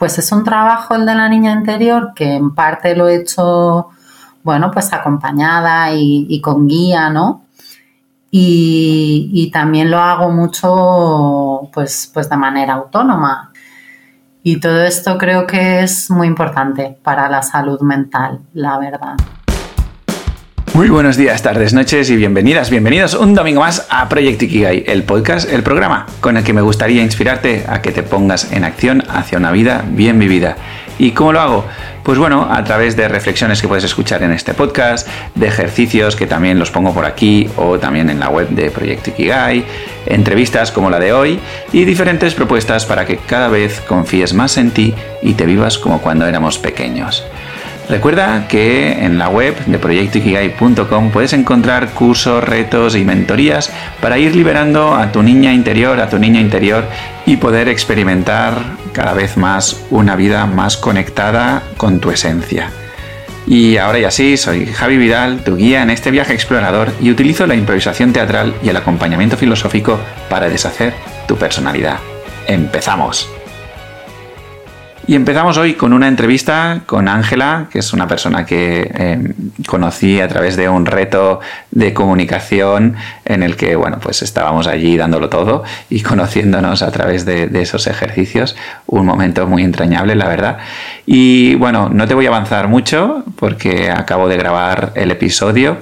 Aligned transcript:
pues 0.00 0.18
es 0.18 0.32
un 0.32 0.44
trabajo 0.44 0.94
el 0.94 1.04
de 1.04 1.14
la 1.14 1.28
niña 1.28 1.52
interior 1.52 2.12
que 2.14 2.32
en 2.34 2.54
parte 2.54 2.96
lo 2.96 3.06
he 3.06 3.16
hecho, 3.16 3.90
bueno, 4.42 4.70
pues 4.70 4.94
acompañada 4.94 5.92
y, 5.92 6.40
con 6.40 6.66
guía, 6.66 7.10
¿no? 7.10 7.44
Y, 8.30 9.50
también 9.52 9.90
lo 9.90 9.98
hago 9.98 10.30
mucho, 10.30 11.68
pues, 11.70 12.10
pues 12.14 12.30
de 12.30 12.36
manera 12.38 12.74
autónoma. 12.74 13.52
Y 14.42 14.58
todo 14.58 14.82
esto 14.84 15.18
creo 15.18 15.46
que 15.46 15.82
es 15.82 16.10
muy 16.10 16.28
importante 16.28 16.98
para 17.02 17.28
la 17.28 17.42
salud 17.42 17.82
mental, 17.82 18.40
la 18.54 18.78
verdad. 18.78 19.16
Muy 20.72 20.88
buenos 20.88 21.16
días, 21.16 21.42
tardes, 21.42 21.74
noches 21.74 22.10
y 22.10 22.16
bienvenidas, 22.16 22.70
bienvenidos 22.70 23.14
un 23.14 23.34
domingo 23.34 23.60
más 23.60 23.88
a 23.90 24.08
Project 24.08 24.44
Ikigai, 24.44 24.84
el 24.86 25.02
podcast, 25.02 25.52
el 25.52 25.64
programa 25.64 26.06
con 26.20 26.36
el 26.36 26.44
que 26.44 26.52
me 26.52 26.60
gustaría 26.60 27.02
inspirarte 27.02 27.64
a 27.68 27.82
que 27.82 27.90
te 27.90 28.04
pongas 28.04 28.52
en 28.52 28.62
acción 28.62 29.02
hacia 29.08 29.38
una 29.38 29.50
vida 29.50 29.84
bien 29.88 30.20
vivida. 30.20 30.56
¿Y 30.96 31.10
cómo 31.10 31.32
lo 31.32 31.40
hago? 31.40 31.64
Pues 32.04 32.18
bueno, 32.18 32.46
a 32.48 32.62
través 32.62 32.94
de 32.94 33.08
reflexiones 33.08 33.60
que 33.60 33.66
puedes 33.66 33.82
escuchar 33.82 34.22
en 34.22 34.30
este 34.30 34.54
podcast, 34.54 35.08
de 35.34 35.48
ejercicios 35.48 36.14
que 36.14 36.28
también 36.28 36.58
los 36.58 36.70
pongo 36.70 36.94
por 36.94 37.04
aquí 37.04 37.48
o 37.56 37.78
también 37.80 38.08
en 38.08 38.20
la 38.20 38.28
web 38.28 38.48
de 38.50 38.70
Proyecto 38.70 39.10
Ikigai, 39.10 39.64
entrevistas 40.06 40.70
como 40.70 40.88
la 40.88 41.00
de 41.00 41.12
hoy 41.12 41.40
y 41.72 41.84
diferentes 41.84 42.34
propuestas 42.34 42.86
para 42.86 43.06
que 43.06 43.16
cada 43.16 43.48
vez 43.48 43.80
confíes 43.80 44.34
más 44.34 44.56
en 44.56 44.70
ti 44.70 44.94
y 45.20 45.34
te 45.34 45.46
vivas 45.46 45.78
como 45.78 46.00
cuando 46.00 46.26
éramos 46.26 46.58
pequeños. 46.58 47.24
Recuerda 47.90 48.46
que 48.46 49.04
en 49.04 49.18
la 49.18 49.28
web 49.28 49.64
de 49.66 49.80
proyectoikigai.com 49.80 51.10
puedes 51.10 51.32
encontrar 51.32 51.88
cursos, 51.88 52.42
retos 52.44 52.94
y 52.94 53.04
mentorías 53.04 53.72
para 54.00 54.16
ir 54.16 54.36
liberando 54.36 54.94
a 54.94 55.10
tu 55.10 55.24
niña 55.24 55.52
interior, 55.52 55.98
a 55.98 56.08
tu 56.08 56.16
niña 56.16 56.40
interior 56.40 56.84
y 57.26 57.36
poder 57.38 57.68
experimentar 57.68 58.54
cada 58.92 59.12
vez 59.12 59.36
más 59.36 59.84
una 59.90 60.14
vida 60.14 60.46
más 60.46 60.76
conectada 60.76 61.64
con 61.76 61.98
tu 61.98 62.12
esencia. 62.12 62.70
Y 63.48 63.76
ahora 63.76 63.98
ya 63.98 64.12
sí, 64.12 64.36
soy 64.36 64.66
Javi 64.66 64.96
Vidal, 64.96 65.42
tu 65.42 65.56
guía 65.56 65.82
en 65.82 65.90
este 65.90 66.12
viaje 66.12 66.32
explorador 66.32 66.92
y 67.00 67.10
utilizo 67.10 67.48
la 67.48 67.56
improvisación 67.56 68.12
teatral 68.12 68.54
y 68.62 68.68
el 68.68 68.76
acompañamiento 68.76 69.36
filosófico 69.36 69.98
para 70.28 70.48
deshacer 70.48 70.94
tu 71.26 71.34
personalidad. 71.36 71.98
¡Empezamos! 72.46 73.39
Y 75.10 75.16
empezamos 75.16 75.58
hoy 75.58 75.74
con 75.74 75.92
una 75.92 76.06
entrevista 76.06 76.82
con 76.86 77.08
Ángela, 77.08 77.66
que 77.72 77.80
es 77.80 77.92
una 77.92 78.06
persona 78.06 78.46
que 78.46 78.88
eh, 78.94 79.34
conocí 79.66 80.20
a 80.20 80.28
través 80.28 80.54
de 80.54 80.68
un 80.68 80.86
reto 80.86 81.40
de 81.72 81.92
comunicación 81.92 82.94
en 83.24 83.42
el 83.42 83.56
que, 83.56 83.74
bueno, 83.74 83.98
pues 84.00 84.22
estábamos 84.22 84.68
allí 84.68 84.96
dándolo 84.96 85.28
todo 85.28 85.64
y 85.88 86.02
conociéndonos 86.02 86.82
a 86.82 86.92
través 86.92 87.24
de, 87.26 87.48
de 87.48 87.60
esos 87.60 87.88
ejercicios. 87.88 88.54
Un 88.86 89.04
momento 89.04 89.48
muy 89.48 89.64
entrañable, 89.64 90.14
la 90.14 90.28
verdad. 90.28 90.58
Y 91.06 91.56
bueno, 91.56 91.88
no 91.92 92.06
te 92.06 92.14
voy 92.14 92.26
a 92.26 92.28
avanzar 92.28 92.68
mucho 92.68 93.24
porque 93.34 93.90
acabo 93.90 94.28
de 94.28 94.36
grabar 94.36 94.92
el 94.94 95.10
episodio 95.10 95.78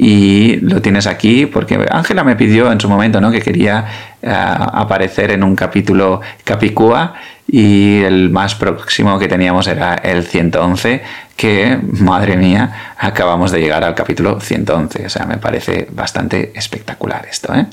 y 0.00 0.60
lo 0.60 0.80
tienes 0.80 1.08
aquí 1.08 1.46
porque 1.46 1.84
Ángela 1.90 2.22
me 2.22 2.36
pidió 2.36 2.70
en 2.70 2.80
su 2.80 2.88
momento 2.88 3.20
¿no? 3.20 3.32
que 3.32 3.42
quería 3.42 3.84
eh, 4.22 4.30
aparecer 4.32 5.32
en 5.32 5.42
un 5.42 5.56
capítulo 5.56 6.20
Capicúa 6.44 7.14
y 7.48 8.02
el 8.02 8.30
más 8.30 8.54
próximo 8.54 9.18
que 9.18 9.26
teníamos 9.26 9.66
era 9.66 9.94
el 9.94 10.24
111 10.24 11.02
que, 11.38 11.78
madre 11.82 12.36
mía, 12.36 12.94
acabamos 12.98 13.52
de 13.52 13.60
llegar 13.60 13.84
al 13.84 13.94
capítulo 13.94 14.40
111. 14.40 15.06
O 15.06 15.08
sea, 15.08 15.24
me 15.24 15.38
parece 15.38 15.86
bastante 15.92 16.52
espectacular 16.54 17.26
esto. 17.30 17.54
¿eh? 17.54 17.66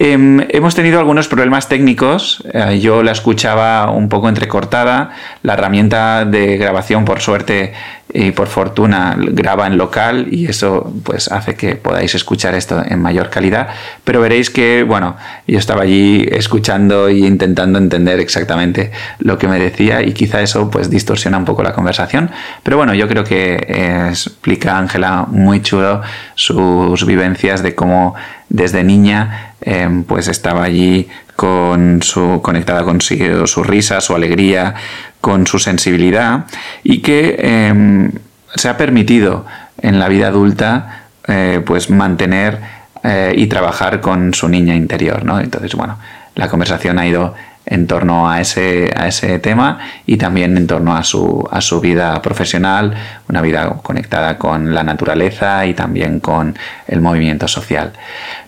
Em, 0.00 0.44
hemos 0.48 0.74
tenido 0.74 0.98
algunos 0.98 1.28
problemas 1.28 1.68
técnicos. 1.68 2.42
Eh, 2.52 2.80
yo 2.80 3.04
la 3.04 3.12
escuchaba 3.12 3.88
un 3.92 4.08
poco 4.08 4.28
entrecortada. 4.28 5.12
La 5.44 5.54
herramienta 5.54 6.24
de 6.24 6.56
grabación, 6.58 7.04
por 7.04 7.20
suerte 7.20 7.72
y 8.14 8.32
por 8.32 8.48
fortuna, 8.48 9.16
graba 9.18 9.66
en 9.66 9.78
local 9.78 10.28
y 10.30 10.46
eso 10.46 10.92
pues 11.02 11.30
hace 11.30 11.54
que 11.54 11.76
podáis 11.76 12.14
escuchar 12.14 12.54
esto 12.54 12.82
en 12.86 13.00
mayor 13.00 13.30
calidad. 13.30 13.68
Pero 14.04 14.20
veréis 14.20 14.50
que, 14.50 14.82
bueno, 14.82 15.16
yo 15.46 15.58
estaba 15.58 15.82
allí 15.82 16.26
escuchando 16.30 17.08
e 17.08 17.18
intentando 17.18 17.78
entender 17.78 18.20
exactamente 18.20 18.92
lo 19.18 19.38
que 19.38 19.48
me 19.48 19.58
decía 19.58 20.02
y 20.02 20.12
quizá 20.12 20.42
eso 20.42 20.70
pues 20.70 20.90
distorsiona 20.90 21.38
un 21.38 21.44
poco 21.44 21.62
la 21.62 21.72
conversación. 21.72 22.30
Pero 22.62 22.76
bueno, 22.76 22.94
yo 22.94 23.08
creo 23.08 23.24
que 23.24 24.08
explica 24.10 24.78
Ángela 24.78 25.26
muy 25.28 25.62
chulo 25.62 26.02
sus 26.34 27.06
vivencias 27.06 27.62
de 27.62 27.74
cómo 27.74 28.14
desde 28.48 28.84
niña 28.84 29.54
em, 29.62 30.04
pues 30.04 30.28
estaba 30.28 30.64
allí 30.64 31.08
con 31.36 32.02
su, 32.02 32.40
conectada 32.42 32.84
con 32.84 33.00
su, 33.00 33.64
risa, 33.64 34.00
su 34.00 34.14
alegría, 34.14 34.74
con 35.22 35.46
su 35.46 35.58
sensibilidad 35.58 36.44
y 36.82 36.98
que 36.98 37.36
em, 37.38 38.10
se 38.54 38.68
ha 38.68 38.76
permitido 38.76 39.46
en 39.80 39.98
la 39.98 40.08
vida 40.08 40.26
adulta 40.26 41.04
eh, 41.26 41.62
pues 41.64 41.88
mantener 41.88 42.60
eh, 43.04 43.32
y 43.34 43.46
trabajar 43.46 44.00
con 44.00 44.34
su 44.34 44.48
niña 44.48 44.74
interior, 44.74 45.24
¿no? 45.24 45.40
Entonces, 45.40 45.74
bueno, 45.74 45.96
la 46.34 46.48
conversación 46.48 46.98
ha 46.98 47.06
ido 47.06 47.34
en 47.72 47.86
torno 47.86 48.30
a 48.30 48.40
ese, 48.40 48.92
a 48.94 49.08
ese 49.08 49.38
tema 49.38 49.78
y 50.04 50.18
también 50.18 50.58
en 50.58 50.66
torno 50.66 50.94
a 50.94 51.02
su, 51.02 51.48
a 51.50 51.62
su 51.62 51.80
vida 51.80 52.20
profesional, 52.20 52.94
una 53.30 53.40
vida 53.40 53.78
conectada 53.82 54.36
con 54.36 54.74
la 54.74 54.82
naturaleza 54.82 55.64
y 55.64 55.72
también 55.72 56.20
con 56.20 56.54
el 56.86 57.00
movimiento 57.00 57.48
social. 57.48 57.92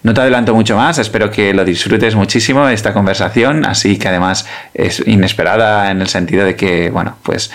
No 0.03 0.13
te 0.13 0.21
adelanto 0.21 0.55
mucho 0.55 0.77
más, 0.77 0.99
espero 0.99 1.31
que 1.31 1.55
lo 1.55 1.65
disfrutes 1.65 2.15
muchísimo 2.15 2.69
esta 2.69 2.93
conversación, 2.93 3.65
así 3.65 3.97
que 3.99 4.09
además 4.09 4.47
es 4.75 5.03
inesperada 5.07 5.91
en 5.91 6.03
el 6.03 6.09
sentido 6.09 6.45
de 6.45 6.55
que, 6.55 6.91
bueno, 6.91 7.17
pues 7.23 7.51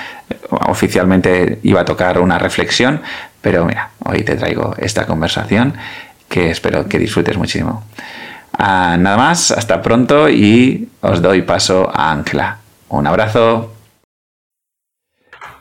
oficialmente 0.50 1.60
iba 1.62 1.82
a 1.82 1.86
tocar 1.86 2.20
una 2.20 2.40
reflexión, 2.40 3.02
pero 3.42 3.66
mira, 3.66 3.92
hoy 4.06 4.24
te 4.24 4.36
traigo 4.36 4.74
esta 4.80 5.06
conversación 5.06 5.76
que 6.28 6.50
espero 6.50 6.88
que 6.88 6.98
disfrutes 6.98 7.38
muchísimo. 7.38 7.84
Ah, 8.62 8.98
nada 9.00 9.16
más, 9.16 9.52
hasta 9.52 9.82
pronto 9.82 10.30
y 10.30 10.90
os 11.00 11.22
doy 11.22 11.44
paso 11.44 11.90
a 11.94 12.12
Ángela. 12.12 12.60
Un 12.90 13.08
abrazo. 13.08 13.72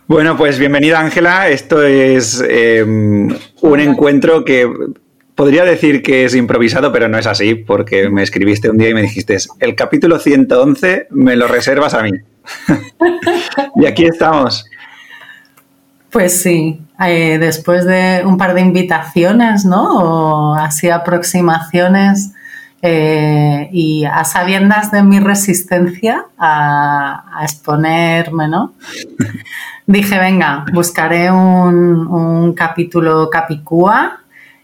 Bueno, 0.08 0.36
pues 0.36 0.58
bienvenida 0.58 0.98
Ángela. 0.98 1.48
Esto 1.48 1.80
es 1.84 2.42
em, 2.48 3.28
un 3.62 3.80
encuentro 3.80 4.44
que 4.44 4.68
podría 5.36 5.64
decir 5.64 6.02
que 6.02 6.24
es 6.24 6.34
improvisado, 6.34 6.92
pero 6.92 7.08
no 7.08 7.18
es 7.18 7.28
así, 7.28 7.54
porque 7.54 8.10
me 8.10 8.24
escribiste 8.24 8.68
un 8.68 8.78
día 8.78 8.88
y 8.88 8.94
me 8.94 9.02
dijiste, 9.02 9.36
el 9.60 9.76
capítulo 9.76 10.18
111 10.18 11.06
me 11.10 11.36
lo 11.36 11.46
reservas 11.46 11.94
a 11.94 12.02
mí. 12.02 12.10
y 13.76 13.86
aquí 13.86 14.06
estamos. 14.06 14.66
Pues 16.10 16.42
sí, 16.42 16.80
eh, 17.06 17.38
después 17.38 17.84
de 17.84 18.22
un 18.24 18.36
par 18.36 18.54
de 18.54 18.62
invitaciones, 18.62 19.64
¿no? 19.64 19.98
O 19.98 20.54
así 20.56 20.90
aproximaciones 20.90 22.32
eh, 22.80 23.68
y 23.72 24.04
a 24.04 24.24
sabiendas 24.24 24.92
de 24.92 25.02
mi 25.02 25.18
resistencia 25.18 26.26
a, 26.38 27.40
exponerme, 27.42 28.46
¿no? 28.46 28.74
Dije, 29.86 30.18
venga, 30.18 30.64
buscaré 30.72 31.30
un, 31.30 32.52
capítulo 32.54 33.30
Capicúa 33.30 34.20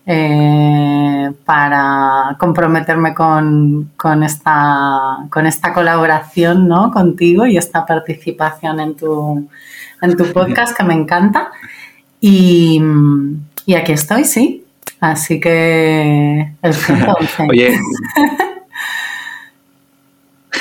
eh, 0.07 1.33
para 1.45 2.37
comprometerme 2.39 3.15
con, 3.15 3.91
esta, 4.23 5.19
con 5.31 5.47
esta 5.47 5.73
colaboración 5.73 6.69
¿no? 6.69 6.91
contigo 6.91 7.47
y 7.47 7.57
esta 7.57 7.87
participación 7.87 8.81
en 8.81 8.95
tu, 8.97 9.49
en 10.03 10.17
tu 10.17 10.33
podcast 10.33 10.77
que 10.77 10.85
me 10.85 10.95
encanta. 10.95 11.51
Y, 12.21 12.81
y 13.67 13.75
aquí 13.75 13.93
estoy, 13.93 14.25
sí, 14.25 14.64
Así 15.05 15.39
que 15.39 16.49
el 16.63 16.73
Oye. 17.51 17.79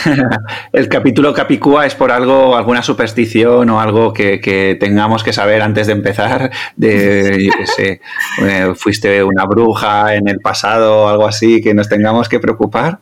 el 0.74 0.90
capítulo 0.90 1.34
Capicúa 1.34 1.86
es 1.86 1.96
por 1.96 2.12
algo, 2.12 2.58
alguna 2.58 2.84
superstición 2.84 3.70
o 3.70 3.80
algo 3.80 4.12
que, 4.12 4.78
tengamos 4.82 5.24
que 5.24 5.32
saber 5.32 5.62
antes 5.62 5.88
de 5.88 5.94
empezar. 5.94 6.52
De, 6.76 7.42
yo 7.46 7.54
sé, 7.66 8.02
eh, 8.42 8.74
fuiste 8.76 9.24
una 9.24 9.46
bruja 9.46 10.16
en 10.16 10.28
el 10.28 10.40
pasado 10.40 11.04
o 11.04 11.08
algo 11.08 11.26
así 11.26 11.62
que 11.62 11.74
nos 11.74 11.88
tengamos 11.88 12.28
que 12.28 12.42
preocupar. 12.42 13.00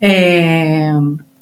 Eh, 0.00 0.90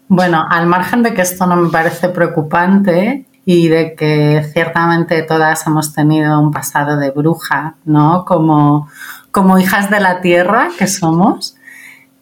bueno, 0.09 0.45
al 0.51 0.67
margen 0.67 1.05
de 1.05 1.15
que 1.15 1.23
esto 1.23 1.47
no 1.47 1.55
me 1.55 1.71
parece 1.71 2.09
preocupante, 2.09 3.27
y 3.45 3.69
de 3.69 3.95
que 3.95 4.45
ciertamente 4.53 5.23
todas 5.23 5.67
hemos 5.67 5.93
tenido 5.93 6.39
un 6.41 6.53
pasado 6.53 6.97
de 6.97 7.11
bruja, 7.11 7.75
¿no? 7.85 8.25
Como, 8.25 8.89
como 9.31 9.59
hijas 9.59 9.91
de 9.91 10.01
la 10.01 10.21
tierra 10.21 10.69
que 10.79 10.87
somos. 10.87 11.57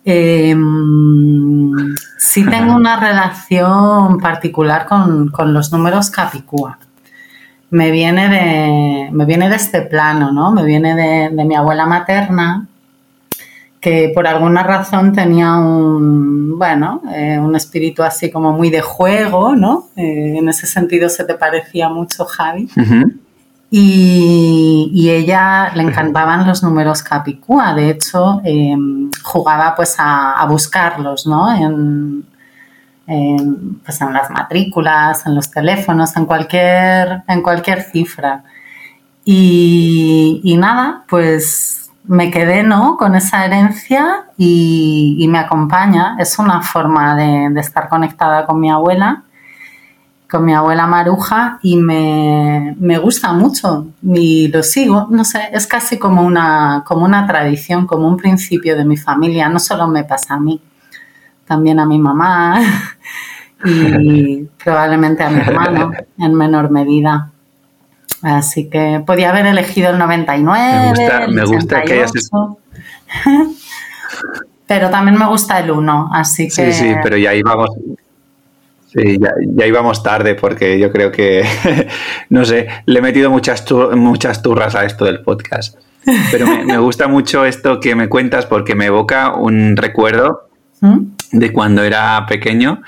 Em, 0.05 1.95
sí 2.19 2.45
tengo 2.51 2.75
una 2.75 2.99
relación 2.99 4.19
particular 4.19 4.87
con, 4.87 5.31
los 5.53 5.73
números 5.73 6.11
Capicúa. 6.11 6.79
Me 7.71 7.91
viene, 7.93 8.29
de, 8.29 9.11
me 9.13 9.27
viene 9.27 9.49
de 9.49 9.57
este 9.57 9.83
plano, 9.83 10.33
¿no? 10.33 10.51
Me 10.51 10.65
viene 10.65 11.31
de, 11.31 11.45
mi 11.45 11.55
abuela 11.55 11.87
materna, 11.87 12.67
que 13.81 14.13
por 14.15 14.27
alguna 14.27 14.63
razón 14.63 15.13
tenía 15.13 15.57
un, 15.57 16.59
bueno, 16.59 17.03
eh, 17.15 17.39
un 17.39 17.57
espíritu 17.57 18.03
así 18.03 18.31
como 18.31 18.53
muy 18.53 18.69
de 18.69 18.83
juego, 18.83 19.57
¿no? 19.57 19.89
Eh, 19.97 20.37
en 20.37 20.49
ese 20.49 20.67
sentido 20.67 21.09
se 21.09 21.25
te 21.25 21.35
parecía 21.35 21.89
mucho 21.89 22.27
Javi. 22.27 22.69
y, 23.71 25.09
ella 25.11 25.73
le 25.75 25.83
encantaban 25.83 26.47
los 26.47 26.63
números 26.63 27.03
Capicúa, 27.03 27.75
de 27.75 27.91
hecho 27.91 28.41
em, 28.45 29.11
jugaba 29.23 29.75
pues 29.75 29.97
a, 29.99 30.45
buscarlos, 30.49 31.27
¿no? 31.27 31.53
En, 31.53 32.27
pues 33.85 34.01
en 34.01 34.13
las 34.13 34.31
matrículas, 34.31 35.27
en 35.27 35.35
los 35.35 35.51
teléfonos, 35.51 36.17
en 36.17 36.27
cualquier, 36.27 37.23
en 37.27 37.43
cualquier 37.43 37.83
cifra. 37.83 38.45
Y, 39.25 40.41
y 40.45 40.57
nada, 40.57 41.05
pues 41.09 41.80
me 42.11 42.33
quedé 42.33 42.65
¿no? 42.65 42.97
con 42.97 43.15
esa 43.15 43.45
herencia 43.45 44.25
y, 44.37 45.25
me 45.31 45.39
acompaña. 45.39 46.17
Es 46.19 46.41
una 46.41 46.61
forma 46.61 47.15
de, 47.15 47.61
estar 47.61 47.89
conectada 47.89 48.47
con 48.47 48.59
mi 48.59 48.69
abuela, 48.69 49.23
con 50.29 50.45
mi 50.45 50.53
abuela 50.53 50.89
Maruja 50.89 51.61
y 51.63 51.77
me, 51.77 52.99
gusta 53.01 53.33
mucho 53.33 53.87
y 54.03 54.49
lo 54.49 54.65
sigo. 54.65 55.07
No 55.09 55.25
sé, 55.25 55.51
es 55.53 55.69
casi 55.69 56.01
como 56.01 56.23
una, 56.23 56.83
como 56.85 57.05
una 57.05 57.29
tradición, 57.29 57.87
como 57.87 58.09
un 58.09 58.17
principio 58.17 58.77
de 58.77 58.85
mi 58.85 58.97
familia. 58.97 59.49
No 59.49 59.61
solo 59.61 59.87
me 59.87 60.03
pasa 60.03 60.35
a 60.35 60.41
mí, 60.41 60.61
también 61.45 61.79
a 61.79 61.87
mi 61.87 62.01
mamá 62.01 62.61
y 63.65 64.43
probablemente 64.65 65.23
a 65.23 65.31
mi 65.31 65.43
hermano 65.43 65.93
en 66.19 66.35
menor 66.35 66.73
medida. 66.73 67.31
Así 68.23 68.69
que 68.69 69.03
podía 69.07 69.31
haber 69.31 69.47
elegido 69.47 69.91
el 69.91 69.99
99. 69.99 70.93
Me 71.31 71.45
gusta, 71.45 71.83
que 71.83 71.93
hayas. 71.95 72.13
pero 74.67 74.91
también 74.91 75.19
me 75.19 75.27
gusta 75.27 75.59
el 75.59 75.71
1, 75.71 76.11
así 76.13 76.45
que. 76.45 76.73
Sí, 76.73 76.73
sí, 76.73 76.95
pero 77.03 77.17
ya 77.17 77.35
íbamos. 77.35 77.71
Sí, 78.93 79.19
ya, 79.21 79.67
íbamos 79.67 80.03
tarde 80.03 80.35
porque 80.35 80.79
yo 80.79 80.91
creo 80.91 81.13
que, 81.13 81.45
no 82.29 82.45
sé, 82.45 82.67
le 82.87 82.99
he 82.99 83.03
metido 83.03 83.31
muchas, 83.31 83.65
muchas 83.95 84.43
turras 84.43 84.75
a 84.75 84.85
esto 84.85 85.05
del 85.05 85.21
podcast. 85.21 85.79
Pero 86.33 86.47
me, 86.47 86.79
gusta 86.79 87.07
mucho 87.07 87.45
esto 87.45 87.79
que 87.79 87.95
me 87.95 88.09
cuentas 88.09 88.47
porque 88.47 88.75
me 88.75 88.87
evoca 88.87 89.35
un 89.35 89.77
recuerdo 89.77 90.49
¿Mm? 90.81 90.99
de 91.33 91.53
cuando 91.53 91.85
era 91.85 92.25
pequeño 92.27 92.83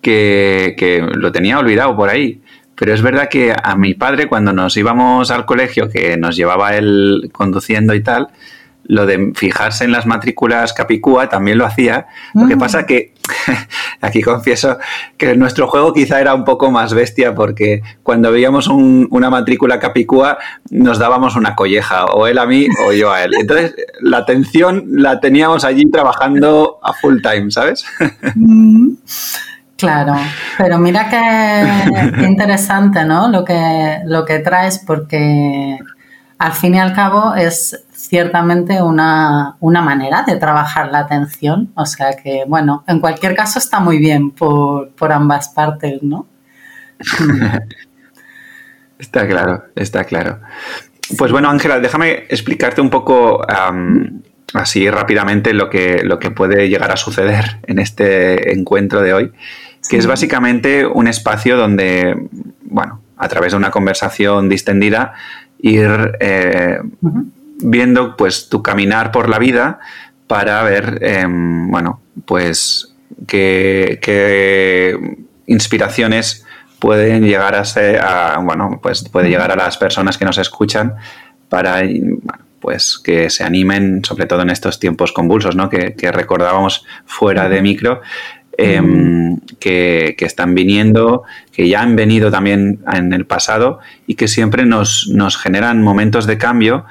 que, 0.00 0.76
que, 0.78 1.00
lo 1.00 1.32
tenía 1.32 1.58
olvidado 1.58 1.96
por 1.96 2.08
ahí. 2.08 2.40
Pero 2.78 2.94
es 2.94 3.02
verdad 3.02 3.28
que 3.28 3.54
a 3.60 3.76
mi 3.76 3.94
padre, 3.94 4.28
cuando 4.28 4.52
nos 4.52 4.76
íbamos 4.76 5.30
al 5.30 5.46
colegio, 5.46 5.90
que 5.90 6.16
nos 6.16 6.36
llevaba 6.36 6.76
él 6.76 7.30
conduciendo 7.32 7.94
y 7.94 8.02
tal, 8.02 8.28
lo 8.88 9.04
de 9.04 9.32
fijarse 9.34 9.84
en 9.84 9.92
las 9.92 10.06
matrículas 10.06 10.72
Capicúa 10.72 11.28
también 11.28 11.58
lo 11.58 11.66
hacía. 11.66 12.06
Lo 12.34 12.48
que 12.48 12.56
mm. 12.56 12.58
pasa 12.58 12.86
que, 12.86 13.12
aquí 14.00 14.22
confieso, 14.22 14.78
que 15.18 15.36
nuestro 15.36 15.68
juego 15.68 15.92
quizá 15.92 16.20
era 16.20 16.34
un 16.34 16.44
poco 16.44 16.70
más 16.70 16.94
bestia 16.94 17.34
porque 17.34 17.82
cuando 18.02 18.32
veíamos 18.32 18.66
una 18.68 19.28
matrícula 19.28 19.78
Capicúa 19.78 20.38
nos 20.70 20.98
dábamos 20.98 21.36
una 21.36 21.54
colleja, 21.54 22.06
o 22.06 22.26
él 22.26 22.38
a 22.38 22.46
mí 22.46 22.66
o 22.86 22.92
yo 22.92 23.12
a 23.12 23.24
él. 23.24 23.32
Entonces, 23.38 23.74
la 24.00 24.18
atención 24.18 24.84
la 24.88 25.20
teníamos 25.20 25.64
allí 25.64 25.84
trabajando 25.90 26.78
a 26.82 26.94
full 26.94 27.20
time, 27.22 27.50
¿sabes? 27.50 27.84
Mm. 28.34 28.94
Claro, 29.78 30.16
pero 30.58 30.76
mira 30.78 31.08
qué, 31.08 32.22
interesante, 32.26 33.04
¿no? 33.04 33.28
Lo 33.28 33.44
que, 33.44 34.00
lo 34.06 34.24
que 34.24 34.40
traes, 34.40 34.82
porque 34.84 35.78
al 36.36 36.52
fin 36.52 36.74
y 36.74 36.80
al 36.80 36.92
cabo 36.92 37.36
es 37.36 37.84
ciertamente 37.92 38.82
una, 38.82 39.56
manera 39.60 40.24
de 40.26 40.34
trabajar 40.34 40.90
la 40.90 40.98
atención. 40.98 41.70
O 41.76 41.86
sea 41.86 42.16
que, 42.16 42.42
bueno, 42.48 42.82
en 42.88 42.98
cualquier 42.98 43.36
caso 43.36 43.60
está 43.60 43.78
muy 43.78 43.98
bien 43.98 44.32
por, 44.32 44.90
ambas 45.12 45.50
partes, 45.50 46.02
¿no? 46.02 46.26
está 48.98 49.28
claro, 49.28 49.62
está 49.76 50.02
claro. 50.02 50.40
Pues 51.16 51.30
bueno, 51.30 51.50
Ángela, 51.50 51.78
déjame 51.78 52.24
explicarte 52.28 52.80
un 52.80 52.90
poco 52.90 53.46
así 54.54 54.90
rápidamente 54.90 55.54
lo 55.54 55.70
que, 55.70 56.02
lo 56.02 56.18
que 56.18 56.32
puede 56.32 56.68
llegar 56.68 56.90
a 56.90 56.96
suceder 56.96 57.60
en 57.68 57.78
este 57.78 58.52
encuentro 58.52 59.02
de 59.02 59.12
hoy 59.12 59.32
que 59.88 59.96
es 59.96 60.06
básicamente 60.06 60.86
un 60.86 61.08
espacio 61.08 61.56
donde, 61.56 62.28
bueno, 62.62 63.00
a 63.16 63.28
través 63.28 63.52
de 63.52 63.58
una 63.58 63.70
conversación 63.70 64.48
distendida, 64.48 65.14
ir 65.60 66.12
eh, 66.20 66.78
viendo 67.62 68.16
pues 68.16 68.48
tu 68.48 68.62
caminar 68.62 69.10
por 69.10 69.28
la 69.28 69.38
vida 69.38 69.80
para 70.26 70.62
ver, 70.62 70.98
em, 71.02 71.70
bueno, 71.70 72.00
pues 72.24 72.94
qué, 73.26 74.96
inspiraciones 75.46 76.44
pueden 76.78 77.24
llegar 77.24 77.54
a 77.54 77.64
ser, 77.64 78.00
bueno, 78.42 78.78
pues 78.82 79.08
puede 79.08 79.28
llegar 79.30 79.50
a 79.50 79.56
las 79.56 79.76
personas 79.78 80.16
que 80.16 80.24
nos 80.24 80.38
escuchan 80.38 80.94
para, 81.48 81.82
pues 82.60 83.00
que 83.02 83.30
se 83.30 83.42
animen, 83.42 84.04
sobre 84.04 84.26
todo 84.26 84.42
en 84.42 84.50
estos 84.50 84.78
tiempos 84.78 85.12
convulsos, 85.12 85.56
¿no? 85.56 85.68
Que, 85.68 85.94
que 85.94 86.12
recordábamos 86.12 86.84
fuera 87.06 87.48
de 87.48 87.62
micro, 87.62 88.02
Em, 88.60 89.38
que, 89.60 90.16
están 90.18 90.52
viniendo, 90.52 91.22
que 91.52 91.68
ya 91.68 91.80
han 91.80 91.94
venido 91.94 92.28
también 92.28 92.80
en 92.92 93.12
el 93.12 93.24
pasado 93.24 93.78
y 94.08 94.16
que 94.16 94.26
siempre 94.26 94.66
nos, 94.66 95.06
generan 95.40 95.80
momentos 95.80 96.26
de 96.26 96.38
cambio 96.38 96.84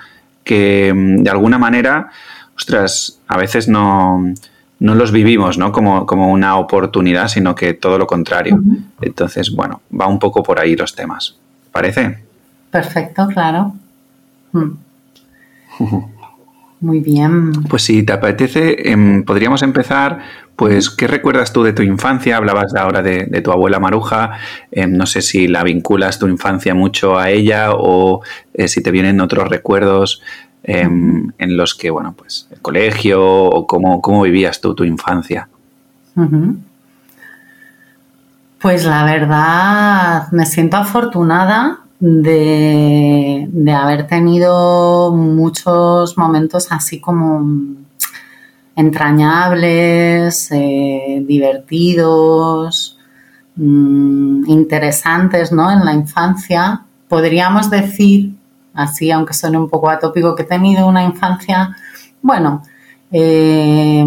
que 0.46 0.88
em, 0.88 1.18
de 1.18 1.30
alguna 1.30 1.58
manera, 1.58 2.10
ostras, 2.56 3.20
a 3.28 3.36
veces 3.38 3.68
no, 3.68 4.34
los 4.80 5.12
vivimos 5.12 5.58
¿no? 5.58 5.74
Como, 5.74 6.06
como, 6.06 6.32
una 6.32 6.56
oportunidad, 6.56 7.28
sino 7.28 7.54
que 7.54 7.74
todo 7.74 7.98
lo 7.98 8.08
contrario. 8.08 8.62
Entonces, 9.02 9.54
bueno, 9.54 9.82
va 9.92 10.08
un 10.08 10.20
poco 10.20 10.42
por 10.44 10.62
ahí 10.62 10.74
los 10.78 10.96
temas. 10.96 11.36
¿Parece? 11.74 12.24
Perfecto, 12.72 13.28
claro. 13.28 13.74
Mm. 14.54 14.72
Muy 16.80 17.00
bien. 17.00 17.52
Pues 17.68 17.84
si 17.84 18.04
te 18.04 18.14
apetece, 18.14 18.92
em, 18.92 19.24
podríamos 19.24 19.64
empezar, 19.64 20.20
pues, 20.58 20.90
¿qué 20.90 21.08
recuerdas 21.08 21.54
tú 21.54 21.64
de 21.64 21.72
tu 21.72 21.84
infancia? 21.84 22.36
Hablabas 22.36 22.76
ahora 22.76 23.02
de, 23.02 23.42
tu 23.42 23.52
abuela 23.52 23.80
Maruja, 23.80 24.32
em, 24.72 24.92
no 24.92 25.06
sé 25.06 25.22
si 25.22 25.48
la 25.48 25.64
vinculas 25.64 26.20
tu 26.20 26.28
infancia 26.28 26.74
mucho 26.74 27.18
a 27.18 27.30
ella 27.30 27.70
o 27.72 28.22
eh, 28.54 28.68
si 28.68 28.82
te 28.82 28.92
vienen 28.92 29.22
otros 29.22 29.48
recuerdos 29.48 30.22
em, 30.64 31.32
en 31.38 31.56
los 31.56 31.76
que, 31.76 31.92
bueno, 31.92 32.16
pues, 32.18 32.48
el 32.52 32.60
colegio 32.60 33.24
o 33.24 33.68
cómo, 33.68 34.02
cómo 34.02 34.24
vivías 34.24 34.60
tú 34.60 34.74
tu 34.74 34.84
infancia. 34.84 35.48
Pues 38.60 38.84
la 38.86 39.06
verdad, 39.06 40.32
me 40.32 40.48
siento 40.48 40.78
afortunada 40.78 41.82
de, 42.00 43.48
haber 43.72 44.08
tenido 44.08 45.12
muchos 45.12 46.18
momentos 46.18 46.72
así 46.72 47.00
como 47.00 47.46
entrañables, 48.78 50.50
eh, 50.52 51.22
divertidos, 51.28 52.98
mm, 53.58 54.48
interesantes 54.48 55.52
¿no? 55.52 55.70
en 55.70 55.84
la 55.84 55.94
infancia. 55.94 56.86
Podríamos 57.10 57.70
decir, 57.70 58.36
así 58.74 59.12
aunque 59.12 59.34
suene 59.34 59.58
un 59.58 59.70
poco 59.70 59.90
atópico, 59.90 60.36
que 60.36 60.44
he 60.44 60.46
tenido 60.46 60.88
una 60.88 61.04
infancia, 61.04 61.76
bueno, 62.22 62.64
eh, 63.12 64.06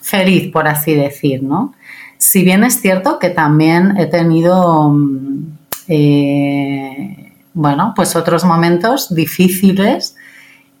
feliz, 0.00 0.52
por 0.52 0.68
así 0.68 0.94
decir, 0.94 1.42
¿no? 1.42 1.74
Si 2.18 2.44
bien 2.44 2.62
es 2.62 2.80
cierto 2.80 3.18
que 3.18 3.30
también 3.30 3.96
he 3.96 4.06
tenido 4.06 4.90
mm, 4.90 5.46
eh, 5.88 7.32
bueno, 7.54 7.92
pues 7.94 8.16
otros 8.16 8.44
momentos 8.44 9.14
difíciles 9.14 10.16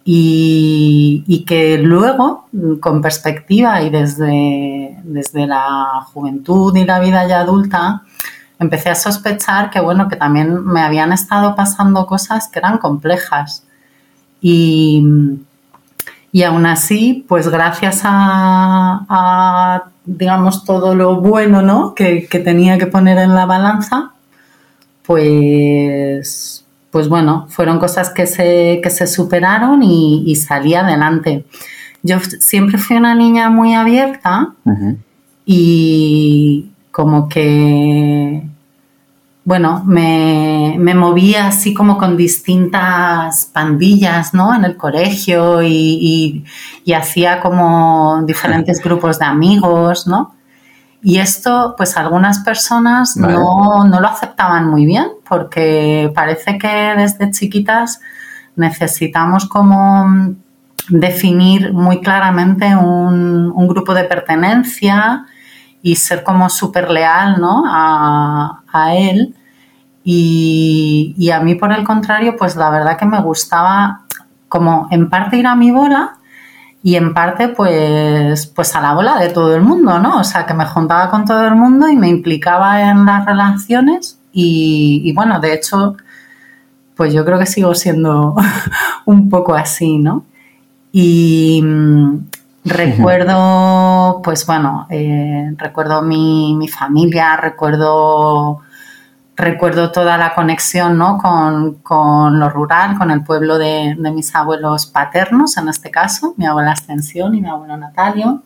y, 0.04 1.44
que 1.46 1.78
luego, 1.78 2.48
con 2.80 3.00
perspectiva 3.00 3.82
y 3.82 3.90
desde, 3.90 4.98
desde 5.04 5.46
la 5.46 6.06
juventud 6.12 6.76
y 6.76 6.84
la 6.84 6.98
vida 7.00 7.26
ya 7.26 7.40
adulta, 7.40 8.02
empecé 8.58 8.90
a 8.90 8.94
sospechar 8.94 9.70
que, 9.70 9.80
bueno, 9.80 10.08
que 10.08 10.16
también 10.16 10.64
me 10.64 10.82
habían 10.82 11.12
estado 11.12 11.54
pasando 11.54 12.06
cosas 12.06 12.48
que 12.48 12.58
eran 12.58 12.78
complejas. 12.78 13.64
Y, 14.40 15.04
y 16.32 16.42
aún 16.42 16.66
así, 16.66 17.24
pues 17.28 17.48
gracias 17.48 18.00
a, 18.04 19.84
digamos, 20.04 20.64
todo 20.64 20.94
lo 20.94 21.20
bueno 21.20 21.62
¿no? 21.62 21.94
que, 21.94 22.26
que 22.26 22.40
tenía 22.40 22.78
que 22.78 22.86
poner 22.86 23.18
en 23.18 23.34
la 23.34 23.46
balanza, 23.46 24.12
pues, 25.04 26.61
pues 26.92 27.08
bueno, 27.08 27.46
fueron 27.48 27.78
cosas 27.78 28.10
que 28.10 28.26
se, 28.26 28.80
que 28.82 28.90
se 28.90 29.06
superaron 29.06 29.82
y, 29.82 30.36
salí 30.36 30.74
adelante. 30.74 31.46
Yo 32.02 32.20
siempre 32.20 32.76
fui 32.78 32.96
una 32.96 33.14
niña 33.14 33.48
muy 33.48 33.74
abierta 33.74 34.54
y 35.46 36.70
como 36.90 37.28
que 37.28 38.46
bueno, 39.44 39.82
me, 39.84 40.76
me, 40.78 40.94
movía 40.94 41.48
así 41.48 41.74
como 41.74 41.98
con 41.98 42.16
distintas 42.16 43.46
pandillas, 43.46 44.34
¿no? 44.34 44.54
En 44.54 44.64
el 44.64 44.76
colegio 44.76 45.62
y, 45.62 46.44
y, 46.84 46.92
hacía 46.92 47.40
como 47.40 48.22
diferentes 48.24 48.80
grupos 48.84 49.18
de 49.18 49.24
amigos, 49.24 50.06
¿no? 50.06 50.34
Y 51.02 51.18
esto, 51.18 51.74
pues 51.76 51.96
algunas 51.96 52.38
personas 52.40 53.16
no, 53.16 53.84
no, 53.84 54.00
lo 54.00 54.06
aceptaban 54.06 54.68
muy 54.68 54.86
bien 54.86 55.08
porque 55.28 56.12
parece 56.14 56.58
que 56.58 56.94
desde 56.96 57.32
chiquitas 57.32 58.00
necesitamos 58.54 59.48
como 59.48 60.34
definir 60.88 61.72
muy 61.72 62.00
claramente 62.00 62.76
un, 62.76 63.52
un 63.52 63.68
grupo 63.68 63.94
de 63.94 64.04
pertenencia 64.04 65.26
y 65.82 65.96
ser 65.96 66.22
como 66.22 66.48
súper 66.48 66.88
leal 66.88 67.40
¿no? 67.40 67.64
a, 67.66 68.62
a 68.72 68.94
él. 68.94 69.34
Y, 70.04 71.14
y, 71.16 71.30
a 71.30 71.40
mí, 71.40 71.56
por 71.56 71.72
el 71.72 71.84
contrario, 71.84 72.36
pues 72.36 72.56
la 72.56 72.70
verdad 72.70 72.96
que 72.96 73.06
me 73.06 73.20
gustaba 73.20 74.02
como 74.48 74.88
en 74.90 75.08
parte 75.08 75.36
ir 75.36 75.46
a 75.46 75.54
mi 75.54 75.70
bola 75.70 76.18
y 76.82 76.96
en 76.96 77.14
parte 77.14 77.48
pues, 77.48 78.46
pues 78.46 78.74
a 78.74 78.80
la 78.80 78.94
bola 78.94 79.18
de 79.18 79.28
todo 79.28 79.54
el 79.54 79.62
mundo, 79.62 79.98
¿no? 79.98 80.20
O 80.20 80.24
sea, 80.24 80.46
que 80.46 80.54
me 80.54 80.66
juntaba 80.66 81.10
con 81.10 81.24
todo 81.24 81.46
el 81.46 81.54
mundo 81.54 81.88
y 81.88 81.96
me 81.96 82.08
implicaba 82.08 82.90
en 82.90 83.04
las 83.06 83.24
relaciones 83.24 84.18
y, 84.32 85.02
y 85.04 85.12
bueno, 85.12 85.40
de 85.40 85.54
hecho, 85.54 85.96
pues 86.96 87.12
yo 87.12 87.24
creo 87.24 87.38
que 87.38 87.46
sigo 87.46 87.74
siendo 87.74 88.34
un 89.06 89.28
poco 89.28 89.54
así, 89.54 89.98
¿no? 89.98 90.24
Y, 90.92 91.62
Recuerdo, 92.64 94.20
pues 94.22 94.46
bueno, 94.46 94.86
eh, 94.88 95.52
recuerdo 95.56 96.00
mi, 96.02 96.54
mi, 96.54 96.68
familia, 96.68 97.36
recuerdo, 97.36 98.60
recuerdo 99.36 99.90
toda 99.90 100.18
la 100.18 100.34
conexión 100.34 100.98
¿no? 100.98 101.18
con, 101.18 102.38
lo 102.38 102.50
rural, 102.50 102.98
con 102.98 103.10
el 103.10 103.24
pueblo 103.24 103.58
de, 103.58 103.96
mis 103.96 104.34
abuelos 104.34 104.86
paternos, 104.86 105.56
en 105.56 105.68
este 105.68 105.90
caso, 105.90 106.34
mi 106.36 106.46
abuela 106.46 106.72
Ascensión 106.72 107.34
y 107.34 107.40
mi 107.40 107.48
abuelo 107.48 107.76
Natalio. 107.76 108.42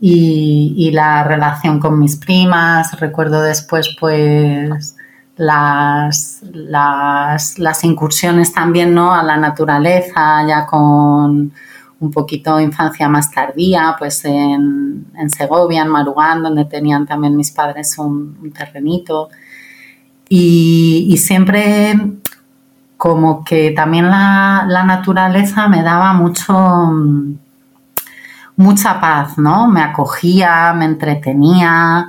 Y, 0.00 0.90
la 0.92 1.24
relación 1.24 1.80
con 1.80 1.98
mis 1.98 2.16
primas, 2.16 3.00
recuerdo 3.00 3.40
después 3.40 3.96
pues 3.98 4.96
las 5.36 6.42
incursiones 7.82 8.52
también 8.52 8.94
¿no? 8.94 9.14
a 9.14 9.22
la 9.22 9.38
naturaleza, 9.38 10.46
ya 10.46 10.66
con 10.66 11.52
un 12.04 12.10
poquito 12.10 12.60
infancia 12.60 13.08
más 13.08 13.30
tardía, 13.30 13.96
pues 13.98 14.24
en, 14.24 15.06
Segovia, 15.28 15.82
en 15.82 15.88
Marugán, 15.88 16.42
donde 16.42 16.64
tenían 16.66 17.06
también 17.06 17.36
mis 17.36 17.50
padres 17.50 17.98
un, 17.98 18.52
terrenito. 18.52 19.30
Y, 20.28 21.16
siempre 21.18 21.94
como 22.96 23.44
que 23.44 23.70
también 23.72 24.08
la, 24.08 24.84
naturaleza 24.86 25.68
me 25.68 25.82
daba 25.82 26.12
mucho 26.14 26.92
mucha 28.56 29.00
paz, 29.00 29.36
¿no? 29.36 29.68
Me 29.68 29.82
acogía, 29.82 30.72
me 30.74 30.84
entretenía, 30.84 32.08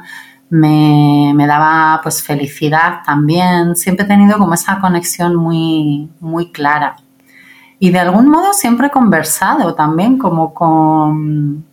me, 0.50 1.34
me, 1.36 1.48
daba 1.48 2.00
pues 2.03 2.24
felicidad 2.24 3.01
también. 3.05 3.75
Siempre 3.75 4.05
he 4.05 4.07
tenido 4.07 4.38
como 4.38 4.53
esa 4.53 4.79
conexión 4.79 5.36
muy, 5.36 6.10
muy 6.19 6.51
clara. 6.51 6.98
Y 7.79 7.91
de 7.91 8.00
algún 8.00 8.29
modo 8.29 8.53
siempre 8.53 8.88
he 8.88 8.91
conversado 8.91 9.75
también 9.75 10.17
como 10.17 10.53
con, 10.53 11.65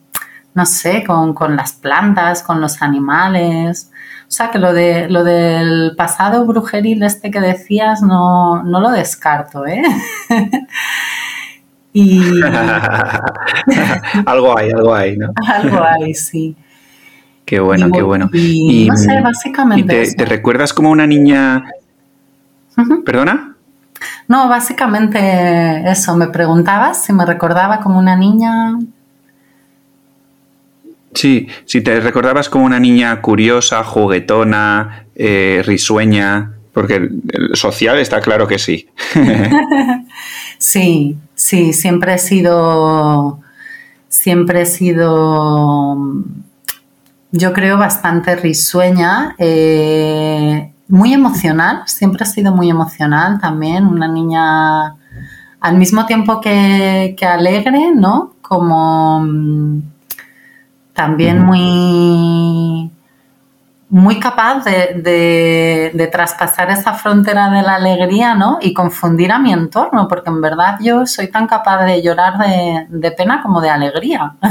no 0.54 0.66
sé, 0.66 1.04
con, 1.04 1.32
con 1.34 1.56
las 1.56 1.72
plantas, 1.72 2.42
con 2.42 2.60
los 2.60 2.82
animales. 2.82 3.90
O 4.32 4.34
sea 4.34 4.50
que 4.50 4.58
lo, 4.58 4.72
de, 4.72 5.10
lo 5.10 5.24
del 5.24 5.92
pasado 5.94 6.46
brujeril 6.46 7.02
este 7.02 7.30
que 7.30 7.38
decías 7.38 8.00
no, 8.00 8.62
no 8.62 8.80
lo 8.80 8.90
descarto, 8.90 9.66
¿eh? 9.66 9.82
y... 11.92 12.40
algo 14.24 14.56
hay, 14.56 14.70
algo 14.70 14.94
hay, 14.94 15.18
¿no? 15.18 15.34
algo 15.46 15.84
hay, 15.84 16.14
sí. 16.14 16.56
Qué 17.44 17.60
bueno, 17.60 17.90
qué 17.92 18.00
bueno. 18.00 18.30
Y, 18.32 18.88
no 18.88 18.96
sé, 18.96 19.20
básicamente... 19.20 20.06
te, 20.06 20.14
te, 20.14 20.24
recuerdas 20.24 20.72
como 20.72 20.90
una 20.90 21.06
niña... 21.06 21.64
¿Perdona? 23.04 23.54
No, 24.28 24.48
básicamente 24.48 25.90
eso, 25.90 26.16
me 26.16 26.28
preguntabas 26.28 27.04
si 27.04 27.12
me 27.12 27.26
recordaba 27.26 27.80
como 27.80 27.98
una 27.98 28.16
niña. 28.16 28.78
Sí, 31.14 31.46
si 31.64 31.80
te 31.82 32.00
recordabas 32.00 32.48
como 32.48 32.64
una 32.64 32.80
niña 32.80 33.20
curiosa, 33.20 33.84
juguetona, 33.84 35.06
eh, 35.14 35.62
risueña, 35.64 36.52
porque 36.72 37.10
social 37.54 37.98
está 37.98 38.20
claro 38.20 38.46
que 38.46 38.58
sí. 38.58 38.88
sí, 40.58 41.18
sí, 41.34 41.72
siempre 41.72 42.14
he 42.14 42.18
sido, 42.18 43.40
siempre 44.08 44.62
he 44.62 44.66
sido, 44.66 45.96
yo 47.30 47.52
creo, 47.52 47.76
bastante 47.76 48.36
risueña. 48.36 49.34
Eh, 49.38 50.72
muy 50.88 51.14
emocional, 51.14 51.82
siempre 51.86 52.22
ha 52.22 52.26
sido 52.26 52.54
muy 52.54 52.68
emocional 52.68 53.38
también, 53.40 53.86
una 53.86 54.08
niña 54.08 54.94
al 55.60 55.78
mismo 55.78 56.04
tiempo 56.06 56.40
que, 56.40 57.16
alegre, 57.22 57.92
¿no? 57.94 58.34
Como 58.42 59.24
también 60.92 61.42
muy, 61.42 62.90
muy 63.88 64.20
capaz 64.20 64.64
de, 64.64 66.08
traspasar 66.12 66.70
esa 66.70 66.94
frontera 66.94 67.50
de 67.50 67.62
la 67.62 67.76
alegría, 67.76 68.34
¿no? 68.34 68.58
Y 68.60 68.74
confundir 68.74 69.32
a 69.32 69.38
mi 69.38 69.52
entorno, 69.52 70.08
porque 70.08 70.30
en 70.30 70.40
verdad 70.40 70.78
yo 70.80 71.06
soy 71.06 71.28
tan 71.28 71.46
capaz 71.46 71.84
de 71.84 72.02
llorar 72.02 72.38
de, 72.38 72.86
de 72.88 73.10
pena 73.12 73.42
como 73.42 73.60
de 73.60 73.70
alegría. 73.70 74.34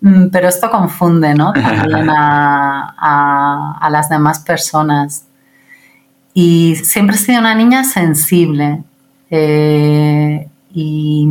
Mm, 0.00 0.28
pero 0.28 0.48
esto 0.48 0.70
confunde, 0.70 1.34
¿no? 1.34 1.52
También 1.52 2.08
a, 2.10 3.88
las 3.90 4.08
demás 4.08 4.40
personas. 4.40 5.26
Y 6.34 6.76
siempre 6.76 7.16
he 7.16 7.18
sido 7.18 7.40
una 7.40 7.54
niña 7.54 7.84
sensible. 7.84 8.82
Eh, 9.30 10.48
y, 10.72 11.26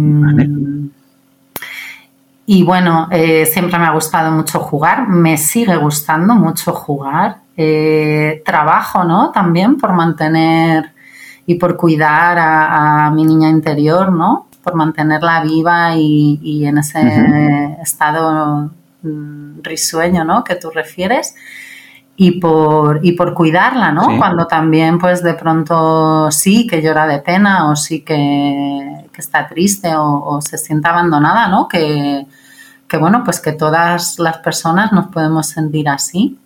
y, 2.47 2.63
bueno, 2.63 3.07
eh, 3.11 3.45
siempre 3.45 3.77
me 3.77 3.85
ha 3.85 3.91
gustado 3.91 4.31
mucho 4.31 4.59
jugar. 4.59 5.07
Me 5.07 5.37
sigue 5.37 5.75
gustando 5.77 6.33
mucho 6.33 6.73
jugar. 6.73 7.41
Eh, 7.55 8.41
trabajo, 8.43 9.03
¿no? 9.03 9.31
También 9.31 9.77
por 9.77 9.93
mantener 9.93 10.91
y 11.45 11.55
por 11.55 11.77
cuidar 11.77 12.39
a, 12.39 13.05
a 13.05 13.11
mi 13.11 13.23
niña 13.25 13.49
interior, 13.49 14.11
¿no? 14.11 14.47
por 14.67 14.75
mantenerla 14.75 15.41
viva 15.43 15.95
y, 15.95 16.65
en 16.65 16.77
ese 16.79 17.77
estado 17.81 18.69
mm, 19.01 19.61
risueño 19.63 20.25
¿no? 20.25 20.43
que 20.43 20.55
tú 20.55 20.69
refieres 20.71 21.35
y 22.17 22.41
por, 22.41 22.99
y 23.01 23.13
por 23.13 23.33
cuidarla, 23.33 23.93
¿no? 23.93 24.17
Cuando 24.17 24.45
también, 24.47 24.97
pues 24.97 25.23
de 25.23 25.35
pronto 25.35 26.31
sí 26.31 26.67
que 26.67 26.81
llora 26.81 27.07
de 27.07 27.19
pena 27.19 27.69
o 27.69 27.75
sí 27.75 28.01
que, 28.01 29.05
está 29.15 29.47
triste 29.47 29.91
o, 29.95 30.39
se 30.41 30.57
siente 30.57 30.87
abandonada, 30.87 31.47
¿no? 31.47 31.67
Que, 31.67 32.25
bueno, 32.95 33.23
pues 33.25 33.41
que 33.41 33.51
todas 33.51 34.17
las 34.19 34.37
personas 34.37 34.93
nos 34.93 35.07
podemos 35.07 35.47
sentir 35.47 35.89
así 35.89 36.39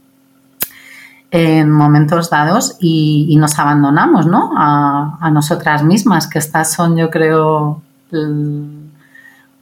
en 1.29 1.71
momentos 1.71 2.29
dados 2.29 2.77
y, 2.79 3.38
nos 3.38 3.57
abandonamos, 3.57 4.25
¿no? 4.25 4.51
A, 4.57 5.17
a, 5.21 5.31
nosotras 5.31 5.83
mismas, 5.83 6.27
que 6.27 6.39
estas 6.39 6.74
son, 6.74 6.98
yo 6.98 7.10
creo, 7.10 7.81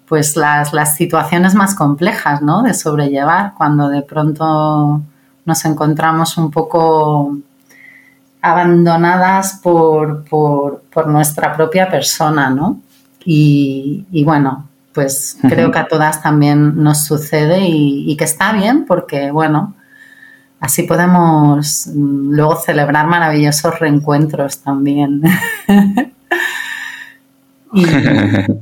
pues 0.07 0.35
las, 0.35 0.73
las, 0.73 0.95
situaciones 0.95 1.53
más 1.53 1.75
complejas 1.75 2.41
¿no? 2.41 2.63
de 2.63 2.73
sobrellevar 2.73 3.53
cuando 3.55 3.89
de 3.89 4.01
pronto 4.01 5.03
nos 5.45 5.65
encontramos 5.65 6.35
un 6.37 6.49
poco 6.49 7.37
abandonadas 8.41 9.59
por, 9.61 10.23
por, 10.25 10.81
por 10.91 11.07
nuestra 11.07 11.53
propia 11.53 11.87
persona, 11.89 12.49
¿no? 12.49 12.79
Y 13.23 14.23
bueno, 14.25 14.68
pues 14.99 15.37
creo 15.47 15.71
que 15.71 15.79
a 15.79 15.87
todas 15.87 16.21
también 16.21 16.83
nos 16.83 17.05
sucede 17.05 17.61
y, 17.61 18.11
y, 18.11 18.17
que 18.17 18.25
está 18.25 18.51
bien 18.51 18.83
porque, 18.85 19.31
bueno, 19.31 19.73
así 20.59 20.83
podemos 20.83 21.87
mm, 21.87 22.31
luego 22.33 22.57
celebrar 22.57 23.07
maravillosos 23.07 23.79
reencuentros 23.79 24.59
también. 24.59 25.21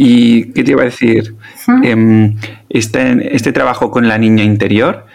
Y, 0.00 0.52
qué 0.52 0.62
te 0.62 0.70
iba 0.70 0.82
a 0.82 0.84
decir? 0.84 1.34
Em, 1.82 2.36
este, 2.68 3.34
este, 3.34 3.50
trabajo 3.50 3.90
con 3.90 4.06
la 4.06 4.16
niña 4.16 4.44
interior, 4.44 5.06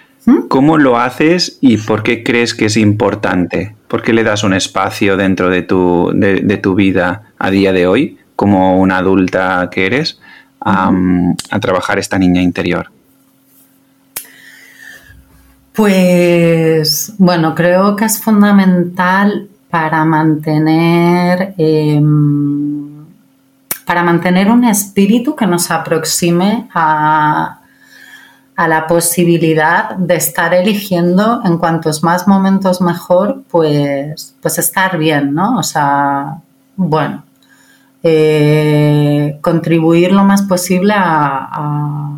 ¿cómo 0.50 0.78
lo 0.78 1.00
haces 1.00 1.58
y 1.62 1.78
por 1.78 2.04
qué 2.04 2.22
crees 2.22 2.54
que 2.54 2.66
es 2.66 2.76
importante? 2.76 3.78
¿Por 3.88 4.02
qué 4.02 4.12
le 4.12 4.26
das 4.26 4.44
un 4.44 4.54
espacio 4.54 5.16
dentro 5.16 5.50
de 5.50 5.62
tu, 5.62 6.12
de, 6.14 6.58
tu 6.58 6.76
vida 6.76 7.32
a 7.40 7.50
día 7.50 7.72
de 7.72 7.88
hoy, 7.88 8.18
como 8.36 8.78
una 8.78 8.98
adulta 8.98 9.70
que 9.72 9.86
eres, 9.86 10.20
a 10.66 11.60
trabajar 11.60 12.00
esta 12.00 12.18
niña 12.18 12.42
interior? 12.42 12.90
Pues 15.74 17.14
bueno, 17.18 17.56
creo 17.56 17.96
que 17.96 18.06
es 18.06 18.22
fundamental 18.22 19.50
para 19.70 20.06
mantener 20.06 21.56
em, 21.58 23.06
para 23.86 24.04
mantener 24.04 24.50
un 24.50 24.66
espíritu 24.66 25.36
que 25.36 25.48
nos 25.48 25.72
aproxime 25.72 26.70
a, 26.74 27.60
a 28.56 28.68
la 28.68 28.86
posibilidad 28.86 29.96
de 29.96 30.16
estar 30.16 30.54
eligiendo 30.54 31.42
en 31.44 31.58
cuantos 31.58 32.04
más 32.04 32.28
momentos 32.28 32.82
mejor, 32.82 33.44
pues, 33.50 34.36
pues 34.42 34.60
estar 34.60 34.98
bien, 34.98 35.34
¿no? 35.34 35.58
O 35.58 35.64
sea, 35.64 36.38
bueno, 36.76 37.24
eh, 38.06 39.40
contribuir 39.42 40.12
lo 40.12 40.26
más 40.26 40.42
posible 40.42 40.94
a, 40.96 42.18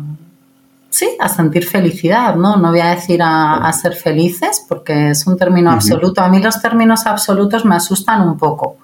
sí, 0.90 1.08
a 1.20 1.28
sentir 1.28 1.64
felicidad, 1.64 2.34
¿no? 2.34 2.56
No 2.56 2.70
voy 2.70 2.80
a 2.80 2.88
decir 2.88 3.20
a, 3.22 3.72
ser 3.72 3.94
felices 3.94 4.64
porque 4.68 5.10
es 5.10 5.26
un 5.28 5.38
término 5.38 5.70
absoluto. 5.70 6.22
A 6.22 6.28
mí 6.28 6.42
los 6.42 6.60
términos 6.60 7.06
absolutos 7.06 7.64
me 7.64 7.76
asustan 7.76 8.22
un 8.22 8.36
poco. 8.36 8.78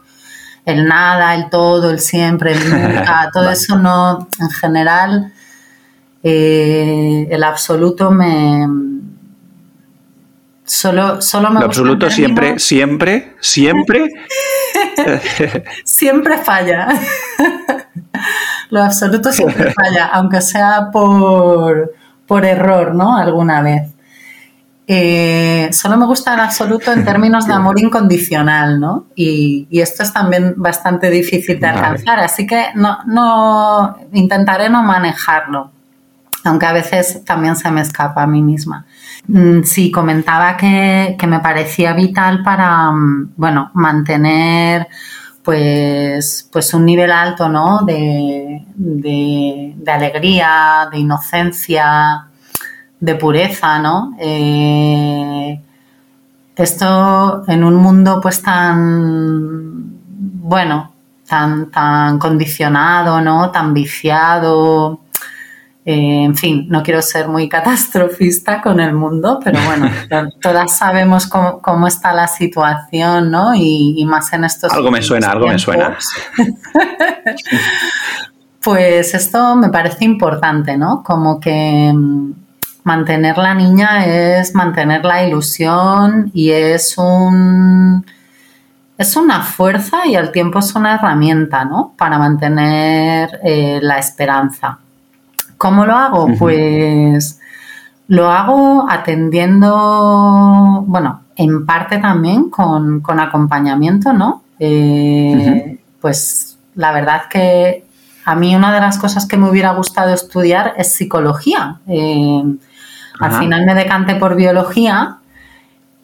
El 0.65 0.87
nada, 0.87 1.35
el 1.35 1.51
todo, 1.51 1.91
el 1.91 1.99
siempre, 1.99 2.53
el 2.53 2.71
nunca, 2.71 3.29
todo 3.35 3.51
eso 3.51 3.77
no, 3.77 4.29
en 4.39 4.51
general, 4.51 5.33
eh, 6.23 7.27
el 7.29 7.43
absoluto 7.43 8.13
me, 8.13 8.65
Solo, 10.73 11.21
solo 11.21 11.51
me 11.51 11.61
Lo 11.61 11.67
absoluto 11.67 12.09
siempre, 12.09 12.59
siempre, 12.59 13.37
siempre. 13.41 14.09
siempre 15.85 16.39
falla. 16.39 16.89
Lo 18.71 18.83
absoluto 18.83 19.31
siempre 19.31 19.71
falla, 19.75 20.07
aunque 20.07 20.41
sea 20.41 20.89
por, 20.91 21.93
por 22.27 22.47
error, 22.47 22.95
¿no? 22.95 23.19
Alguna 23.19 23.61
vez. 23.61 23.91
Eh, 24.87 25.69
solo 25.73 25.99
me 25.99 26.07
gusta 26.07 26.33
el 26.33 26.41
absoluto 26.41 26.91
en 26.91 27.05
términos 27.05 27.47
de 27.47 27.53
amor 27.53 27.79
incondicional, 27.79 28.81
¿no? 28.81 29.09
Y, 29.15 29.69
esto 29.79 30.05
es 30.05 30.13
también 30.15 30.55
bastante 30.57 31.11
difícil 31.11 31.61
de 31.61 31.67
alcanzar, 31.67 32.19
así 32.19 32.47
que 32.47 32.69
no, 32.77 32.99
no 33.05 33.95
intentaré 34.15 34.71
no 34.71 34.83
manejarlo, 34.83 35.71
aunque 36.45 36.67
a 36.67 36.73
veces 36.73 37.25
también 37.25 37.57
se 37.57 37.71
me 37.71 37.81
escapa 37.81 38.23
a 38.23 38.27
mí 38.27 38.43
misma. 38.43 38.87
Mm, 39.29 39.63
sí, 39.63 39.91
comentaba 39.91 40.57
que, 40.57 41.17
me 41.27 41.41
parecía 41.41 41.93
vital 41.93 42.43
para, 42.43 42.91
mm, 42.91 43.35
bueno, 43.37 43.71
mantener 43.75 44.89
pues, 45.45 46.49
pues 46.53 46.73
un 46.75 46.85
nivel 46.87 47.11
alto, 47.13 47.49
¿no? 47.49 47.83
De, 47.85 48.65
alegría, 49.87 50.89
de 50.91 50.99
inocencia, 50.99 52.27
de 53.01 53.15
pureza, 53.17 53.79
¿no? 53.79 54.17
Eh, 54.19 55.61
esto 56.57 57.45
en 57.49 57.65
un 57.65 57.77
mundo 57.77 58.21
pues 58.21 58.43
tan, 58.43 59.99
bueno, 60.07 60.93
tan, 61.27 61.71
tan 61.71 62.19
condicionado, 62.19 63.21
¿no? 63.21 63.51
Tan 63.51 63.75
viciado, 63.75 65.02
eh, 65.85 66.25
en 66.25 66.37
fin, 66.37 66.67
no 66.69 66.85
quiero 66.85 67.03
ser 67.03 67.27
muy 67.27 67.49
catastrofista 67.49 68.63
con 68.63 68.79
el 68.79 68.95
mundo, 68.95 69.41
pero 69.43 69.59
bueno, 69.65 69.91
todas 70.41 70.77
sabemos 70.77 71.27
cómo, 71.27 71.89
está 71.89 72.13
la 72.13 72.29
situación, 72.29 73.33
¿no? 73.33 73.53
Y, 73.55 74.05
más 74.07 74.33
en 74.33 74.45
estos. 74.45 74.73
Algo 74.73 74.93
me 74.93 75.03
suena, 75.03 75.33
algo 75.33 75.49
me 75.49 75.59
suena. 75.59 75.99
pues 78.63 79.15
esto 79.15 79.57
me 79.57 79.71
parece 79.71 80.05
importante, 80.05 80.77
¿no? 80.77 81.03
Como 81.03 81.41
que 81.41 81.93
mm, 81.93 82.33
mantener 82.85 83.37
la 83.39 83.55
niña 83.55 84.07
es 84.07 84.55
mantener 84.55 85.05
la 85.05 85.27
ilusión 85.27 86.31
y 86.33 86.51
es 86.51 86.97
un. 86.97 88.07
Es 88.97 89.17
una 89.17 89.43
fuerza 89.43 90.07
y 90.07 90.15
al 90.15 90.31
tiempo 90.31 90.61
es 90.61 90.77
una 90.77 90.95
herramienta, 90.95 91.65
¿no? 91.65 91.93
Para 91.99 92.19
mantener 92.19 93.41
eh, 93.43 93.81
la 93.83 93.99
esperanza. 93.99 94.79
¿Cómo 95.63 95.87
lo 95.87 95.95
hago? 95.95 96.27
Pues 96.41 97.39
lo 98.09 98.29
hago 98.33 98.85
atendiendo, 98.91 100.83
bueno, 100.89 101.21
en 101.37 101.65
parte 101.65 101.99
también 101.99 102.51
con, 102.51 103.01
acompañamiento, 103.07 104.13
¿no? 104.13 104.43
Eh, 104.59 105.79
pues 106.01 106.59
la 106.75 106.91
verdad 106.91 107.29
que 107.31 107.85
a 108.25 108.35
mí 108.35 108.57
una 108.57 108.75
de 108.75 108.81
las 108.81 108.99
cosas 108.99 109.25
que 109.27 109.37
me 109.37 109.49
hubiera 109.49 109.71
gustado 109.71 110.13
estudiar 110.13 110.75
es 110.79 110.97
psicología. 110.97 111.79
Eh, 111.87 112.43
al 113.21 113.33
final 113.35 113.65
me 113.65 113.77
decanté 113.77 114.17
por 114.17 114.35
biología 114.35 115.19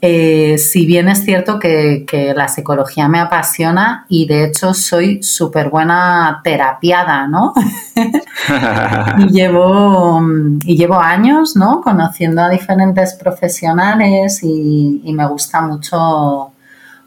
eh, 0.01 0.59
si 0.59 0.87
bien 0.87 1.09
es 1.09 1.25
cierto 1.25 1.59
que, 1.59 2.07
la 2.37 2.47
psicología 2.47 3.09
me 3.09 3.19
apasiona 3.19 4.07
y 4.09 4.27
de 4.29 4.45
hecho 4.45 4.73
soy 4.73 5.23
súper 5.25 5.71
buena 5.71 6.41
terapiada, 6.45 7.27
¿no? 7.27 7.53
y, 9.19 9.29
llevo, 9.33 10.23
y 10.65 10.77
llevo 10.77 11.01
años, 11.01 11.57
¿no? 11.57 11.81
Conociendo 11.81 12.43
a 12.43 12.49
diferentes 12.49 13.15
profesionales 13.15 14.41
y, 14.43 15.03
me 15.13 15.27
gusta 15.27 15.63
mucho 15.63 16.53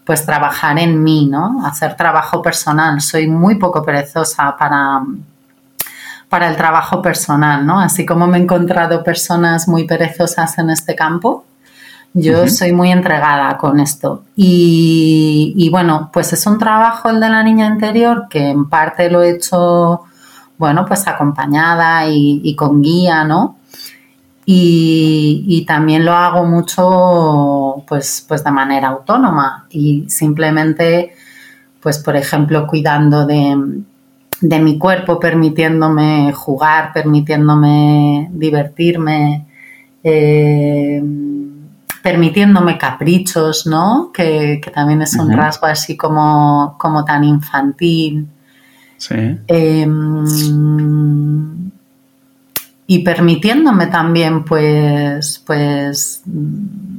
pues 0.03 0.25
trabajar 0.25 0.77
en 0.79 1.01
mí, 1.01 1.27
¿no? 1.27 1.65
Hacer 1.65 1.95
trabajo 1.95 2.41
personal. 2.41 2.99
Soy 2.99 3.27
muy 3.27 3.55
poco 3.55 3.83
perezosa 3.83 4.57
para, 4.57 5.01
para 6.27 6.49
el 6.49 6.57
trabajo 6.57 7.01
personal, 7.01 7.65
¿no? 7.65 7.79
Así 7.79 8.05
como 8.05 8.27
me 8.27 8.37
he 8.37 8.41
encontrado 8.41 9.01
personas 9.01 9.69
muy 9.69 9.85
perezosas 9.85 10.57
en 10.57 10.71
este 10.71 10.93
campo, 10.93 11.45
yo 12.13 12.47
soy 12.47 12.73
muy 12.73 12.91
entregada 12.91 13.57
con 13.57 13.79
esto. 13.79 14.23
Y, 14.35 15.69
bueno, 15.71 16.09
pues 16.11 16.33
es 16.33 16.45
un 16.45 16.57
trabajo 16.57 17.09
el 17.09 17.19
de 17.19 17.29
la 17.29 17.43
niña 17.43 17.67
interior 17.67 18.27
que 18.29 18.49
en 18.49 18.67
parte 18.69 19.09
lo 19.09 19.21
he 19.21 19.31
hecho, 19.31 20.01
bueno, 20.57 20.85
pues 20.85 21.07
acompañada 21.07 22.07
y, 22.07 22.55
con 22.55 22.81
guía, 22.81 23.23
¿no? 23.23 23.57
Y, 24.45 25.63
también 25.67 26.03
lo 26.03 26.13
hago 26.13 26.45
mucho, 26.45 27.83
pues, 27.87 28.25
pues 28.27 28.43
de 28.43 28.51
manera 28.51 28.89
autónoma 28.89 29.67
y 29.69 30.05
simplemente, 30.09 31.13
pues 31.81 31.99
por 31.99 32.15
ejemplo, 32.17 32.67
cuidando 32.67 33.25
de, 33.25 33.83
de 34.41 34.59
mi 34.59 34.77
cuerpo, 34.77 35.19
permitiéndome 35.19 36.33
jugar, 36.33 36.91
permitiéndome 36.93 38.29
divertirme. 38.33 39.47
Eh, 40.03 41.01
permitiéndome 42.01 42.77
caprichos, 42.77 43.67
¿no? 43.67 44.11
Que, 44.13 44.61
también 44.73 45.01
es 45.01 45.15
un 45.15 45.31
rasgo 45.31 45.67
así 45.67 45.95
como, 45.95 46.75
como 46.77 47.05
tan 47.05 47.23
infantil. 47.23 48.27
Sí. 48.97 49.39
Em, 49.47 50.25
y 52.87 52.99
permitiéndome 52.99 53.87
también, 53.87 54.43
pues, 54.43 55.41
pues, 55.45 56.23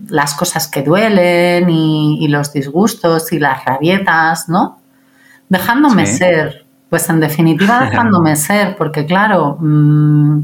las 0.09 0.35
cosas 0.35 0.69
que 0.69 0.83
duelen 0.83 1.69
y, 1.69 2.29
los 2.29 2.53
disgustos 2.53 3.33
y 3.33 3.39
las 3.39 3.65
rabietas, 3.65 4.49
¿no? 4.49 4.79
Dejándome 5.49 6.07
ser, 6.07 6.65
pues 6.89 7.09
en 7.11 7.21
definitiva 7.21 7.81
dejándome 7.91 8.37
ser, 8.37 8.77
porque 8.77 9.05
claro, 9.05 9.59
mm, 9.61 10.43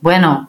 bueno, 0.00 0.48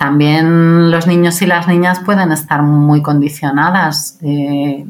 también 0.00 0.90
los 0.90 1.06
niños 1.06 1.42
y 1.42 1.46
las 1.46 1.68
niñas 1.68 2.00
pueden 2.00 2.32
estar 2.32 2.62
muy 2.62 3.02
condicionadas. 3.02 4.16
Eh, 4.22 4.86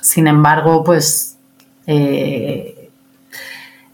sin 0.00 0.26
embargo, 0.26 0.82
pues 0.82 1.36
eh, 1.86 2.90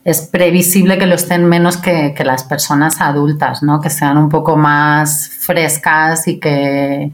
es 0.05 0.23
previsible 0.23 0.97
que 0.97 1.05
lo 1.05 1.15
estén 1.15 1.45
menos 1.45 1.77
que, 1.77 2.15
las 2.25 2.45
personas 2.45 3.03
adultas, 3.03 3.63
¿no? 3.63 3.83
Que 3.83 3.91
sean 3.91 4.17
un 4.17 4.31
poco 4.31 4.57
más 4.57 5.29
frescas 5.29 6.27
y 6.27 6.41
que, 6.41 7.13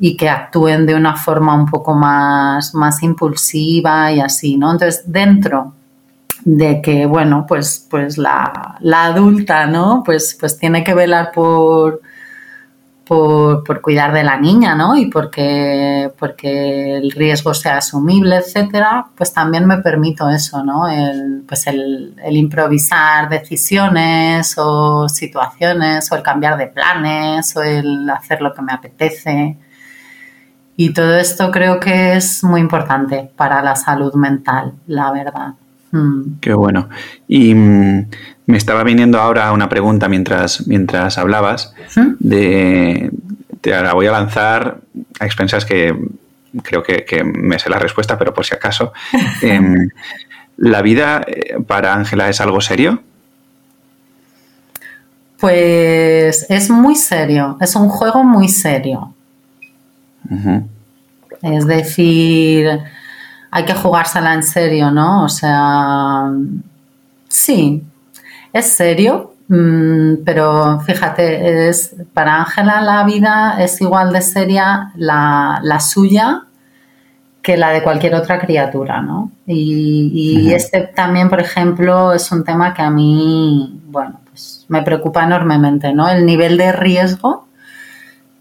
y 0.00 0.16
que 0.16 0.30
actúen 0.30 0.86
de 0.86 0.94
una 0.94 1.14
forma 1.14 1.52
un 1.52 1.66
poco 1.66 1.92
más, 1.92 2.74
más 2.74 3.02
impulsiva 3.02 4.10
y 4.12 4.20
así, 4.20 4.56
¿no? 4.56 4.72
Entonces, 4.72 5.02
dentro 5.04 5.74
de 6.44 6.80
que, 6.82 7.06
bueno, 7.06 7.44
pues, 7.46 7.86
pues 7.90 8.18
la, 8.18 8.78
adulta, 8.82 9.66
¿no? 9.66 10.02
Pues, 10.04 10.36
pues 10.38 10.58
tiene 10.58 10.84
que 10.84 10.94
velar 10.94 11.32
por, 11.32 12.00
por, 13.04 13.80
cuidar 13.80 14.12
de 14.12 14.24
la 14.24 14.38
niña, 14.38 14.74
¿no? 14.74 14.96
Y 14.96 15.06
porque, 15.06 16.12
porque 16.18 16.96
el 16.96 17.10
riesgo 17.12 17.54
sea 17.54 17.78
asumible, 17.78 18.36
etcétera, 18.36 19.06
pues 19.16 19.32
también 19.32 19.66
me 19.66 19.78
permito 19.78 20.28
eso, 20.28 20.62
¿no? 20.62 20.88
El, 20.88 21.44
pues 21.48 21.66
el, 21.66 22.14
el 22.22 22.36
improvisar 22.36 23.28
decisiones 23.28 24.54
o 24.58 25.08
situaciones, 25.08 26.10
o 26.12 26.16
el 26.16 26.22
cambiar 26.22 26.58
de 26.58 26.68
planes, 26.68 27.56
o 27.56 27.62
el 27.62 28.08
hacer 28.10 28.42
lo 28.42 28.52
que 28.52 28.62
me 28.62 28.72
apetece. 28.72 29.56
Y 30.76 30.92
todo 30.92 31.16
esto 31.16 31.50
creo 31.50 31.80
que 31.80 32.14
es 32.14 32.44
muy 32.44 32.60
importante 32.60 33.30
para 33.36 33.62
la 33.62 33.74
salud 33.74 34.14
mental, 34.14 34.74
la 34.86 35.10
verdad. 35.10 35.54
Mm. 35.92 36.38
Qué 36.40 36.52
bueno. 36.54 36.88
Y 37.26 37.54
mm, 37.54 38.06
me 38.46 38.56
estaba 38.56 38.84
viniendo 38.84 39.20
ahora 39.20 39.52
una 39.52 39.68
pregunta 39.68 40.08
mientras, 40.08 40.66
mientras 40.66 41.18
hablabas 41.18 41.74
de 42.18 43.10
te 43.60 43.70
la 43.70 43.92
voy 43.92 44.06
a 44.06 44.12
lanzar 44.12 44.78
a 45.20 45.26
expensas 45.26 45.64
que 45.64 45.94
creo 46.62 46.82
que, 46.82 47.24
me 47.24 47.58
sé 47.58 47.68
la 47.68 47.78
respuesta, 47.78 48.18
pero 48.18 48.32
por 48.32 48.44
si 48.44 48.54
acaso. 48.54 48.92
Em, 49.42 49.90
¿La 50.56 50.82
vida 50.82 51.22
eh, 51.26 51.56
para 51.64 51.94
Ángela 51.94 52.28
es 52.28 52.40
algo 52.40 52.60
serio? 52.60 53.00
Pues 55.38 56.46
es 56.48 56.68
muy 56.68 56.96
serio, 56.96 57.56
es 57.60 57.76
un 57.76 57.88
juego 57.88 58.24
muy 58.24 58.48
serio. 58.48 59.14
Es 61.42 61.64
decir, 61.66 62.80
hay 63.50 63.64
que 63.64 63.74
jugársela 63.74 64.34
en 64.34 64.42
serio, 64.42 64.90
¿no? 64.90 65.24
O 65.24 65.28
sea, 65.28 66.30
sí, 67.28 67.82
es 68.52 68.66
serio, 68.66 69.34
mm, 69.48 70.24
pero 70.24 70.80
fíjate, 70.80 71.68
es, 71.68 71.94
para 72.12 72.36
Ángela 72.36 72.80
la 72.80 73.04
vida 73.04 73.56
es 73.58 73.80
igual 73.80 74.12
de 74.12 74.22
seria 74.22 74.92
la, 74.96 75.78
suya 75.80 76.44
que 77.42 77.56
la 77.56 77.70
de 77.70 77.82
cualquier 77.82 78.14
otra 78.14 78.38
criatura, 78.38 79.00
¿no? 79.00 79.32
Y, 79.46 80.52
este 80.52 80.82
también, 80.94 81.30
por 81.30 81.40
ejemplo, 81.40 82.12
es 82.12 82.30
un 82.30 82.44
tema 82.44 82.74
que 82.74 82.82
a 82.82 82.90
mí, 82.90 83.80
bueno, 83.86 84.20
pues 84.28 84.66
me 84.68 84.82
preocupa 84.82 85.24
enormemente, 85.24 85.94
¿no? 85.94 86.08
El 86.08 86.26
nivel 86.26 86.58
de 86.58 86.72
riesgo 86.72 87.46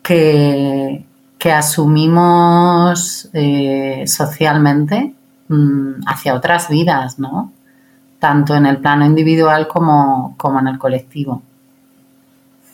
que, 0.04 1.07
que 1.38 1.52
asumimos 1.52 3.30
eh, 3.34 4.04
socialmente 4.08 5.14
mm, 5.48 6.08
hacia 6.08 6.36
otras 6.36 6.70
vidas, 6.70 7.20
¿no? 7.20 7.52
Tanto 8.20 8.56
en 8.56 8.66
el 8.66 8.78
plano 8.78 9.06
individual 9.06 9.68
como, 9.68 10.36
en 10.60 10.68
el 10.68 10.80
colectivo. 10.80 11.44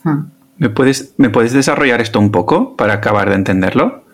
Hmm. 0.02 0.24
¿Me, 0.56 0.70
puedes, 0.70 1.14
¿Me 1.18 1.30
puedes 1.30 1.52
desarrollar 1.52 2.00
esto 2.00 2.18
un 2.18 2.30
poco 2.30 2.76
para 2.76 2.94
acabar 2.94 3.28
de 3.28 3.34
entenderlo? 3.34 4.04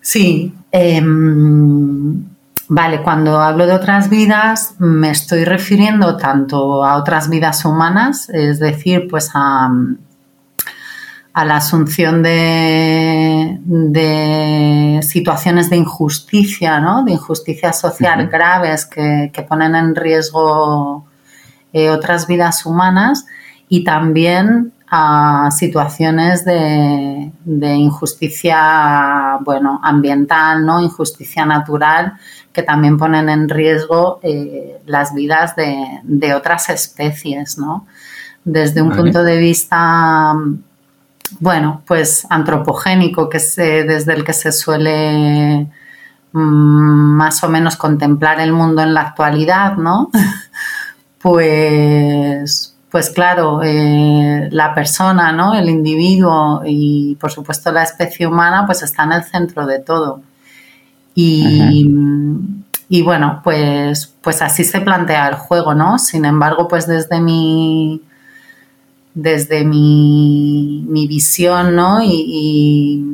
Sí. 0.00 0.54
Em, 0.72 2.24
vale, 2.68 3.02
cuando 3.02 3.40
hablo 3.40 3.66
de 3.66 3.74
otras 3.74 4.08
vidas 4.08 4.74
me 4.78 5.10
estoy 5.10 5.44
refiriendo 5.44 6.16
tanto 6.16 6.84
a 6.84 6.96
otras 6.96 7.28
vidas 7.28 7.64
humanas, 7.64 8.28
es 8.30 8.58
decir, 8.58 9.06
pues 9.08 9.30
a 9.34 9.70
a 11.32 11.44
la 11.44 11.56
asunción 11.56 12.22
de, 12.22 13.60
situaciones 15.02 15.70
de 15.70 15.76
injusticia, 15.76 16.80
¿no? 16.80 17.04
de 17.04 17.12
injusticia 17.12 17.72
social 17.72 18.26
graves 18.28 18.86
que, 18.86 19.30
ponen 19.48 19.74
en 19.74 19.94
riesgo 19.94 21.06
eh, 21.72 21.90
otras 21.90 22.26
vidas 22.26 22.66
humanas 22.66 23.26
y 23.68 23.84
también 23.84 24.72
a 24.92 25.50
situaciones 25.52 26.44
de, 26.44 27.30
injusticia 27.46 29.38
bueno, 29.42 29.80
ambiental, 29.84 30.66
¿no? 30.66 30.80
injusticia 30.80 31.46
natural, 31.46 32.14
que 32.52 32.64
también 32.64 32.98
ponen 32.98 33.28
en 33.28 33.48
riesgo 33.48 34.18
eh, 34.24 34.80
las 34.86 35.14
vidas 35.14 35.54
de, 35.54 36.34
otras 36.34 36.70
especies. 36.70 37.56
¿no? 37.56 37.86
Desde 38.44 38.82
un 38.82 38.90
punto 38.90 39.22
de 39.22 39.38
vista 39.38 40.34
bueno, 41.38 41.82
pues 41.86 42.26
antropogénico, 42.28 43.28
que 43.28 43.36
es 43.36 43.56
eh, 43.58 43.84
desde 43.84 44.14
el 44.14 44.24
que 44.24 44.32
se 44.32 44.52
suele 44.52 45.68
mm, 46.32 46.38
más 46.40 47.42
o 47.44 47.48
menos 47.48 47.76
contemplar 47.76 48.40
el 48.40 48.52
mundo 48.52 48.82
en 48.82 48.94
la 48.94 49.02
actualidad, 49.02 49.76
¿no? 49.76 50.10
pues, 51.22 52.76
pues 52.90 53.10
claro, 53.10 53.62
eh, 53.62 54.48
la 54.50 54.74
persona, 54.74 55.32
¿no? 55.32 55.54
El 55.54 55.68
individuo 55.68 56.62
y 56.66 57.16
por 57.20 57.30
supuesto 57.30 57.70
la 57.70 57.84
especie 57.84 58.26
humana, 58.26 58.66
pues 58.66 58.82
está 58.82 59.04
en 59.04 59.12
el 59.12 59.24
centro 59.24 59.66
de 59.66 59.78
todo. 59.78 60.22
Y, 61.14 61.86
y 62.88 63.02
bueno, 63.02 63.40
pues, 63.44 64.14
pues 64.20 64.42
así 64.42 64.64
se 64.64 64.80
plantea 64.80 65.28
el 65.28 65.34
juego, 65.34 65.74
¿no? 65.74 65.98
Sin 65.98 66.24
embargo, 66.24 66.66
pues 66.66 66.86
desde 66.86 67.20
mi 67.20 68.02
desde 69.14 69.64
mi, 69.64 71.06
visión 71.08 71.74
¿no? 71.74 72.02
y, 72.02 73.04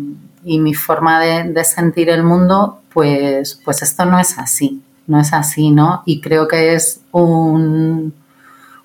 mi 0.45 0.75
forma 0.75 1.21
de, 1.21 1.65
sentir 1.65 2.09
el 2.09 2.23
mundo, 2.23 2.81
pues, 2.93 3.61
pues 3.65 3.83
esto 3.83 4.05
no 4.05 4.19
es 4.19 4.39
así, 4.39 4.81
no 5.07 5.21
es 5.21 5.33
así, 5.33 5.71
¿no? 5.71 6.03
Y 6.07 6.21
creo 6.21 6.47
que 6.47 6.75
es 6.75 7.01
un, 7.11 8.15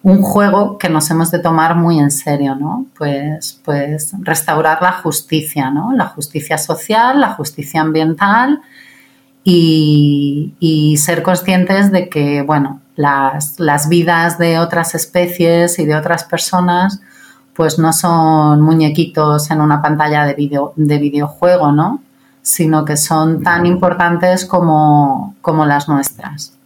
un 0.01 0.21
juego 0.21 0.77
que 0.77 0.89
nos 0.89 1.09
hemos 1.11 1.29
de 1.29 1.39
tomar 1.39 1.75
muy 1.75 1.99
en 1.99 2.09
serio, 2.09 2.55
¿no? 2.55 2.87
Pues, 2.97 3.59
pues 3.63 4.13
restaurar 4.19 4.81
la 4.81 4.93
justicia, 4.93 5.69
¿no? 5.69 5.93
La 5.93 6.07
justicia 6.07 6.57
social, 6.57 7.21
la 7.21 7.33
justicia 7.33 7.81
ambiental 7.81 8.61
y, 9.43 10.53
y 10.59 10.97
ser 10.97 11.21
conscientes 11.21 11.91
de 11.91 12.09
que, 12.09 12.41
bueno, 12.41 12.81
las, 13.01 13.59
las, 13.59 13.89
vidas 13.89 14.37
de 14.37 14.59
otras 14.59 14.95
especies 14.95 15.79
y 15.79 15.85
de 15.85 15.95
otras 15.95 16.23
personas 16.23 17.01
pues 17.53 17.77
no 17.77 17.93
son 17.93 18.61
muñequitos 18.61 19.51
en 19.51 19.61
una 19.61 19.81
pantalla 19.81 20.25
de, 20.25 20.33
video, 20.33 20.73
de 20.75 20.97
videojuego, 20.97 21.71
¿no? 21.71 22.01
Sino 22.41 22.85
que 22.85 22.97
son 22.97 23.43
tan 23.43 23.65
importantes 23.65 24.45
como, 24.45 25.35
como 25.41 25.65
las 25.65 25.87
nuestras. 25.87 26.57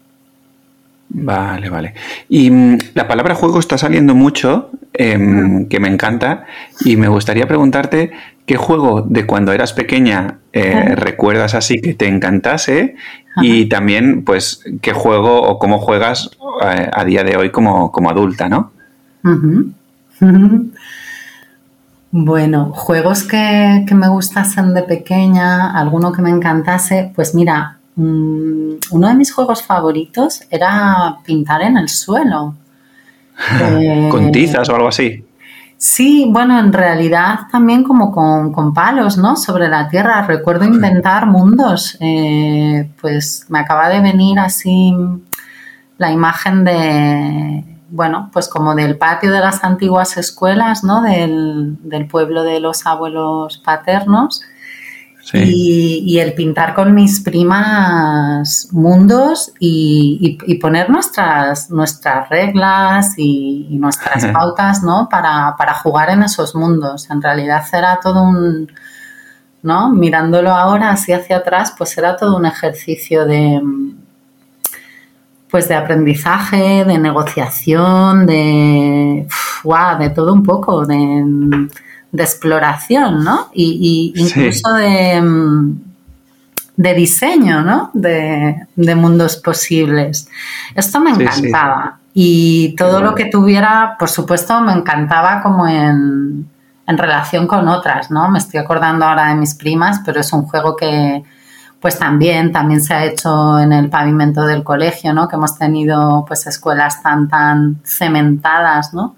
Vale, 1.09 1.69
vale. 1.69 1.93
Y 2.29 2.49
mm, 2.51 2.77
la 2.93 3.07
palabra 3.07 3.35
juego 3.35 3.59
está 3.59 3.77
saliendo 3.77 4.15
mucho, 4.15 4.69
em, 4.93 5.67
que 5.67 5.79
me 5.79 5.87
encanta, 5.87 6.45
y 6.81 6.97
me 6.97 7.07
gustaría 7.07 7.47
preguntarte 7.47 8.11
qué 8.45 8.57
juego 8.57 9.01
de 9.01 9.25
cuando 9.25 9.53
eras 9.53 9.73
pequeña 9.73 10.39
eh, 10.53 10.95
recuerdas 10.95 11.55
así 11.55 11.81
que 11.81 11.93
te 11.93 12.07
encantase 12.07 12.95
y 13.41 13.67
también, 13.67 14.23
pues, 14.23 14.63
qué 14.81 14.93
juego 14.93 15.41
o 15.41 15.59
cómo 15.59 15.79
juegas 15.79 16.29
eh, 16.63 16.89
a 16.91 17.03
día 17.03 17.23
de 17.23 17.35
hoy 17.35 17.51
como, 17.51 17.91
adulta, 18.09 18.47
¿no? 18.47 18.71
Bueno, 22.11 22.71
juegos 22.73 23.23
que, 23.23 23.85
me 23.91 24.07
gustasen 24.07 24.73
de 24.73 24.83
pequeña, 24.83 25.77
alguno 25.77 26.13
que 26.13 26.21
me 26.21 26.29
encantase, 26.29 27.11
pues 27.13 27.35
mira, 27.35 27.77
mm, 27.97 28.75
uno 28.91 29.07
de 29.09 29.15
mis 29.15 29.33
juegos 29.33 29.63
favoritos 29.63 30.43
era 30.49 31.17
pintar 31.25 31.61
en 31.63 31.75
el 31.75 31.89
suelo. 31.89 32.55
¿Con 34.09 34.31
tizas 34.31 34.69
o 34.69 34.75
algo 34.75 34.87
así? 34.87 35.24
Sí, 35.87 36.25
bueno, 36.31 36.57
en 36.57 36.73
realidad 36.73 37.41
también 37.51 37.83
como 37.83 38.11
con, 38.11 38.73
palos, 38.73 39.19
¿no? 39.19 39.35
Sobre 39.35 39.69
la 39.69 39.87
tierra. 39.87 40.25
Recuerdo 40.25 40.65
inventar 40.65 41.27
mundos. 41.27 41.95
Eh, 41.99 42.91
pues 42.99 43.45
me 43.49 43.59
acaba 43.59 43.87
de 43.89 43.99
venir 43.99 44.39
así 44.39 44.95
la 45.99 46.11
imagen 46.11 46.63
de 46.63 47.63
bueno, 47.89 48.31
pues 48.33 48.47
como 48.47 48.73
del 48.73 48.97
patio 48.97 49.31
de 49.31 49.41
las 49.41 49.63
antiguas 49.63 50.17
escuelas, 50.17 50.83
¿no? 50.83 51.03
Del, 51.03 51.77
pueblo 52.09 52.41
de 52.41 52.59
los 52.59 52.87
abuelos 52.87 53.59
paternos. 53.59 54.41
Y, 55.33 56.19
el 56.19 56.33
pintar 56.33 56.73
con 56.75 56.93
mis 56.93 57.19
primas 57.19 58.69
mundos 58.71 59.51
y, 59.59 60.37
poner 60.61 60.89
nuestras, 60.89 61.69
nuestras 61.71 62.29
reglas 62.29 63.15
y, 63.17 63.77
nuestras 63.79 64.25
pautas, 64.27 64.83
¿no? 64.83 65.07
Para, 65.09 65.55
para, 65.57 65.73
jugar 65.73 66.11
en 66.11 66.23
esos 66.23 66.55
mundos. 66.55 67.09
En 67.09 67.21
realidad 67.21 67.63
era 67.73 67.99
todo 68.01 68.23
un, 68.23 68.71
¿no? 69.63 69.89
Mirándolo 69.91 70.51
ahora 70.51 70.91
así 70.91 71.11
hacia 71.11 71.37
atrás, 71.37 71.73
pues 71.75 71.97
era 71.97 72.15
todo 72.15 72.37
un 72.37 72.45
ejercicio 72.45 73.25
de, 73.25 73.61
pues 75.49 75.67
de 75.67 75.75
aprendizaje, 75.75 76.85
de 76.85 76.99
negociación, 76.99 78.27
de, 78.27 79.27
de 79.99 80.09
todo 80.11 80.33
un 80.33 80.43
poco, 80.43 80.85
de, 80.85 81.67
exploración, 82.23 83.23
¿no? 83.23 83.49
Y, 83.53 84.13
incluso 84.15 84.73
de, 84.73 85.21
de, 86.75 86.93
diseño, 86.93 87.61
¿no? 87.61 87.91
De, 87.93 88.67
mundos 88.95 89.37
posibles. 89.37 90.27
Esto 90.75 90.99
me 90.99 91.11
encantaba. 91.11 91.99
Y 92.13 92.75
todo 92.77 93.01
lo 93.01 93.13
que 93.13 93.25
tuviera, 93.25 93.95
por 93.99 94.09
supuesto, 94.09 94.61
me 94.61 94.73
encantaba 94.73 95.41
como 95.41 95.67
en, 95.67 96.47
en 96.87 96.97
relación 96.97 97.47
con 97.47 97.67
otras, 97.67 98.11
¿no? 98.11 98.29
Me 98.29 98.37
estoy 98.37 98.59
acordando 98.59 99.05
ahora 99.05 99.29
de 99.29 99.35
mis 99.35 99.55
primas, 99.55 100.01
pero 100.05 100.21
es 100.21 100.31
un 100.31 100.43
juego 100.43 100.75
que, 100.75 101.23
pues 101.79 101.99
también, 101.99 102.51
también 102.51 102.81
se 102.81 102.93
ha 102.93 103.05
hecho 103.05 103.59
en 103.59 103.73
el 103.73 103.89
pavimento 103.89 104.45
del 104.45 104.63
colegio, 104.63 105.13
¿no? 105.13 105.27
Que 105.27 105.35
hemos 105.35 105.57
tenido 105.57 106.23
pues 106.27 106.47
escuelas 106.47 107.03
tan, 107.03 107.27
tan 107.27 107.81
cementadas, 107.83 108.93
¿no? 108.93 109.15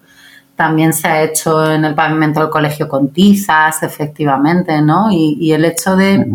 También 0.57 0.91
se 0.91 1.07
ha 1.07 1.21
hecho 1.21 1.71
en 1.71 1.85
el 1.85 1.95
pavimento 1.95 2.41
del 2.41 2.49
colegio 2.49 2.89
con 2.89 3.13
tizas, 3.13 3.81
efectivamente, 3.83 4.81
¿no? 4.81 5.07
Y, 5.09 5.53
el 5.53 5.63
hecho 5.63 5.95
de, 5.95 6.25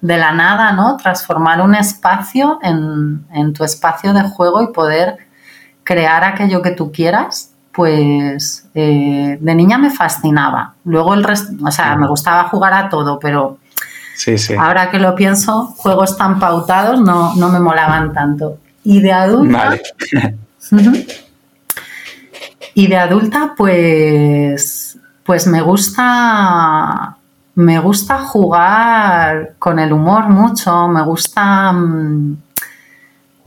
de, 0.00 0.16
la 0.16 0.32
nada, 0.32 0.72
¿no? 0.72 0.96
Transformar 0.96 1.60
un 1.60 1.76
espacio 1.76 2.58
en, 2.62 3.24
en 3.32 3.52
tu 3.52 3.62
espacio 3.62 4.12
de 4.12 4.22
juego 4.22 4.62
y 4.62 4.72
poder 4.72 5.18
crear 5.84 6.24
aquello 6.24 6.62
que 6.62 6.72
tú 6.72 6.90
quieras, 6.90 7.52
pues 7.76 8.66
eh, 8.74 9.36
de 9.38 9.54
niña 9.54 9.76
me 9.76 9.90
fascinaba. 9.90 10.74
Luego 10.84 11.12
el 11.12 11.22
resto, 11.22 11.52
o 11.62 11.70
sea, 11.70 11.94
me 11.96 12.08
gustaba 12.08 12.48
jugar 12.48 12.72
a 12.72 12.88
todo, 12.88 13.18
pero 13.18 13.58
sí, 14.14 14.38
sí. 14.38 14.54
ahora 14.54 14.90
que 14.90 14.98
lo 14.98 15.14
pienso, 15.14 15.74
juegos 15.76 16.16
tan 16.16 16.40
pautados 16.40 16.98
no, 16.98 17.34
no 17.34 17.50
me 17.50 17.60
molaban 17.60 18.14
tanto. 18.14 18.56
Y 18.82 19.00
de 19.00 19.12
adulta. 19.12 19.76
y 22.76 22.86
de 22.88 22.96
adulta, 22.98 23.54
pues. 23.56 24.98
Pues 25.24 25.46
me 25.46 25.62
gusta. 25.62 27.16
Me 27.54 27.78
gusta 27.80 28.18
jugar 28.18 29.54
con 29.58 29.78
el 29.78 29.94
humor 29.94 30.28
mucho. 30.28 30.86
Me 30.86 31.02
gusta. 31.02 31.72
Mm, 31.72 32.36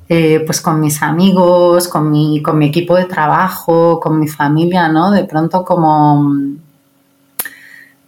eh, 0.09 0.41
pues 0.43 0.61
con 0.61 0.79
mis 0.79 1.03
amigos, 1.03 1.87
con 1.87 2.09
mi, 2.09 2.41
con 2.41 2.57
mi 2.57 2.65
equipo 2.69 2.95
de 2.95 3.05
trabajo, 3.05 3.99
con 3.99 4.19
mi 4.19 4.27
familia, 4.27 4.89
¿no? 4.89 5.11
De 5.11 5.25
pronto 5.25 5.63
como, 5.63 6.33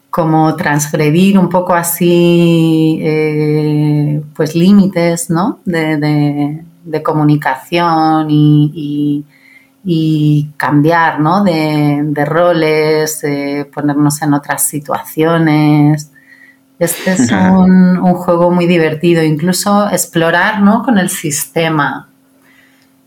como 0.10 0.56
transgredir 0.56 1.38
un 1.38 1.50
poco 1.50 1.76
así, 1.76 3.00
eh, 3.04 4.24
pues 4.36 4.56
límites, 4.56 5.30
¿no? 5.30 5.60
De, 5.66 6.64
comunicación 7.04 8.28
y, 8.32 9.24
cambiar, 10.58 11.20
¿no? 11.20 11.44
De, 11.44 12.26
roles, 12.26 13.22
ponernos 13.74 14.22
en 14.22 14.34
otras 14.34 14.68
situaciones. 14.68 16.12
Este 16.82 17.12
es 17.12 17.32
un, 17.32 18.02
juego 18.16 18.50
muy 18.50 18.66
divertido, 18.66 19.22
incluso 19.24 19.88
explorar 19.90 20.62
¿no? 20.62 20.82
con 20.82 20.98
el 20.98 21.10
sistema. 21.10 22.08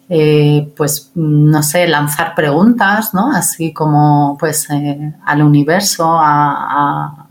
Eh, 0.08 0.72
pues 0.76 1.10
no 1.14 1.62
sé, 1.62 1.88
lanzar 1.88 2.34
preguntas, 2.34 3.14
¿no? 3.14 3.32
Así 3.32 3.72
como 3.72 4.37
pues 4.38 4.68
eh, 4.70 5.14
al 5.24 5.42
universo, 5.42 6.18
a, 6.20 7.26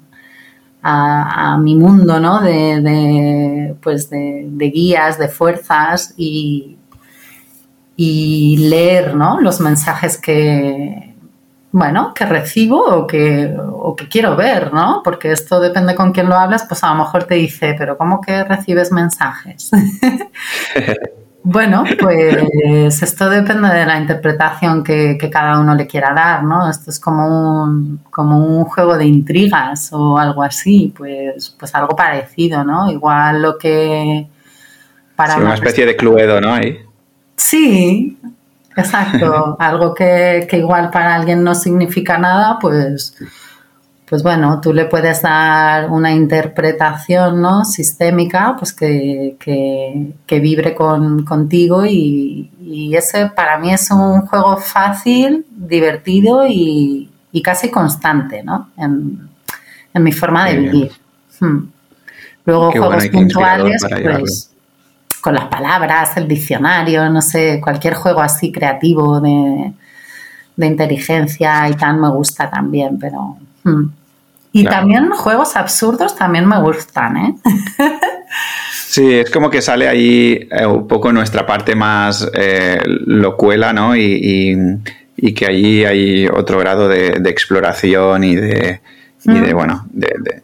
mi 1.59 1.75
mundo, 1.75 2.19
¿no? 2.19 2.41
De, 2.41 3.75
pues 3.81 4.09
de, 4.09 4.71
guías, 4.73 5.17
de 5.17 5.29
fuerzas 5.29 6.13
y, 6.17 6.77
y 7.95 8.57
leer, 8.69 9.15
¿no? 9.15 9.39
Los 9.39 9.59
mensajes 9.59 10.17
que, 10.17 11.13
bueno, 11.73 12.13
que 12.13 12.25
recibo 12.25 12.85
o 12.85 13.07
que, 13.07 13.51
o 13.57 13.95
que 13.95 14.07
quiero 14.07 14.35
ver, 14.35 14.71
¿no? 14.71 15.01
Porque 15.03 15.31
esto 15.31 15.59
depende 15.59 15.95
con 15.95 16.11
quién 16.11 16.29
lo 16.29 16.35
hablas, 16.35 16.65
pues 16.67 16.83
a 16.83 16.91
lo 16.91 16.99
mejor 16.99 17.23
te 17.23 17.33
dice, 17.33 17.75
pero 17.77 17.97
¿cómo 17.97 18.21
que 18.21 18.43
recibes 18.43 18.91
mensajes? 18.91 19.71
bueno, 21.43 21.83
pues 21.99 23.01
esto 23.01 23.27
depende 23.27 23.69
de 23.69 23.85
la 23.87 23.99
interpretación 23.99 24.83
que, 24.83 25.17
cada 25.31 25.59
uno 25.59 25.73
le 25.73 25.87
quiera 25.87 26.13
dar, 26.13 26.43
¿no? 26.43 26.69
Esto 26.69 26.91
es 26.91 26.99
como 26.99 27.63
un, 27.63 28.01
como 28.11 28.37
un 28.37 28.65
juego 28.65 28.95
de 28.95 29.05
intrigas 29.05 29.89
o 29.93 30.19
algo 30.19 30.43
así, 30.43 30.93
pues, 30.95 31.55
pues 31.57 31.73
algo 31.73 31.95
parecido, 31.95 32.63
¿no? 32.63 32.91
Igual 32.91 33.41
lo 33.41 33.57
que... 33.57 34.27
Para 35.15 35.37
una, 35.37 35.55
especie 35.55 35.87
de 35.87 35.95
cluedo, 35.95 36.39
¿no? 36.39 36.53
Ahí. 36.53 36.82
Sí, 37.35 38.17
Exacto, 38.75 39.55
algo 39.59 39.93
que, 39.93 40.47
igual 40.51 40.89
para 40.89 41.15
alguien 41.15 41.43
no 41.43 41.55
significa 41.55 42.17
nada, 42.17 42.57
pues, 42.59 43.15
pues 44.05 44.23
bueno, 44.23 44.59
tú 44.61 44.73
le 44.73 44.85
puedes 44.85 45.21
dar 45.21 45.89
una 45.89 46.11
interpretación 46.11 47.41
¿no? 47.41 47.65
sistémica 47.65 48.55
pues 48.57 48.73
que, 48.73 49.35
que, 49.39 50.39
vibre 50.39 50.73
con, 50.73 51.23
contigo 51.23 51.85
y, 51.85 52.49
ese 52.95 53.27
para 53.27 53.59
mí 53.59 53.71
es 53.71 53.89
un 53.91 54.21
juego 54.21 54.57
fácil, 54.57 55.45
divertido 55.49 56.45
y, 56.47 57.09
casi 57.43 57.69
constante 57.69 58.43
¿no? 58.43 58.69
en, 58.77 59.29
mi 59.95 60.11
forma 60.11 60.45
de 60.45 60.57
vivir. 60.57 60.91
Hmm. 61.39 61.67
Luego 62.45 62.71
juegos 62.71 63.07
puntuales, 63.09 63.81
pues 63.89 64.52
con 65.23 65.35
las 65.35 65.45
palabras, 65.45 66.17
el 66.17 66.27
diccionario, 66.27 67.09
no 67.09 67.21
sé, 67.21 67.61
cualquier 67.63 67.93
juego 67.93 68.19
así 68.19 68.51
creativo 68.51 69.21
de, 69.21 69.71
inteligencia 70.57 71.69
y 71.69 71.75
tal 71.75 71.97
me 71.97 72.09
gusta 72.09 72.49
también, 72.49 72.99
pero... 72.99 73.37
Hmm. 73.63 73.85
Y 74.51 74.65
también 74.65 75.09
juegos 75.11 75.55
absurdos 75.55 76.17
también 76.17 76.45
me 76.45 76.59
gustan, 76.61 77.17
¿eh? 77.17 77.35
Sí, 78.73 79.13
es 79.13 79.31
como 79.31 79.49
que 79.49 79.61
sale 79.61 79.87
ahí 79.87 80.47
eh, 80.51 80.65
un 80.65 80.87
poco 80.87 81.13
nuestra 81.13 81.45
parte 81.45 81.73
más 81.73 82.29
eh, 82.33 82.81
locuela, 82.85 83.71
¿no? 83.71 83.95
Y, 83.95 84.57
que 85.33 85.45
allí 85.45 85.85
hay 85.85 86.27
otro 86.27 86.59
grado 86.59 86.89
de, 86.89 87.13
exploración 87.29 88.25
y 88.25 88.35
de, 88.35 88.81
y 89.23 89.39
de 89.39 89.53
hmm. 89.53 89.55
bueno, 89.55 89.85
de, 89.89 90.42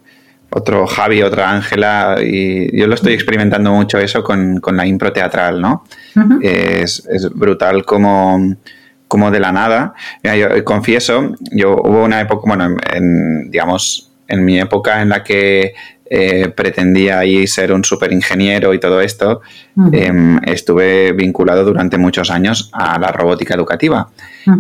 otro 0.50 0.88
Javi, 0.88 1.22
otra 1.22 1.52
Ángela, 1.52 2.18
y 2.22 2.78
yo 2.78 2.88
lo 2.88 2.96
estoy 2.96 3.14
experimentando 3.14 3.72
mucho 3.72 4.00
eso 4.00 4.24
con, 4.24 4.60
la 4.72 4.86
impro 4.86 5.12
teatral, 5.14 5.62
¿no? 5.62 5.84
es, 6.42 7.08
brutal 7.34 7.86
como, 7.86 8.56
como 9.08 9.32
de 9.32 9.40
la 9.40 9.52
nada. 9.52 9.94
yo 10.24 10.64
confieso, 10.66 11.34
yo 11.52 11.76
hubo 11.76 12.04
una 12.04 12.22
época, 12.22 12.44
bueno, 12.48 12.76
en, 12.94 13.52
digamos, 13.52 14.12
en 14.28 14.46
mi 14.46 14.60
época 14.60 15.02
en 15.02 15.10
la 15.10 15.24
que 15.24 15.74
eh, 16.12 16.50
pretendía 16.50 17.20
ahí 17.20 17.46
ser 17.46 17.72
un 17.72 17.84
super 17.84 18.12
ingeniero 18.12 18.74
y 18.74 18.80
todo 18.80 19.00
esto, 19.00 19.42
em, 19.92 20.40
estuve 20.44 21.12
vinculado 21.12 21.64
durante 21.64 22.00
muchos 22.00 22.32
años 22.32 22.72
a 22.74 22.98
la 22.98 23.12
robótica 23.12 23.54
educativa. 23.54 24.10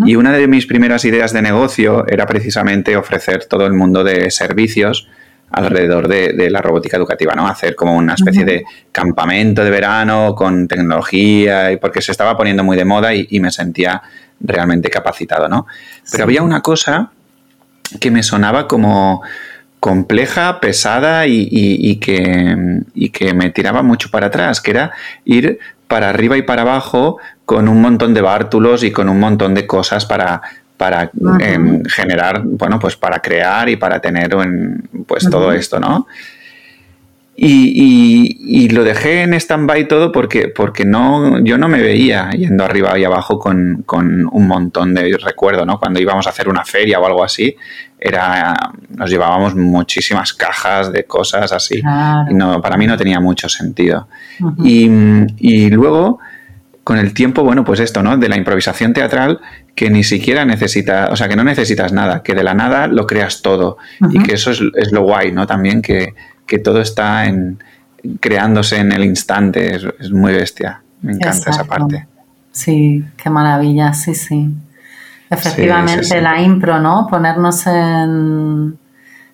Y 0.06 0.16
una 0.16 0.32
de 0.32 0.48
mis 0.48 0.68
primeras 0.68 1.06
ideas 1.06 1.34
de 1.34 1.42
negocio 1.42 2.06
era 2.08 2.28
precisamente 2.28 2.96
ofrecer 2.96 3.46
todo 3.46 3.66
el 3.66 3.74
mundo 3.74 4.04
de 4.04 4.30
servicios 4.30 5.08
alrededor 5.52 6.08
de, 6.08 6.50
la 6.50 6.62
robótica 6.62 6.98
educativa, 6.98 7.34
¿no? 7.34 7.48
Hacer 7.48 7.76
como 7.76 7.94
una 7.96 8.14
especie 8.14 8.46
de 8.46 8.64
campamento 8.92 9.64
de 9.64 9.70
verano 9.70 10.36
con 10.36 10.68
tecnología, 10.68 11.72
y 11.72 11.78
porque 11.78 12.02
se 12.02 12.12
estaba 12.12 12.38
poniendo 12.38 12.64
muy 12.64 12.78
de 12.78 12.86
moda 12.86 13.14
y, 13.14 13.40
me 13.40 13.52
sentía 13.52 14.02
realmente 14.40 14.90
capacitado, 14.90 15.48
¿no? 15.48 15.66
Pero 16.12 16.24
había 16.24 16.44
una 16.44 16.62
cosa 16.62 17.12
que 18.00 18.12
me 18.12 18.24
sonaba 18.24 18.68
como 18.68 19.22
compleja, 19.80 20.60
pesada 20.60 21.26
y, 21.26 21.96
que, 21.98 22.82
y 22.94 23.10
que 23.10 23.34
me 23.34 23.50
tiraba 23.50 23.82
mucho 23.82 24.12
para 24.12 24.28
atrás, 24.28 24.62
que 24.62 24.72
era 24.72 24.92
ir 25.24 25.60
para 25.88 26.10
arriba 26.10 26.38
y 26.38 26.44
para 26.44 26.62
abajo 26.62 27.18
con 27.46 27.68
un 27.68 27.82
montón 27.82 28.14
de 28.14 28.22
bártulos 28.22 28.84
y 28.84 28.92
con 28.92 29.10
un 29.10 29.20
montón 29.20 29.56
de 29.56 29.66
cosas 29.66 30.06
para, 30.06 30.42
para 30.80 31.12
em, 31.42 31.84
generar, 31.84 32.42
bueno, 32.46 32.80
pues 32.80 32.96
para 32.96 33.20
crear 33.20 33.68
y 33.68 33.76
para 33.76 34.00
tener 34.00 34.30
pues 35.06 35.30
todo 35.30 35.52
esto, 35.52 35.78
¿no? 35.78 36.08
Y, 37.36 38.70
lo 38.70 38.84
dejé 38.86 39.24
en 39.24 39.34
stand-by 39.34 39.90
todo 39.90 40.14
porque, 40.14 40.48
porque 40.48 40.86
no, 40.86 41.44
yo 41.44 41.58
no 41.58 41.68
me 41.68 41.82
veía 41.82 42.30
yendo 42.32 42.64
arriba 42.64 42.98
y 42.98 43.04
abajo 43.04 43.40
con, 43.40 43.84
un 43.92 44.48
montón 44.48 44.94
de 44.94 45.18
recuerdo, 45.18 45.66
¿no? 45.66 45.80
Cuando 45.80 46.00
íbamos 46.00 46.28
a 46.28 46.30
hacer 46.30 46.48
una 46.48 46.64
feria 46.64 47.00
o 47.00 47.06
algo 47.06 47.26
así, 47.26 47.54
era, 48.00 48.56
nos 48.96 49.10
llevábamos 49.10 49.56
muchísimas 49.56 50.32
cajas 50.32 50.94
de 50.94 51.04
cosas 51.04 51.52
así. 51.52 51.82
Y 52.30 52.34
no, 52.34 52.62
para 52.62 52.78
mí 52.78 52.88
no 52.88 52.96
tenía 52.96 53.20
mucho 53.20 53.50
sentido. 53.50 54.08
y, 54.64 54.90
y 55.40 55.70
luego 55.72 56.20
con 56.90 56.98
el 56.98 57.14
tiempo, 57.14 57.44
bueno, 57.44 57.64
pues 57.64 57.80
esto, 57.82 58.02
¿no? 58.02 58.18
De 58.18 58.28
la 58.28 58.36
improvisación 58.36 58.94
teatral 58.94 59.40
que 59.80 59.90
ni 59.90 60.04
siquiera 60.04 60.44
necesita, 60.44 61.08
o 61.10 61.16
sea, 61.16 61.30
que 61.30 61.38
no 61.38 61.44
necesitas 61.46 61.94
nada, 61.94 62.22
que 62.22 62.36
de 62.36 62.44
la 62.44 62.54
nada 62.54 62.88
lo 62.88 63.08
creas 63.08 63.42
todo 63.42 63.78
y 64.12 64.22
que 64.22 64.34
eso 64.34 64.52
es, 64.52 64.92
lo 64.92 65.04
guay, 65.04 65.32
¿no? 65.32 65.48
También 65.48 65.82
que, 65.82 66.14
todo 66.62 66.82
está 66.82 67.28
en, 67.28 67.64
creándose 68.20 68.76
en 68.76 68.92
el 68.92 69.06
instante, 69.06 69.78
es, 69.78 70.12
muy 70.12 70.34
bestia, 70.34 70.82
me 71.02 71.14
encanta 71.14 71.52
esa 71.52 71.64
parte. 71.64 72.06
Sí, 72.52 73.06
qué 73.16 73.30
maravilla, 73.30 73.94
sí, 73.94 74.16
sí. 74.16 74.54
Efectivamente, 75.30 76.22
la 76.22 76.42
impro, 76.42 76.82
¿no? 76.82 77.08
Ponernos 77.10 77.66
en 77.66 78.78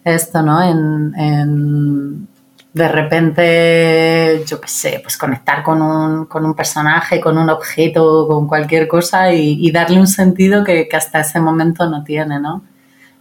esto, 0.04 0.44
¿no? 0.44 0.62
en 0.62 2.28
de 2.76 2.90
repente, 2.90 4.44
yo 4.46 4.60
qué 4.60 4.68
sé, 4.68 5.00
pues 5.02 5.16
conectar 5.16 5.64
con 5.64 5.82
un, 5.82 6.26
con 6.26 6.46
un 6.46 6.54
personaje, 6.54 7.22
con 7.22 7.38
un 7.38 7.50
objeto, 7.50 8.28
con 8.28 8.50
cualquier 8.50 8.90
cosa 8.90 9.32
y, 9.32 9.72
darle 9.72 9.98
un 9.98 10.08
sentido 10.08 10.66
que, 10.66 10.90
hasta 10.92 11.22
ese 11.22 11.40
momento 11.40 11.90
no 11.90 12.04
tiene, 12.04 12.38
¿no? 12.38 12.66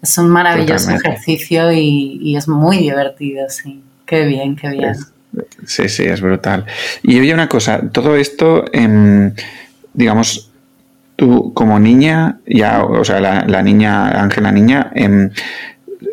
Es 0.03 0.19
un 0.19 0.29
maravilloso 0.29 0.91
ejercicio 0.91 1.71
y, 1.71 2.37
es 2.37 2.49
muy 2.49 2.79
divertido, 2.79 3.49
sí. 3.49 3.81
Qué 4.05 4.25
bien, 4.25 4.57
qué 4.57 4.71
bien. 4.71 4.97
sí, 5.65 5.89
sí, 5.89 6.03
es 6.03 6.21
brutal. 6.21 6.67
Y 7.05 7.21
oye 7.21 7.33
una 7.33 7.49
cosa, 7.49 7.81
todo 7.93 8.17
esto, 8.17 8.65
em, 8.73 9.33
digamos, 9.93 10.51
tú 11.15 11.55
como 11.55 11.79
niña, 11.79 12.41
ya, 12.45 12.83
o 12.83 13.05
sea, 13.05 13.21
la, 13.21 13.63
niña, 13.63 14.21
Ángela 14.21 14.51
niña, 14.51 14.91
em, 14.97 15.31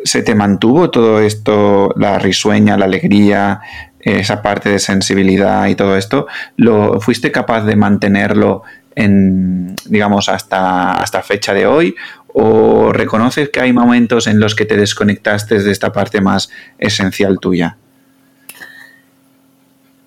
se 0.04 0.22
te 0.22 0.34
mantuvo 0.34 0.90
todo 0.90 1.20
esto, 1.20 1.92
la 1.96 2.18
risueña, 2.18 2.76
la 2.76 2.86
alegría, 2.86 3.60
esa 4.00 4.42
parte 4.42 4.68
de 4.68 4.78
sensibilidad 4.78 5.66
y 5.66 5.74
todo 5.74 5.96
esto, 5.96 6.26
lo 6.56 7.00
fuiste 7.00 7.30
capaz 7.30 7.62
de 7.62 7.76
mantenerlo 7.76 8.62
en, 8.94 9.74
digamos, 9.86 10.28
hasta, 10.28 10.94
hasta 10.94 11.22
fecha 11.22 11.54
de 11.54 11.66
hoy? 11.66 11.94
¿O 12.34 12.92
reconoces 12.92 13.50
que 13.50 13.60
hay 13.60 13.72
momentos 13.72 14.26
en 14.26 14.40
los 14.40 14.54
que 14.54 14.64
te 14.64 14.76
desconectaste 14.76 15.62
de 15.62 15.70
esta 15.70 15.92
parte 15.92 16.20
más 16.20 16.50
esencial 16.78 17.38
tuya? 17.38 17.76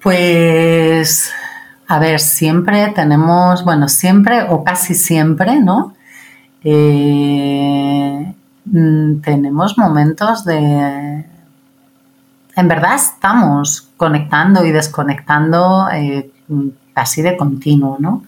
Pues, 0.01 1.31
a 1.87 1.99
ver, 1.99 2.19
siempre 2.19 2.91
tenemos, 2.95 3.63
bueno, 3.63 3.87
siempre 3.87 4.43
o 4.49 4.63
casi 4.63 4.95
siempre, 4.95 5.59
¿no? 5.59 5.95
Eh, 6.63 8.33
mm, 8.65 9.21
tenemos 9.21 9.77
momentos 9.77 10.45
de... 10.45 11.25
En 12.57 12.67
verdad 12.67 12.95
estamos 12.95 13.89
conectando 13.97 14.65
y 14.65 14.71
desconectando 14.71 15.87
eh, 15.93 16.31
casi 16.93 17.21
de 17.21 17.35
continuo, 17.35 17.97
¿no? 17.99 18.23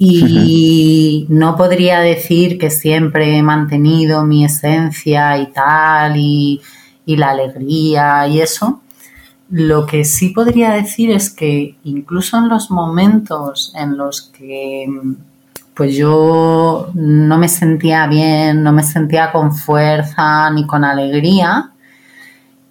Y 0.00 1.26
no 1.28 1.56
podría 1.56 2.00
decir 2.00 2.58
que 2.58 2.70
siempre 2.70 3.36
he 3.36 3.42
mantenido 3.42 4.24
mi 4.24 4.44
esencia 4.44 5.38
y 5.38 5.52
tal, 5.52 6.16
y, 6.16 6.60
y 7.08 7.16
la 7.16 7.30
alegría 7.30 8.28
y 8.28 8.40
eso, 8.40 8.82
lo 9.50 9.86
que 9.86 10.04
sí 10.04 10.28
podría 10.28 10.72
decir 10.72 11.10
es 11.10 11.30
que 11.30 11.76
incluso 11.84 12.36
en 12.36 12.48
los 12.48 12.70
momentos 12.70 13.72
en 13.74 13.96
los 13.96 14.22
que 14.22 14.86
pues 15.78 15.94
yo 15.94 16.90
no 16.92 17.38
me 17.38 17.48
sentía 17.48 18.08
bien, 18.08 18.64
no 18.64 18.72
me 18.72 18.82
sentía 18.82 19.30
con 19.30 19.54
fuerza 19.54 20.50
ni 20.50 20.66
con 20.66 20.82
alegría, 20.82 21.70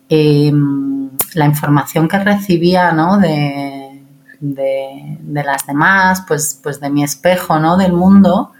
em, 0.09 1.09
la 1.33 1.45
información 1.45 2.09
que 2.09 2.19
recibía 2.19 2.91
¿no? 2.91 3.17
de, 3.17 4.01
de, 4.41 5.43
las 5.45 5.65
demás, 5.65 6.25
pues, 6.27 6.59
pues 6.61 6.81
de 6.81 6.89
mi 6.89 7.01
espejo 7.01 7.57
¿no? 7.59 7.77
del 7.77 7.93
mundo, 7.93 8.51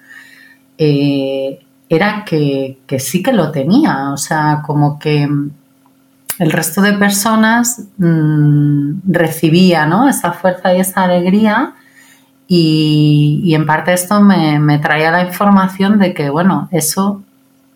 eh, 0.78 1.60
era 1.90 2.24
que, 2.24 2.80
que 2.88 3.02
sí 3.02 3.22
que 3.22 3.34
lo 3.34 3.52
tenía, 3.52 4.12
o 4.12 4.18
sea, 4.18 4.64
como 4.66 4.98
que 4.98 5.24
el 6.40 6.52
resto 6.52 6.82
de 6.82 6.94
personas 6.94 7.82
mm, 7.98 9.12
recibía 9.12 9.86
¿no? 9.86 10.08
esa 10.08 10.32
fuerza 10.32 10.74
y 10.74 10.80
esa 10.80 11.04
alegría 11.04 11.74
y, 12.48 13.54
en 13.54 13.66
parte 13.66 13.94
esto 13.94 14.22
me, 14.22 14.80
traía 14.80 15.12
la 15.12 15.24
información 15.24 16.00
de 16.00 16.14
que, 16.14 16.30
bueno, 16.30 16.70
eso 16.72 17.22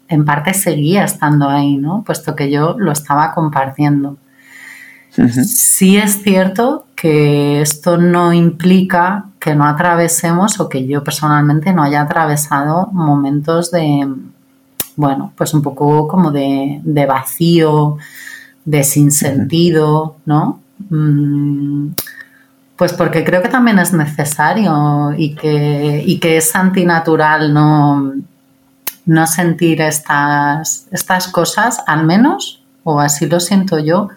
en 0.08 0.26
parte 0.26 0.54
seguía 0.54 1.04
estando 1.04 1.50
ahí, 1.50 1.78
¿no? 1.78 2.04
Puesto 2.06 2.36
que 2.36 2.50
yo 2.50 2.76
lo 2.78 2.92
estaba 2.92 3.34
compartiendo. 3.34 4.18
Sí 5.10 5.98
es 5.98 6.22
cierto 6.24 6.86
que 6.96 7.62
esto 7.62 7.98
no 7.98 8.32
implica 8.32 9.26
que 9.40 9.56
no 9.56 9.66
atravesemos 9.66 10.60
o 10.62 10.70
que 10.70 10.88
yo 10.88 11.04
personalmente 11.04 11.74
no 11.74 11.84
haya 11.84 12.02
atravesado 12.02 12.88
momentos 12.94 13.72
de, 13.72 14.08
bueno, 14.96 15.34
pues 15.36 15.54
un 15.54 15.62
poco 15.62 16.08
como 16.08 16.32
de, 16.32 16.80
de 16.84 17.06
vacío, 17.06 17.98
de 18.64 18.84
sinsentido, 18.84 20.16
¿no? 20.26 20.62
Mm, 20.90 21.90
pues 22.82 22.94
porque 22.94 23.24
creo 23.24 23.44
que 23.44 23.48
también 23.48 23.78
es 23.78 23.94
necesario 23.94 25.14
y 25.16 25.36
que, 25.36 26.02
y 26.04 26.20
que 26.20 26.38
es 26.38 26.56
antinatural 26.56 27.54
no, 27.54 28.12
no 29.06 29.28
sentir 29.28 29.82
estas, 29.82 30.88
estas 30.90 31.28
cosas, 31.28 31.84
al 31.86 32.08
menos, 32.08 32.64
o 32.84 33.00
así 33.00 33.28
lo 33.28 33.40
siento 33.40 33.78
yo, 33.78 34.10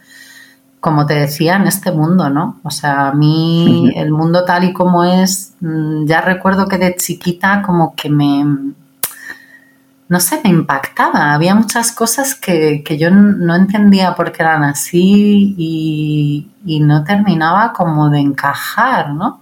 como 0.80 1.04
te 1.04 1.12
decía, 1.12 1.56
en 1.56 1.66
este 1.66 1.92
mundo, 1.92 2.30
¿no? 2.30 2.58
O 2.62 2.70
sea, 2.70 3.08
a 3.08 3.12
mí 3.12 3.92
el 3.96 4.10
mundo 4.10 4.46
tal 4.46 4.64
y 4.64 4.72
como 4.72 5.04
es, 5.04 5.52
mm, 5.60 6.06
ya 6.06 6.22
recuerdo 6.22 6.66
que 6.66 6.78
de 6.78 6.96
chiquita 6.96 7.60
como 7.60 7.94
que 7.94 8.08
me, 8.08 8.46
no 10.08 10.20
sé, 10.20 10.40
me 10.44 10.50
impactaba. 10.50 11.32
Había 11.32 11.54
muchas 11.54 11.92
cosas 11.92 12.34
que, 12.34 12.82
yo 12.98 13.10
no 13.10 13.54
entendía 13.54 14.14
por 14.14 14.32
qué 14.32 14.42
eran 14.42 14.62
así 14.62 15.54
y, 15.56 16.80
no 16.80 17.04
terminaba 17.04 17.72
como 17.72 18.10
de 18.10 18.20
encajar, 18.20 19.10
¿no? 19.10 19.40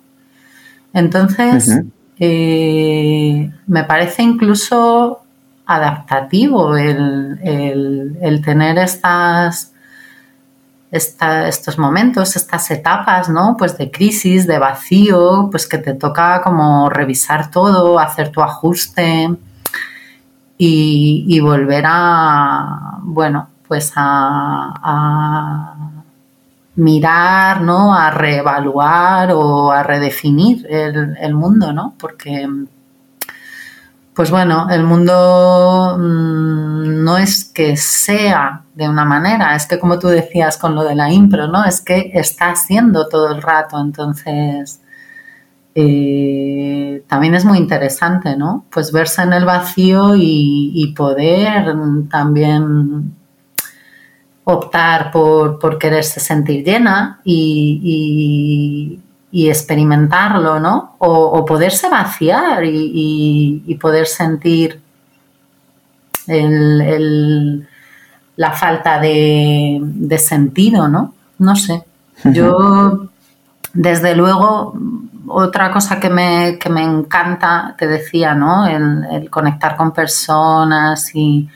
Entonces, 0.93 1.81
eh, 2.19 3.51
me 3.67 3.85
parece 3.85 4.23
incluso 4.23 5.23
adaptativo 5.67 6.77
el, 6.77 8.43
tener 8.45 8.79
estas, 8.79 9.73
estos 10.91 11.79
momentos, 11.79 12.37
estas 12.37 12.71
etapas, 12.71 13.29
¿no? 13.29 13.57
Pues 13.59 13.79
de 13.79 13.91
crisis, 13.91 14.47
de 14.47 14.59
vacío, 14.59 15.49
pues 15.51 15.67
que 15.67 15.79
te 15.79 15.95
toca 15.95 16.43
como 16.43 16.91
revisar 16.91 17.51
todo, 17.51 17.99
hacer 17.99 18.31
tu 18.31 18.43
ajuste 18.43 19.31
y, 20.65 21.41
volver 21.41 21.85
a, 21.87 22.99
bueno, 23.03 23.49
pues 23.67 23.93
a, 23.97 25.75
mirar, 26.75 27.61
¿no? 27.63 27.95
A 27.95 28.11
reevaluar 28.11 29.33
o 29.33 29.71
a 29.73 29.83
redefinir 29.83 30.67
el, 30.69 31.35
mundo, 31.35 31.73
¿no? 31.73 31.95
Porque, 31.99 32.49
pues 34.15 34.31
bueno, 34.31 34.69
el 34.71 34.85
mundo 34.85 35.97
mm, 35.99 37.05
no 37.05 37.19
es 37.19 37.45
que 37.45 37.77
sea 37.77 38.63
de 38.75 38.89
una 38.89 39.05
manera, 39.05 39.57
es 39.57 39.67
que 39.67 39.79
como 39.79 39.99
tú 39.99 40.09
decías 40.09 40.57
con 40.59 40.75
lo 40.75 40.85
de 40.85 40.95
la 40.95 41.11
impro, 41.13 41.49
¿no? 41.49 41.65
Es 41.65 41.81
que 41.81 42.13
está 42.15 42.55
siendo 42.55 43.09
todo 43.09 43.35
el 43.35 43.43
rato, 43.43 43.81
entonces 43.81 44.82
eh, 45.75 47.03
también 47.09 47.35
es 47.35 47.45
muy 47.45 47.59
interesante, 47.59 48.37
¿no? 48.37 48.65
Pues 48.71 48.93
verse 48.93 49.23
en 49.23 49.33
el 49.33 49.45
vacío 49.45 50.15
y, 50.17 50.93
poder 50.97 51.75
también 52.11 53.15
optar 54.45 55.11
por, 55.11 55.79
quererse 55.79 56.21
sentir 56.21 56.65
llena 56.65 57.21
y, 57.25 59.01
experimentarlo, 59.33 60.61
¿no? 60.61 60.97
O, 60.99 61.45
poderse 61.45 61.89
vaciar 61.89 62.65
y, 62.65 63.79
poder 63.81 64.07
sentir 64.07 64.81
la 68.37 68.53
falta 68.53 69.01
de, 69.01 69.79
de, 69.83 70.19
sentido, 70.19 70.89
¿no? 70.89 71.15
No 71.39 71.57
sé. 71.57 71.83
Yo, 72.25 73.09
desde 73.73 74.15
luego, 74.15 74.75
otra 75.29 75.71
cosa 75.73 76.01
que 76.01 76.11
me, 76.11 76.59
que 76.59 76.69
me 76.69 76.83
encanta, 76.83 77.75
te 77.79 77.87
decía, 77.87 78.35
¿no? 78.35 78.67
El, 78.67 79.29
conectar 79.31 79.77
con 79.77 79.93
personas 79.93 81.15
y 81.15 81.49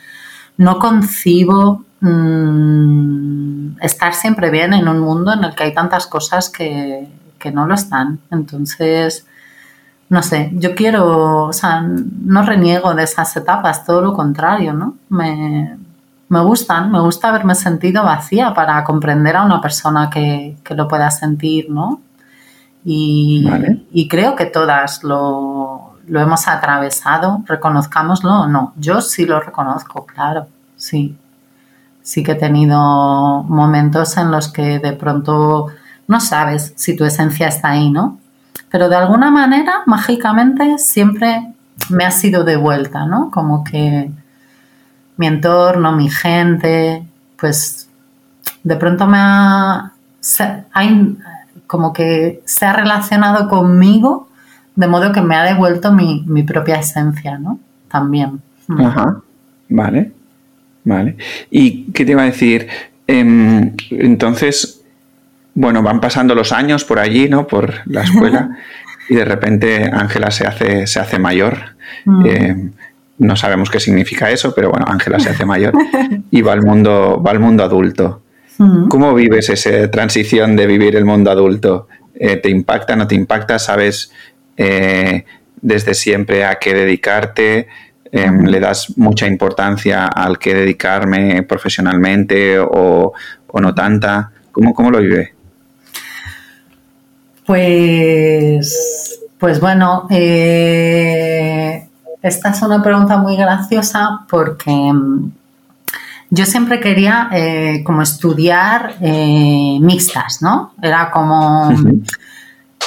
no 0.59 0.79
concibo 0.79 1.85
mm, 2.01 3.79
estar 3.81 4.15
siempre 4.15 4.51
bien 4.51 4.73
en 4.73 4.89
un 4.89 5.01
mundo 5.01 5.33
en 5.33 5.45
el 5.45 5.55
que 5.55 5.65
hay 5.65 5.75
tantas 5.75 6.07
cosas 6.07 6.51
que, 6.51 7.09
no 7.55 7.65
lo 7.65 7.75
están. 7.75 8.19
Entonces, 8.33 9.25
no 10.09 10.21
sé, 10.21 10.51
yo 10.55 10.75
quiero, 10.75 11.45
o 11.45 11.53
sea, 11.53 11.81
no 11.81 12.43
reniego 12.43 12.93
de 12.93 13.05
esas 13.05 13.37
etapas, 13.37 13.85
todo 13.85 14.01
lo 14.01 14.15
contrario, 14.15 14.73
¿no? 14.73 14.97
Me, 15.11 15.79
me 16.29 16.41
gustan, 16.41 16.91
me 16.91 16.99
gusta 16.99 17.29
haberme 17.29 17.55
sentido 17.55 18.03
vacía 18.03 18.53
para 18.53 18.83
comprender 18.83 19.37
a 19.37 19.45
una 19.45 19.61
persona 19.61 20.11
que, 20.11 20.57
que 20.65 20.75
lo 20.75 20.89
pueda 20.89 21.09
sentir, 21.13 21.71
¿no? 21.71 22.01
Y, 22.89 24.07
creo 24.09 24.37
que 24.37 24.47
todas 24.47 25.03
lo, 25.03 25.97
hemos 26.09 26.47
atravesado, 26.47 27.43
reconozcámoslo 27.45 28.43
o 28.43 28.47
no. 28.47 28.75
Yo 28.77 29.01
sí 29.01 29.27
lo 29.27 29.41
reconozco, 29.41 30.07
claro, 30.07 30.47
sí. 30.77 31.17
Sí 32.03 32.23
que 32.23 32.33
he 32.33 32.37
tenido 32.37 33.43
momentos 33.43 34.17
en 34.17 34.31
los 34.31 34.53
que 34.53 34.79
de 34.79 34.93
pronto 34.93 35.67
no 36.07 36.21
sabes 36.21 36.75
si 36.77 36.95
tu 36.95 37.05
esencia 37.05 37.49
está 37.49 37.71
ahí, 37.71 37.91
¿no? 37.91 38.21
Pero 38.71 38.89
de 38.89 38.95
alguna 38.95 39.33
manera, 39.33 39.83
mágicamente, 39.87 40.79
siempre 40.79 41.55
me 41.91 42.05
ha 42.05 42.13
sido 42.13 42.45
de 42.45 42.57
vuelta, 42.57 43.05
¿no? 43.05 43.33
Como 43.33 43.65
que 43.65 44.13
mi 45.17 45.27
entorno, 45.27 45.91
mi 45.91 46.09
gente, 46.09 47.05
pues 47.37 47.89
de 48.63 48.77
pronto 48.77 49.09
me 49.09 49.19
ha... 49.19 49.93
Hay, 50.73 51.17
como 51.67 51.93
que 51.93 52.43
se 52.45 52.67
ha 52.67 52.73
relacionado 52.73 53.49
conmigo 53.49 54.29
de 54.77 54.87
modo 54.87 55.13
que 55.13 55.23
me 55.23 55.35
ha 55.35 55.43
devuelto 55.43 55.93
mi, 55.93 56.43
propia 56.43 56.77
esencia, 56.77 57.39
¿no? 57.39 57.59
También. 57.89 58.41
Mm. 58.69 58.81
Ajá, 58.83 59.21
vale, 59.71 60.13
vale. 60.85 61.17
¿Y 61.51 61.91
qué 61.93 62.05
te 62.05 62.13
iba 62.13 62.23
a 62.23 62.27
decir? 62.27 62.69
Em, 63.07 63.73
entonces, 63.91 64.83
bueno, 65.55 65.83
van 65.83 66.01
pasando 66.01 66.35
los 66.35 66.53
años 66.53 66.85
por 66.85 66.99
allí, 66.99 67.29
¿no? 67.29 67.47
Por 67.47 67.75
la 67.87 68.03
escuela 68.03 68.59
y 69.09 69.15
de 69.15 69.25
repente 69.25 69.91
Ángela 69.91 70.31
se 70.31 70.47
hace, 70.47 70.87
se 70.87 71.01
hace 71.01 71.19
mayor. 71.19 71.59
Mm. 72.05 72.27
Em, 72.27 72.73
no 73.19 73.35
sabemos 73.35 73.71
qué 73.71 73.81
significa 73.81 74.31
eso, 74.31 74.55
pero 74.55 74.71
bueno, 74.71 74.85
Ángela 74.87 75.19
se 75.19 75.31
hace 75.31 75.47
mayor 75.47 75.73
y 76.31 76.43
va 76.43 76.53
al 76.53 76.63
mundo, 76.63 77.23
va 77.27 77.31
al 77.31 77.41
mundo 77.41 77.65
adulto. 77.65 78.23
¿Cómo 78.59 79.15
vives 79.15 79.51
esa 79.51 79.91
transición 79.91 80.57
de 80.57 80.67
vivir 80.67 80.97
el 80.97 81.05
mundo 81.05 81.31
adulto? 81.31 81.89
Eh, 82.15 82.37
¿Te 82.37 82.49
impacta, 82.49 82.97
no 82.97 83.07
te 83.07 83.15
impacta? 83.15 83.59
¿Sabes 83.59 84.11
eh, 84.57 85.25
desde 85.61 85.95
siempre 85.95 86.45
a 86.45 86.55
qué 86.57 86.73
dedicarte? 86.73 87.69
Em, 88.11 88.45
¿Le 88.47 88.61
das 88.61 88.97
mucha 88.97 89.27
importancia 89.27 90.07
al 90.07 90.39
que 90.39 90.55
dedicarme 90.55 91.43
profesionalmente 91.43 92.59
o, 92.59 93.13
no 93.61 93.75
tanta? 93.75 94.31
¿Cómo, 94.53 94.73
cómo 94.75 94.91
lo 94.91 95.01
vive? 95.01 95.35
Pues, 97.45 99.21
pues 99.39 99.61
bueno, 99.61 100.07
eh, 100.11 101.87
esta 102.23 102.51
es 102.51 102.63
una 102.63 102.83
pregunta 102.83 103.19
muy 103.19 103.37
graciosa 103.37 104.25
porque 104.29 104.93
yo 106.31 106.47
siempre 106.47 106.81
quería 106.81 107.29
eh, 107.33 107.83
como 107.85 108.03
estudiar 108.03 108.97
eh, 109.01 109.79
mixtas, 109.81 110.43
¿no? 110.43 110.73
Era 110.83 111.11
como, 111.11 111.71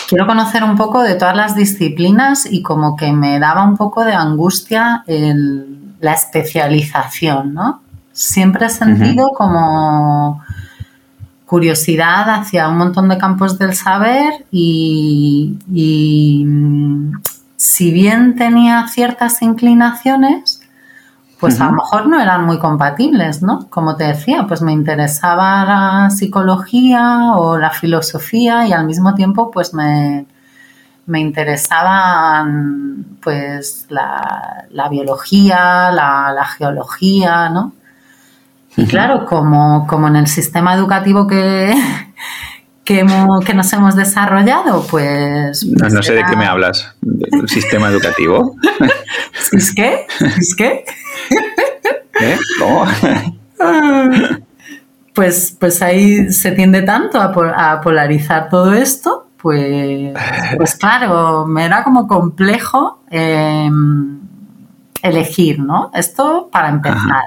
quiero 0.07 0.27
conocer 0.27 0.63
un 0.63 0.75
poco 0.75 1.01
de 1.01 1.15
todas 1.15 1.35
las 1.35 1.55
disciplinas 1.55 2.45
y 2.51 2.61
como 2.61 2.95
que 2.95 3.11
me 3.11 3.39
daba 3.39 3.63
un 3.63 3.77
poco 3.77 4.03
de 4.03 4.13
angustia 4.13 5.03
la 5.07 6.13
especialización, 6.13 7.53
¿no? 7.53 7.81
Siempre 8.11 8.65
he 8.65 8.69
sentido 8.69 9.31
como 9.33 10.41
curiosidad 11.49 12.29
hacia 12.29 12.69
un 12.69 12.77
montón 12.77 13.09
de 13.09 13.17
campos 13.17 13.57
del 13.57 13.73
saber 13.73 14.45
y, 14.51 15.57
si 17.55 17.91
bien 17.91 18.35
tenía 18.35 18.87
ciertas 18.87 19.41
inclinaciones, 19.41 20.61
pues 21.39 21.61
a 21.61 21.65
lo 21.65 21.71
mejor 21.73 22.07
no 22.07 22.19
eran 22.19 22.45
muy 22.45 22.59
compatibles, 22.59 23.41
¿no? 23.41 23.69
Como 23.69 23.95
te 23.95 24.03
decía, 24.05 24.45
pues 24.47 24.61
me 24.61 24.73
interesaba 24.73 25.63
la 25.63 26.09
psicología 26.09 27.33
o 27.35 27.57
la 27.57 27.69
filosofía 27.69 28.67
y 28.67 28.73
al 28.73 28.85
mismo 28.85 29.15
tiempo 29.15 29.49
pues 29.49 29.73
me, 29.73 30.25
me 31.05 31.19
interesaban 31.21 33.05
pues 33.21 33.87
la, 33.89 34.67
biología, 34.91 35.91
la, 35.91 36.33
la, 36.33 36.45
geología, 36.45 37.49
¿no? 37.49 37.73
Y 38.75 38.85
claro, 38.85 39.25
como, 39.25 39.87
como 39.87 40.07
en 40.07 40.17
el 40.17 40.27
sistema 40.27 40.73
educativo 40.73 41.25
que, 41.25 41.73
que, 43.45 43.53
nos 43.53 43.71
hemos 43.73 43.95
desarrollado, 43.95 44.83
pues... 44.89 45.63
no, 45.63 46.01
sé 46.01 46.13
de 46.13 46.23
qué 46.23 46.35
me 46.35 46.45
hablas. 46.45 46.95
¿El 47.31 47.47
sistema 47.47 47.89
educativo? 47.89 48.55
¿Es 49.51 49.73
qué? 49.75 50.07
¿Es 50.37 50.55
qué? 50.55 50.85
¿Eh? 52.19 52.37
¿Cómo? 52.59 52.85
Pues, 55.11 55.57
pues 55.59 55.81
ahí 55.81 56.31
se 56.31 56.51
tiende 56.51 56.81
tanto 56.83 57.19
a, 57.19 57.81
polarizar 57.81 58.47
todo 58.47 58.71
esto, 58.71 59.27
pues, 59.35 60.13
pues 60.55 60.75
claro, 60.75 61.45
me 61.45 61.65
era 61.65 61.83
como 61.83 62.07
complejo 62.07 63.01
em, 63.09 64.17
elegir, 65.01 65.59
¿no? 65.59 65.91
Esto 65.93 66.47
para 66.49 66.69
empezar. 66.69 67.23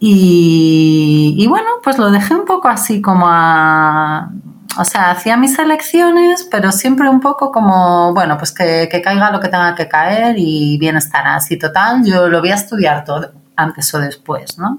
Y, 0.00 1.44
bueno, 1.48 1.66
pues 1.82 1.98
lo 1.98 2.10
dejé 2.10 2.34
un 2.34 2.44
poco 2.44 2.68
así 2.68 3.00
como 3.00 3.26
a... 3.28 4.30
O 4.78 4.84
sea, 4.84 5.10
hacía 5.10 5.36
mis 5.36 5.58
elecciones, 5.58 6.46
pero 6.48 6.70
siempre 6.70 7.08
un 7.08 7.20
poco 7.20 7.50
como, 7.50 8.14
bueno, 8.14 8.38
pues 8.38 8.52
que, 8.52 8.88
caiga 9.02 9.32
lo 9.32 9.40
que 9.40 9.48
tenga 9.48 9.74
que 9.74 9.88
caer 9.88 10.36
y 10.38 10.78
bien 10.78 10.96
estará. 10.96 11.34
Así 11.34 11.58
total, 11.58 12.04
yo 12.04 12.28
lo 12.28 12.40
voy 12.40 12.50
a 12.50 12.54
estudiar 12.54 13.04
todo, 13.04 13.32
antes 13.56 13.92
o 13.94 13.98
después, 13.98 14.56
¿no? 14.56 14.78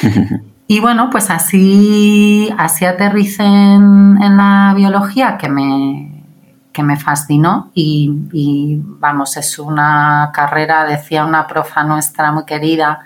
y 0.66 0.80
bueno, 0.80 1.10
pues 1.10 1.28
así, 1.28 2.50
así 2.56 2.86
aterricé 2.86 3.44
en, 3.44 4.36
la 4.36 4.72
biología 4.74 5.36
que 5.36 5.50
me, 5.50 6.24
que 6.72 6.82
me 6.82 6.96
fascinó 6.96 7.70
y, 7.74 8.28
y, 8.32 8.80
vamos, 8.82 9.36
es 9.36 9.58
una 9.58 10.30
carrera, 10.32 10.86
decía 10.86 11.26
una 11.26 11.46
profa 11.46 11.84
nuestra 11.84 12.32
muy 12.32 12.46
querida, 12.46 13.04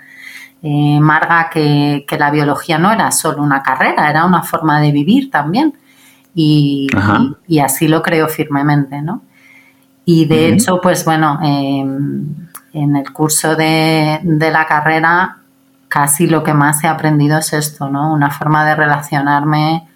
eh, 0.63 0.99
Marga 0.99 1.49
que, 1.49 2.05
la 2.19 2.29
biología 2.29 2.77
no 2.77 2.91
era 2.91 3.11
solo 3.11 3.41
una 3.41 3.63
carrera, 3.63 4.09
era 4.09 4.25
una 4.25 4.43
forma 4.43 4.79
de 4.79 4.91
vivir 4.91 5.31
también. 5.31 5.73
Y, 6.35 6.87
así 7.61 7.87
lo 7.87 8.01
creo 8.01 8.27
firmemente, 8.27 9.01
¿no? 9.01 9.23
Y 10.05 10.25
de 10.25 10.49
hecho, 10.49 10.79
pues 10.81 11.03
bueno, 11.03 11.39
em, 11.41 12.47
en 12.73 12.95
el 12.95 13.11
curso 13.11 13.55
de, 13.55 14.19
la 14.23 14.65
carrera 14.65 15.37
casi 15.89 16.27
lo 16.27 16.43
que 16.43 16.53
más 16.53 16.83
he 16.83 16.87
aprendido 16.87 17.37
es 17.39 17.53
esto, 17.53 17.89
¿no? 17.89 18.13
Una 18.13 18.29
forma 18.29 18.65
de 18.65 18.75
relacionarme 18.75 19.87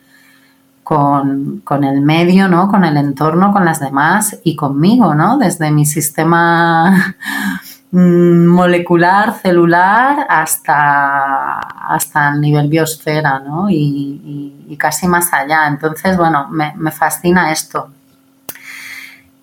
con, 0.84 1.62
con, 1.64 1.84
el 1.84 2.02
medio, 2.02 2.48
¿no? 2.50 2.68
Con 2.70 2.84
el 2.84 2.98
entorno, 2.98 3.54
con 3.54 3.66
las 3.66 3.80
demás 3.80 4.38
y 4.44 4.56
conmigo, 4.56 5.16
¿no? 5.16 5.38
Desde 5.38 5.72
mi 5.72 5.86
sistema 5.86 7.16
molecular, 7.96 9.34
celular, 9.36 10.26
hasta, 10.30 11.60
hasta 11.60 12.34
el 12.34 12.42
nivel 12.42 12.68
biosfera, 12.68 13.40
¿no? 13.40 13.68
Y, 13.70 14.76
casi 14.78 15.08
más 15.08 15.34
allá. 15.34 15.68
Entonces, 15.68 16.18
bueno, 16.18 16.50
me, 16.50 16.92
fascina 16.92 17.52
esto. 17.54 17.90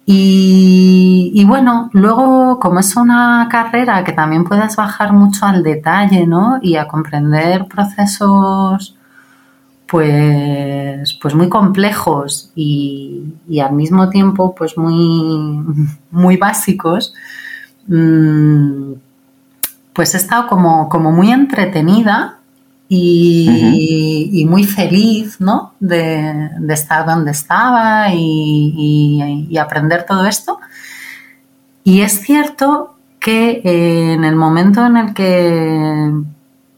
Y, 0.05 1.43
bueno, 1.47 1.89
luego, 1.95 2.61
como 2.61 2.81
es 2.81 2.95
una 2.97 3.49
carrera 3.51 4.05
que 4.05 4.13
también 4.13 4.45
puedes 4.45 4.77
bajar 4.77 5.13
mucho 5.15 5.47
al 5.47 5.63
detalle, 5.63 6.27
¿no? 6.27 6.59
Y 6.61 6.77
a 6.77 6.87
comprender 6.87 7.67
procesos, 7.67 8.95
pues, 9.87 11.19
pues 11.23 11.35
muy 11.35 11.49
complejos 11.49 12.53
y, 12.55 13.35
y 13.49 13.61
al 13.61 13.73
mismo 13.73 14.11
tiempo, 14.11 14.55
pues 14.55 14.77
muy, 14.77 15.65
muy 16.11 16.37
básicos, 16.37 17.15
Mm, 17.15 17.52
pues 19.93 20.15
he 20.15 20.17
estado 20.17 20.47
como, 20.47 20.89
como 20.89 21.13
muy 21.13 21.31
entretenida 21.31 22.39
y, 22.89 24.45
muy 24.49 24.65
feliz, 24.65 25.41
¿no? 25.41 25.75
De, 25.81 26.51
estar 26.69 27.07
donde 27.07 27.31
estaba 27.31 28.09
y, 28.13 29.57
aprender 29.59 30.05
todo 30.05 30.27
esto. 30.27 30.59
Y 31.85 32.03
es 32.03 32.21
cierto 32.21 32.97
que 33.19 33.63
eh, 33.65 34.13
en 34.15 34.25
el 34.25 34.37
momento 34.37 34.85
en 34.85 34.97
el 34.97 35.15
que, 35.15 36.13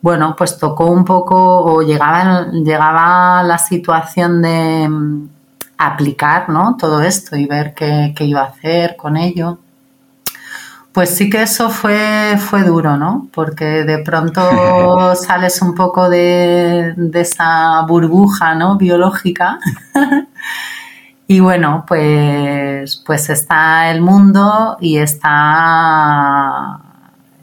bueno, 0.01 0.35
pues 0.37 0.59
tocó 0.59 0.87
un 0.87 1.05
poco 1.05 1.65
o 1.65 1.83
llegaba, 1.83 2.51
llegaba 2.53 3.43
la 3.43 3.59
situación 3.59 4.43
de 4.43 4.89
mm, 4.89 5.29
aplicar, 5.79 6.49
¿no? 6.49 6.77
Todo 6.79 7.03
esto 7.03 7.37
y 7.37 7.47
ver 7.47 7.75
qué, 7.75 8.15
qué 8.17 8.25
iba 8.25 8.43
a 8.43 8.47
hacer 8.47 8.97
con 8.97 9.17
ello 9.17 9.59
pues 10.95 11.11
sí 11.17 11.29
que 11.29 11.43
eso 11.43 11.71
fue, 11.71 12.39
fue 12.39 12.63
duro, 12.63 12.97
¿no? 12.97 13.27
Porque 13.33 13.83
de 13.83 13.99
pronto 13.99 15.15
sales 15.17 15.61
un 15.61 15.75
poco 15.75 16.09
de, 16.09 16.95
esa 17.15 17.83
burbuja, 17.83 18.55
¿no? 18.55 18.77
Biológica. 18.77 19.59
y 21.27 21.41
bueno, 21.41 21.85
pues, 21.89 23.03
pues 23.05 23.29
está 23.29 23.91
el 23.91 24.03
mundo 24.03 24.77
y 24.81 24.99
está... 24.99 26.81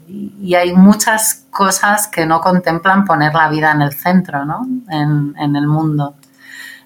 Y 0.08 0.54
hay 0.54 0.72
muchas 0.74 1.44
cosas 1.50 2.08
que 2.08 2.24
no 2.24 2.40
contemplan 2.40 3.04
poner 3.04 3.34
la 3.34 3.50
vida 3.50 3.70
en 3.72 3.82
el 3.82 3.92
centro, 3.92 4.46
¿no? 4.46 4.66
En, 4.88 5.34
en 5.38 5.56
el 5.56 5.66
mundo. 5.66 6.14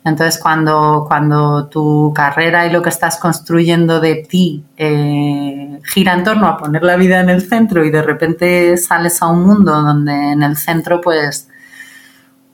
Entonces, 0.06 0.40
cuando, 0.40 1.04
cuando 1.08 1.66
tu 1.66 2.12
carrera 2.14 2.64
y 2.64 2.70
lo 2.70 2.80
que 2.80 2.90
estás 2.90 3.18
construyendo 3.18 3.98
de 3.98 4.14
ti 4.14 4.64
eh, 4.76 5.80
gira 5.82 6.14
en 6.14 6.22
torno 6.22 6.46
a 6.46 6.56
poner 6.56 6.84
la 6.84 6.94
vida 6.94 7.18
en 7.18 7.28
el 7.28 7.42
centro 7.42 7.84
y 7.84 7.90
de 7.90 8.02
repente 8.02 8.76
sales 8.76 9.20
a 9.20 9.26
un 9.26 9.44
mundo 9.44 9.72
donde 9.82 10.12
en 10.12 10.44
el 10.44 10.56
centro 10.56 11.00
pues, 11.00 11.48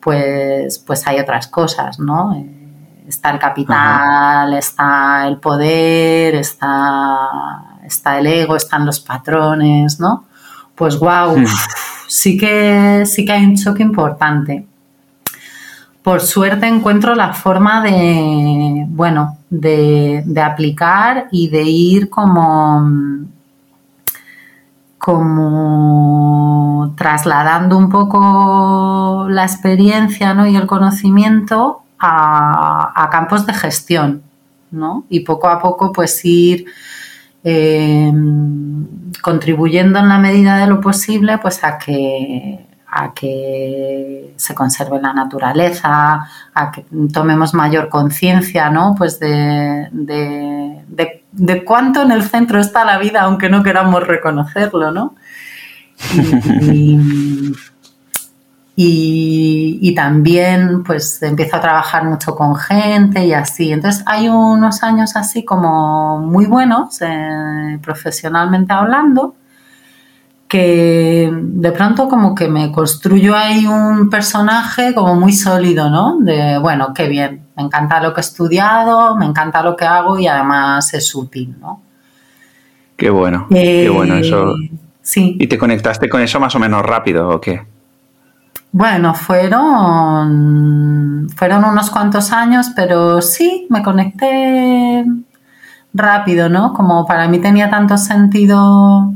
pues, 0.01 0.79
pues 0.79 1.07
hay 1.07 1.21
otras 1.21 1.47
cosas, 1.49 1.99
¿no? 1.99 2.33
Eh, 2.33 3.05
está 3.07 3.33
el 3.33 3.39
capital, 3.39 4.55
está 4.55 5.29
el 5.29 5.37
poder, 5.37 6.37
está, 6.37 7.81
está 7.85 8.19
el 8.19 8.29
ego, 8.29 8.57
están 8.57 8.87
los 8.87 8.99
patrones, 8.99 10.01
¿no? 10.01 10.25
Pues 10.75 10.99
wow, 10.99 11.37
sí 12.09 12.39
que, 12.39 13.05
sí 13.05 13.27
que 13.27 13.33
hay 13.33 13.45
un 13.45 13.57
choque 13.57 13.83
importante 13.83 14.72
por 16.03 16.21
suerte 16.21 16.67
encuentro 16.67 17.15
la 17.15 17.33
forma 17.33 17.83
de, 17.83 18.87
bueno, 18.89 19.39
de, 19.51 20.25
aplicar 20.45 21.29
y 21.31 21.49
de 21.49 21.63
ir 21.63 22.11
como, 22.11 22.89
como 24.99 26.95
trasladando 26.97 27.79
un 27.79 27.89
poco 27.89 29.27
la 29.29 29.45
experiencia 29.45 30.35
y 30.49 30.57
el 30.57 30.67
conocimiento 30.67 31.83
a, 32.01 33.09
campos 33.13 33.47
de 33.47 33.55
gestión, 33.55 34.23
¿no? 34.73 35.05
Y 35.09 35.21
poco 35.21 35.49
a 35.49 35.61
poco 35.61 35.93
pues 35.93 36.25
ir 36.25 36.67
em, 37.45 38.87
contribuyendo 39.23 40.01
en 40.01 40.09
la 40.09 40.19
medida 40.19 40.59
de 40.59 40.67
lo 40.67 40.81
posible 40.81 41.39
pues 41.39 41.63
a 41.63 41.79
que 41.79 42.72
a 42.95 43.15
que 43.15 44.35
se 44.37 44.55
conserve 44.55 45.01
la 45.01 45.15
naturaleza, 45.15 46.29
a 46.53 46.71
que 46.71 46.85
tomemos 47.11 47.55
mayor 47.55 47.89
conciencia, 47.89 48.69
¿no? 48.69 48.95
Pues 48.97 49.19
de, 49.19 49.89
de, 49.91 51.65
cuánto 51.65 52.03
en 52.03 52.13
el 52.13 52.23
centro 52.23 52.61
está 52.61 52.85
la 52.85 52.99
vida, 52.99 53.23
aunque 53.23 53.49
no 53.49 53.63
queramos 53.63 54.07
reconocerlo, 54.07 54.91
¿no? 54.91 55.15
Y, 58.77 59.95
también 59.95 60.83
pues 60.83 61.23
empiezo 61.23 61.57
a 61.57 61.61
trabajar 61.61 62.05
mucho 62.05 62.35
con 62.35 62.57
gente 62.57 63.25
y 63.25 63.33
así. 63.33 63.73
Entonces 63.73 64.03
hay 64.07 64.29
unos 64.29 64.83
años 64.83 65.17
así 65.17 65.45
como 65.45 66.19
muy 66.19 66.47
buenos 66.47 67.01
eh, 67.03 67.79
profesionalmente 67.83 68.73
hablando 68.73 69.35
que 70.53 71.31
de 71.33 71.73
pronto 71.73 72.11
como 72.11 72.35
que 72.35 72.47
me 72.47 72.71
construyo 72.71 73.35
ahí 73.35 73.67
un 73.67 74.11
personaje 74.11 74.93
como 74.93 75.15
muy 75.15 75.33
sólido, 75.33 75.89
¿no? 75.89 76.19
De, 76.21 76.59
bueno, 76.59 76.93
qué 76.93 77.09
bien, 77.09 77.47
me 77.57 77.63
encanta 77.63 78.03
lo 78.03 78.13
que 78.13 78.21
he 78.21 78.21
estudiado, 78.21 79.17
me 79.17 79.25
encanta 79.25 79.63
lo 79.63 79.75
que 79.75 79.87
hago 79.87 80.19
y 80.19 80.27
además 80.27 80.93
es 80.93 81.15
útil, 81.15 81.57
¿no? 81.59 81.81
Qué 82.99 83.09
bueno, 83.09 83.47
qué 83.49 83.89
bueno 83.89 84.17
eso. 84.17 84.55
Sí. 85.01 85.39
¿Y 85.41 85.47
te 85.47 85.57
conectaste 85.57 86.11
con 86.11 86.21
eso 86.21 86.39
más 86.39 86.55
o 86.55 86.59
menos 86.59 86.83
rápido 86.83 87.31
o 87.31 87.41
qué? 87.41 87.65
Bueno, 88.73 89.15
fueron, 89.15 91.31
fueron 91.35 91.65
unos 91.65 91.89
cuantos 91.89 92.31
años, 92.31 92.73
pero 92.77 93.23
sí, 93.23 93.67
me 93.71 93.83
conecté 93.83 95.07
rápido, 95.95 96.51
¿no? 96.51 96.75
Como 96.75 97.07
para 97.07 97.27
mí 97.27 97.39
tenía 97.39 97.71
tanto 97.71 97.97
sentido 97.97 99.15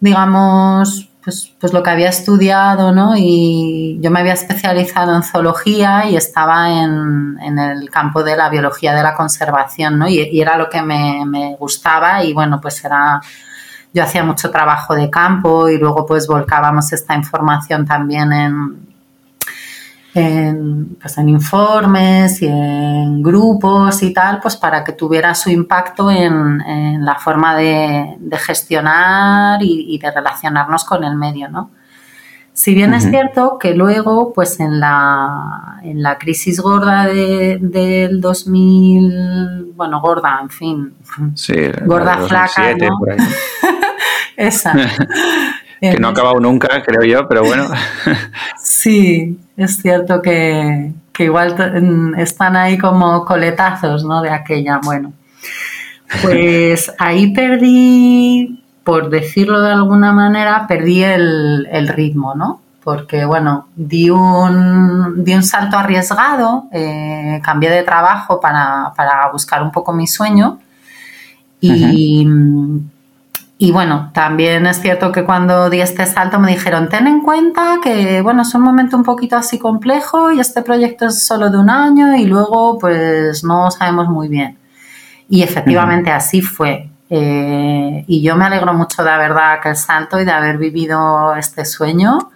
digamos, 0.00 1.08
pues, 1.22 1.52
pues 1.60 1.72
lo 1.72 1.82
que 1.82 1.90
había 1.90 2.08
estudiado, 2.08 2.92
¿no? 2.92 3.14
Y 3.16 3.98
yo 4.00 4.10
me 4.10 4.20
había 4.20 4.32
especializado 4.32 5.14
en 5.14 5.22
zoología 5.22 6.08
y 6.08 6.16
estaba 6.16 6.82
en, 6.82 7.38
en 7.40 7.58
el 7.58 7.90
campo 7.90 8.22
de 8.22 8.36
la 8.36 8.48
biología 8.48 8.94
de 8.94 9.02
la 9.02 9.14
conservación, 9.14 9.98
¿no? 9.98 10.08
Y, 10.08 10.40
era 10.40 10.56
lo 10.56 10.70
que 10.70 10.80
me, 10.82 11.24
me, 11.26 11.56
gustaba 11.56 12.24
y 12.24 12.32
bueno, 12.32 12.60
pues 12.60 12.84
era, 12.84 13.20
yo 13.92 14.02
hacía 14.02 14.24
mucho 14.24 14.50
trabajo 14.50 14.94
de 14.94 15.10
campo 15.10 15.68
y 15.68 15.78
luego 15.78 16.06
pues 16.06 16.26
volcábamos 16.26 16.92
esta 16.92 17.14
información 17.14 17.84
también 17.84 18.32
en, 18.32 18.87
en, 20.18 20.96
pues 21.00 21.16
en 21.18 21.28
informes 21.28 22.42
y 22.42 22.46
en 22.46 23.22
grupos 23.22 24.02
y 24.02 24.12
tal, 24.12 24.40
pues 24.40 24.56
para 24.56 24.84
que 24.84 24.92
tuviera 24.92 25.34
su 25.34 25.50
impacto 25.50 26.10
en, 26.10 27.04
la 27.04 27.14
forma 27.14 27.56
de, 27.56 28.16
gestionar 28.38 29.60
y, 29.62 29.98
de 29.98 30.10
relacionarnos 30.10 30.84
con 30.84 31.04
el 31.04 31.16
medio, 31.16 31.48
¿no? 31.48 31.70
Si 32.52 32.74
bien 32.74 32.92
es 32.92 33.04
cierto 33.04 33.56
que 33.56 33.72
luego, 33.72 34.32
pues 34.32 34.58
en 34.58 34.80
la, 34.80 35.78
en 35.84 36.02
la 36.02 36.18
crisis 36.18 36.60
gorda 36.60 37.06
del 37.06 38.20
2000, 38.20 39.72
bueno, 39.76 40.00
gorda, 40.00 40.40
en 40.42 40.50
fin, 40.50 40.94
gorda 41.86 42.18
flaca, 42.18 42.74
¿no? 42.74 42.98
Esa. 44.36 44.74
que 45.80 45.98
no 45.98 46.08
ha 46.08 46.10
acabado 46.10 46.40
nunca, 46.40 46.82
creo 46.82 47.04
yo, 47.04 47.28
pero 47.28 47.44
bueno. 47.44 47.68
sí, 48.58 49.38
es 49.56 49.76
cierto 49.80 50.20
que, 50.22 50.92
igual 51.18 52.14
están 52.18 52.56
ahí 52.56 52.78
como 52.78 53.24
coletazos, 53.24 54.04
¿no? 54.04 54.22
De 54.22 54.30
aquella, 54.30 54.80
bueno. 54.82 55.12
Pues 56.22 56.92
ahí 56.98 57.32
perdí, 57.32 58.62
por 58.84 59.10
decirlo 59.10 59.60
de 59.60 59.72
alguna 59.72 60.12
manera, 60.12 60.66
perdí 60.66 61.02
el, 61.02 61.88
ritmo, 61.88 62.34
¿no? 62.34 62.60
Porque, 62.82 63.24
bueno, 63.24 63.68
di 63.76 64.08
un, 64.10 65.22
di 65.22 65.34
un 65.34 65.42
salto 65.42 65.76
arriesgado, 65.76 66.64
eh, 66.72 67.40
cambié 67.42 67.70
de 67.70 67.82
trabajo 67.82 68.40
para, 68.40 68.92
buscar 69.32 69.62
un 69.62 69.70
poco 69.70 69.92
mi 69.92 70.06
sueño 70.06 70.58
y... 71.60 72.26
Y 73.60 73.72
bueno, 73.72 74.12
también 74.14 74.66
es 74.66 74.80
cierto 74.80 75.10
que 75.10 75.24
cuando 75.24 75.68
di 75.68 75.80
este 75.80 76.06
salto 76.06 76.38
me 76.38 76.52
dijeron, 76.52 76.88
ten 76.88 77.08
en 77.08 77.20
cuenta 77.20 77.80
que, 77.82 78.22
bueno, 78.22 78.42
es 78.42 78.54
un 78.54 78.62
momento 78.62 78.96
un 78.96 79.02
poquito 79.02 79.34
así 79.36 79.58
complejo 79.58 80.30
y 80.30 80.38
este 80.38 80.62
proyecto 80.62 81.06
es 81.06 81.24
solo 81.26 81.50
de 81.50 81.58
un 81.58 81.68
año 81.68 82.14
y 82.14 82.24
luego 82.26 82.78
pues 82.78 83.42
no 83.42 83.68
sabemos 83.72 84.08
muy 84.08 84.28
bien. 84.28 84.56
Y 85.28 85.42
efectivamente 85.42 86.12
así 86.12 86.40
fue. 86.40 86.88
Eh, 87.10 88.04
y 88.06 88.22
yo 88.22 88.36
me 88.36 88.44
alegro 88.44 88.72
mucho 88.74 89.02
de 89.02 89.10
haber 89.10 89.34
dado 89.34 89.54
aquel 89.54 89.74
salto 89.74 90.20
y 90.20 90.24
de 90.24 90.30
haber 90.30 90.56
vivido 90.56 91.34
este 91.34 91.64
sueño. 91.64 92.30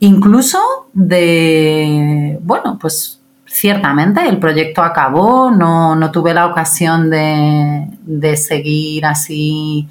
Incluso 0.00 0.58
de, 0.92 2.38
bueno, 2.42 2.78
pues 2.78 3.18
ciertamente 3.46 4.28
el 4.28 4.38
proyecto 4.38 4.82
acabó, 4.82 5.50
no, 5.50 5.96
no 5.96 6.10
tuve 6.10 6.34
la 6.34 6.46
ocasión 6.48 7.08
de, 7.08 7.88
de 8.02 8.36
seguir 8.36 9.06
así 9.06 9.88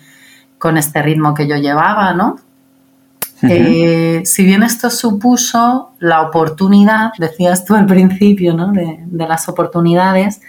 con 0.63 0.77
este 0.77 1.01
ritmo 1.01 1.33
que 1.33 1.45
yo 1.45 1.57
llevaba, 1.57 2.13
¿no? 2.13 2.37
Eh, 3.41 4.21
si 4.23 4.45
bien 4.45 4.63
esto 4.63 4.89
supuso 4.89 5.91
la 5.99 6.21
oportunidad, 6.21 7.11
decías 7.17 7.65
tú 7.65 7.75
al 7.75 7.85
principio, 7.85 8.53
¿no? 8.53 8.71
De, 8.71 8.97
las 9.11 9.49
oportunidades, 9.49 10.39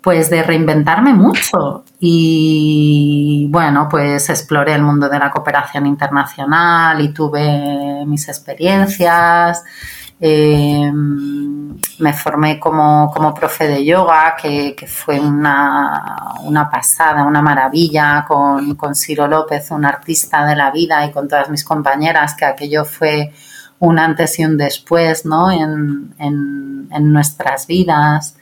pues 0.00 0.30
de 0.30 0.42
reinventarme 0.42 1.12
mucho. 1.12 1.84
Y 2.00 3.48
bueno, 3.50 3.86
pues 3.90 4.30
exploré 4.30 4.72
el 4.72 4.82
mundo 4.82 5.10
de 5.10 5.18
la 5.18 5.30
cooperación 5.30 5.84
internacional 5.84 6.98
y 7.02 7.12
tuve 7.12 8.06
mis 8.06 8.26
experiencias. 8.30 9.62
Eh, 10.20 10.90
me 11.98 12.12
formé 12.12 12.58
como, 12.58 13.10
como, 13.12 13.34
profe 13.34 13.66
de 13.68 13.84
yoga, 13.84 14.36
que, 14.40 14.74
fue 14.86 15.20
una, 15.20 16.34
una, 16.42 16.70
pasada, 16.70 17.24
una 17.24 17.42
maravilla, 17.42 18.24
con, 18.26 18.74
con 18.74 18.94
Ciro 18.94 19.26
López, 19.26 19.70
un 19.70 19.84
artista 19.84 20.44
de 20.46 20.56
la 20.56 20.70
vida, 20.70 21.04
y 21.06 21.12
con 21.12 21.28
todas 21.28 21.48
mis 21.50 21.64
compañeras, 21.64 22.34
que 22.34 22.44
aquello 22.44 22.84
fue 22.84 23.32
un 23.80 23.98
antes 23.98 24.38
y 24.38 24.44
un 24.44 24.56
después 24.56 25.26
¿no? 25.26 25.50
en, 25.50 26.14
en, 26.18 27.12
nuestras 27.12 27.66
vidas. 27.66 28.36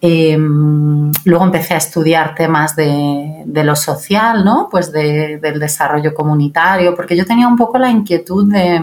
Em, 0.00 1.10
luego 1.24 1.44
empecé 1.44 1.74
a 1.74 1.78
estudiar 1.78 2.34
temas 2.34 2.76
de, 2.76 3.42
de 3.46 3.64
lo 3.64 3.74
social, 3.74 4.44
¿no? 4.44 4.68
Pues 4.70 4.92
de, 4.92 5.38
del 5.38 5.58
desarrollo 5.58 6.12
comunitario, 6.14 6.94
porque 6.94 7.16
yo 7.16 7.24
tenía 7.24 7.48
un 7.48 7.56
poco 7.56 7.78
la 7.78 7.88
inquietud 7.88 8.52
de, 8.52 8.82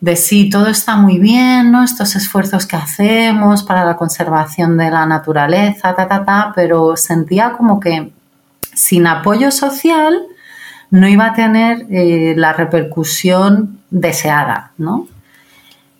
de 0.00 0.16
sí, 0.16 0.48
todo 0.48 0.68
está 0.68 0.96
muy 0.96 1.18
bien, 1.18 1.72
¿no? 1.72 1.82
Estos 1.82 2.14
esfuerzos 2.14 2.66
que 2.66 2.76
hacemos 2.76 3.64
para 3.64 3.84
la 3.84 3.96
conservación 3.96 4.76
de 4.76 4.90
la 4.90 5.06
naturaleza, 5.06 5.94
ta, 5.94 6.06
ta, 6.06 6.24
ta, 6.24 6.52
pero 6.54 6.96
sentía 6.96 7.52
como 7.52 7.80
que 7.80 8.12
sin 8.74 9.06
apoyo 9.06 9.50
social 9.50 10.22
no 10.90 11.08
iba 11.08 11.26
a 11.26 11.34
tener 11.34 11.86
eh, 11.90 12.34
la 12.36 12.52
repercusión 12.52 13.80
deseada, 13.90 14.72
¿no? 14.78 15.08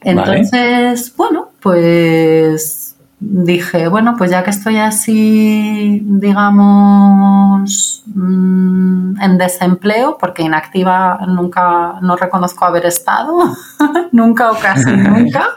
Entonces, 0.00 1.14
bueno, 1.16 1.48
pues 1.60 2.77
dije, 3.20 3.88
bueno, 3.88 4.14
pues 4.16 4.30
ya 4.30 4.44
que 4.44 4.50
estoy 4.50 4.78
así, 4.78 6.00
digamos, 6.04 8.04
mm, 8.06 9.20
en 9.20 9.38
desempleo, 9.38 10.16
porque 10.18 10.42
inactiva 10.42 11.18
nunca, 11.26 11.94
no 12.00 12.16
reconozco 12.16 12.64
haber 12.64 12.86
estado, 12.86 13.56
nunca 14.12 14.52
o 14.52 14.58
casi 14.58 14.90
nunca, 14.96 15.48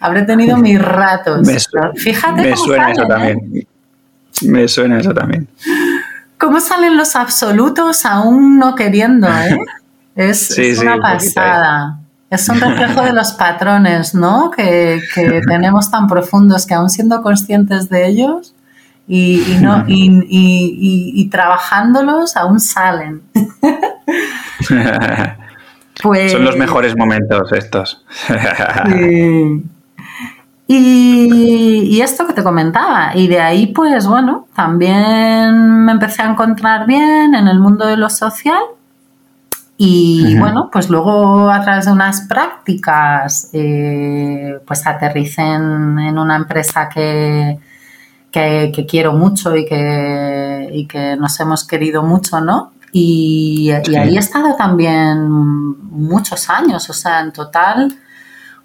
habré 0.00 0.22
tenido 0.22 0.56
mis 0.56 0.80
ratos. 0.80 1.46
Me 1.46 1.58
Fíjate 1.96 2.42
me 2.42 2.56
suena 2.56 2.92
eso 2.92 3.02
¿eh? 3.02 3.08
también. 3.08 3.66
Me 4.42 4.68
suena 4.68 4.98
eso 4.98 5.14
también. 5.14 5.48
¿Cómo 6.38 6.60
salen 6.60 6.96
los 6.96 7.14
absolutos 7.14 8.04
aún 8.04 8.58
no 8.58 8.74
queriendo? 8.74 9.28
Eh? 9.28 9.58
Es, 10.16 10.56
una 10.80 10.96
pasada. 10.98 11.98
Es 12.34 12.48
un 12.48 12.60
reflejo 12.60 13.02
de 13.02 13.12
los 13.12 13.32
patrones, 13.32 14.14
¿no? 14.14 14.50
Que, 14.50 15.00
tenemos 15.46 15.90
tan 15.90 16.08
profundos 16.08 16.66
que 16.66 16.74
aún 16.74 16.90
siendo 16.90 17.22
conscientes 17.22 17.88
de 17.88 18.08
ellos 18.08 18.54
y, 19.06 19.58
no, 19.60 19.84
y, 19.86 21.28
trabajándolos 21.30 22.36
aún 22.36 22.60
salen. 22.60 23.22
pues, 26.02 26.32
Son 26.32 26.44
los 26.44 26.56
mejores 26.56 26.96
momentos 26.96 27.52
estos. 27.52 28.04
Y, 30.66 32.00
esto 32.00 32.26
que 32.26 32.32
te 32.32 32.42
comentaba, 32.42 33.12
y 33.14 33.28
de 33.28 33.40
ahí 33.40 33.66
pues 33.68 34.06
bueno, 34.06 34.48
también 34.54 35.84
me 35.84 35.92
empecé 35.92 36.22
a 36.22 36.30
encontrar 36.30 36.86
bien 36.86 37.34
en 37.34 37.48
el 37.48 37.60
mundo 37.60 37.86
de 37.86 37.96
lo 37.96 38.10
social 38.10 38.62
y 39.76 40.36
bueno, 40.38 40.70
pues 40.72 40.88
luego 40.88 41.50
a 41.50 41.60
través 41.62 41.86
de 41.86 41.92
unas 41.92 42.22
prácticas, 42.22 43.50
eh, 43.52 44.58
pues 44.64 44.86
aterricen 44.86 45.98
en 45.98 46.18
una 46.18 46.36
empresa 46.36 46.88
que, 46.88 47.58
que, 48.30 48.86
quiero 48.88 49.12
mucho 49.12 49.56
y 49.56 49.66
que, 49.66 50.70
y 50.72 50.86
que 50.86 51.16
nos 51.16 51.38
hemos 51.40 51.66
querido 51.66 52.02
mucho, 52.02 52.40
¿no? 52.40 52.72
y, 52.92 53.72
ahí 53.72 54.16
he 54.16 54.20
estado 54.20 54.54
también 54.54 55.28
muchos 55.28 56.48
años, 56.48 56.88
o 56.88 56.92
sea, 56.92 57.20
en 57.20 57.32
total, 57.32 57.92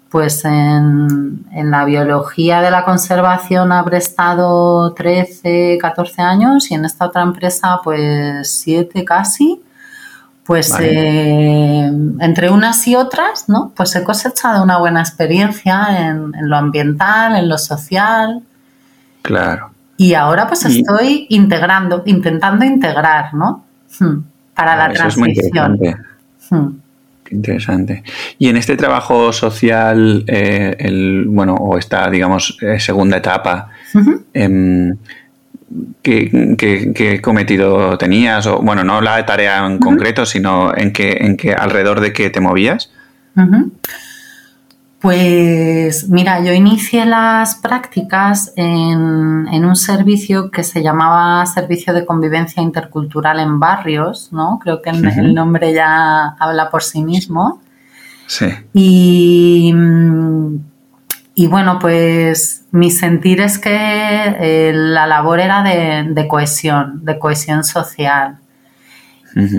pues 0.08 0.44
en, 0.44 1.44
en, 1.50 1.70
la 1.72 1.84
biología 1.84 2.60
de 2.60 2.70
la 2.70 2.84
conservación 2.84 3.72
habré 3.72 3.98
estado 3.98 4.92
13, 4.94 5.78
14 5.80 6.22
años 6.22 6.70
y 6.70 6.74
en 6.74 6.84
esta 6.84 7.06
otra 7.06 7.22
empresa 7.22 7.80
pues 7.82 8.60
7 8.60 9.04
casi 9.04 9.60
pues 10.50 10.74
eh, 10.80 11.92
entre 12.18 12.50
unas 12.50 12.84
y 12.88 12.96
otras, 12.96 13.48
¿no? 13.48 13.72
Pues 13.76 13.94
he 13.94 14.02
cosechado 14.02 14.64
una 14.64 14.78
buena 14.78 14.98
experiencia 14.98 16.08
en, 16.08 16.32
lo 16.42 16.56
ambiental, 16.56 17.36
en 17.36 17.48
lo 17.48 17.56
social. 17.56 18.42
Claro. 19.22 19.70
Y 19.96 20.14
ahora 20.14 20.48
pues 20.48 20.64
estoy 20.64 21.26
integrando, 21.28 22.02
intentando 22.04 22.64
integrar, 22.64 23.32
¿no? 23.32 23.64
Hmm, 24.00 24.24
para 24.52 24.74
la 24.74 24.92
transición. 24.92 25.78
Es 25.84 26.50
hmm. 26.50 26.68
interesante. 27.30 28.02
Y 28.36 28.48
en 28.48 28.56
este 28.56 28.76
trabajo 28.76 29.32
social, 29.32 30.24
eh, 30.26 30.74
el, 30.80 31.26
bueno, 31.28 31.54
o 31.54 31.78
esta, 31.78 32.10
digamos, 32.10 32.58
eh, 32.60 32.80
segunda 32.80 33.18
etapa, 33.18 33.68
qué, 36.02 37.20
cometido 37.22 37.96
tenías, 37.98 38.46
o 38.46 38.60
bueno, 38.60 38.84
no 38.84 39.00
la 39.00 39.24
tarea 39.26 39.66
en 39.66 39.78
concreto, 39.78 40.26
sino 40.26 40.76
en 40.76 40.92
que, 40.92 41.18
en 41.20 41.36
que 41.36 41.54
alrededor 41.54 42.00
de 42.00 42.12
qué 42.12 42.30
te 42.30 42.40
movías. 42.40 42.90
Pues 45.00 46.10
mira, 46.10 46.44
yo 46.44 46.52
inicié 46.52 47.06
las 47.06 47.54
prácticas 47.54 48.52
en, 48.56 49.64
un 49.64 49.76
servicio 49.76 50.50
que 50.50 50.62
se 50.62 50.82
llamaba 50.82 51.46
Servicio 51.46 51.94
de 51.94 52.04
Convivencia 52.04 52.62
Intercultural 52.62 53.38
en 53.40 53.58
Barrios, 53.58 54.28
¿no? 54.30 54.58
Creo 54.62 54.82
que 54.82 54.90
el 54.90 55.34
nombre 55.34 55.72
ya 55.72 56.36
habla 56.38 56.68
por 56.70 56.82
sí 56.82 57.02
mismo. 57.02 57.62
Sí. 58.26 58.46
Y 58.74 59.72
mm, 59.74 60.69
y 61.34 61.46
bueno, 61.46 61.78
pues 61.78 62.64
mi 62.70 62.90
sentir 62.90 63.40
es 63.40 63.58
que 63.58 63.70
eh, 63.72 64.72
la 64.74 65.06
labor 65.06 65.40
era 65.40 65.62
de, 65.62 66.26
cohesión, 66.28 67.04
de 67.04 67.18
cohesión 67.18 67.64
social. 67.64 68.38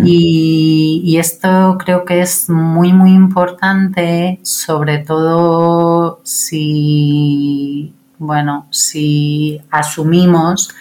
y, 0.04 1.16
esto 1.18 1.78
creo 1.84 2.04
que 2.04 2.22
es 2.22 2.50
muy, 2.50 2.92
muy 2.92 3.12
importante, 3.12 4.40
sobre 4.44 4.98
todo 4.98 6.20
si, 6.24 7.94
bueno, 8.18 8.68
si 8.70 9.62
asumimos 9.72 10.76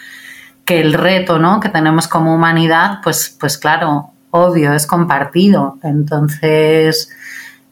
que 0.65 0.81
el 0.81 0.93
reto 0.93 1.39
¿no? 1.39 1.59
que 1.59 1.69
tenemos 1.69 2.07
como 2.07 2.35
humanidad, 2.35 2.99
pues, 3.03 3.35
pues 3.39 3.57
claro, 3.57 4.11
obvio, 4.31 4.73
es 4.73 4.87
compartido. 4.87 5.77
Entonces, 5.83 7.09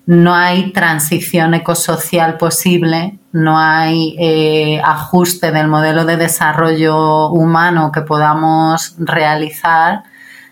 no 0.09 0.33
hay 0.33 0.71
transición 0.71 1.53
ecosocial 1.53 2.35
posible, 2.37 3.19
no 3.31 3.59
hay 3.59 4.15
eh, 4.17 4.81
ajuste 4.83 5.51
del 5.51 5.67
modelo 5.67 6.03
de 6.03 6.17
desarrollo 6.17 7.29
humano 7.29 7.91
que 7.91 8.01
podamos 8.01 8.95
realizar 8.97 10.01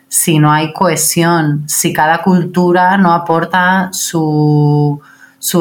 si 0.07 0.37
no 0.37 0.51
hay 0.51 0.73
cohesión, 0.73 1.67
si 1.67 1.91
cada 1.91 2.21
cultura 2.21 2.99
no 2.99 3.13
aporta 3.13 3.89
su, 3.93 5.01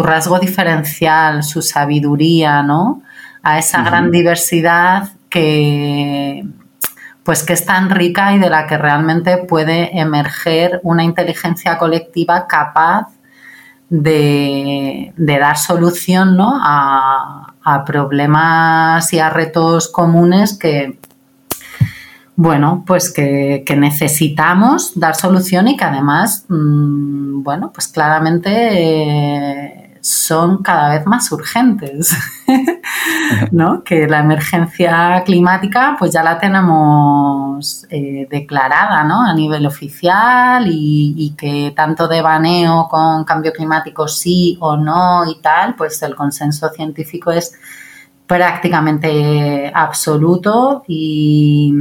rasgo 0.05 0.41
diferencial, 0.41 1.43
su 1.43 1.63
sabiduría, 1.63 2.63
¿no? 2.63 3.01
A 3.43 3.59
esa 3.59 3.83
gran 3.83 4.11
diversidad 4.11 5.09
que, 5.31 6.45
pues 7.25 7.45
que 7.45 7.55
es 7.55 7.65
tan 7.65 7.89
rica 7.89 8.35
y 8.35 8.39
de 8.39 8.51
la 8.51 8.67
que 8.67 8.77
realmente 8.77 9.39
puede 9.39 9.99
emerger 9.99 10.81
una 10.83 11.03
inteligencia 11.03 11.79
colectiva 11.79 12.47
capaz 12.47 13.16
de, 13.89 15.13
dar 15.17 15.57
solución 15.57 16.37
¿no? 16.37 16.59
a, 16.61 17.53
problemas 17.85 19.13
y 19.13 19.19
a 19.19 19.29
retos 19.31 19.89
comunes 19.89 20.57
que, 20.57 20.99
bueno, 22.37 22.85
pues 22.87 23.13
que, 23.13 23.65
necesitamos 23.77 24.93
dar 24.99 25.17
solución 25.17 25.69
y 25.69 25.77
que 25.77 25.85
además, 25.85 26.45
mm, 26.49 27.43
bueno, 27.43 27.73
pues 27.73 27.89
claramente 27.89 28.51
eh, 28.53 29.86
son 30.07 30.63
cada 30.63 30.91
vez 30.91 31.05
más 31.05 31.33
urgentes, 31.33 32.17
¿no? 33.51 33.83
Que 33.83 34.07
la 34.07 34.21
emergencia 34.21 35.21
climática 35.25 35.97
pues 35.99 36.13
ya 36.13 36.23
la 36.23 36.39
tenemos 36.39 37.85
eh, 37.91 38.29
declarada, 38.31 39.03
¿no? 39.03 39.23
A 39.23 39.35
nivel 39.35 39.67
oficial 39.67 40.67
y, 40.69 41.35
que 41.37 41.73
tanto 41.75 42.07
de 42.07 42.23
baneo 42.23 42.87
con 42.89 43.25
cambio 43.25 43.53
climático 43.53 44.07
sí 44.07 44.57
o 44.61 44.77
no 44.77 45.29
y 45.29 45.41
tal, 45.41 45.75
pues 45.75 46.01
el 46.03 46.15
consenso 46.15 46.69
científico 46.69 47.33
es 47.33 47.55
prácticamente 48.29 49.73
absoluto 49.75 50.85
y, 50.87 51.75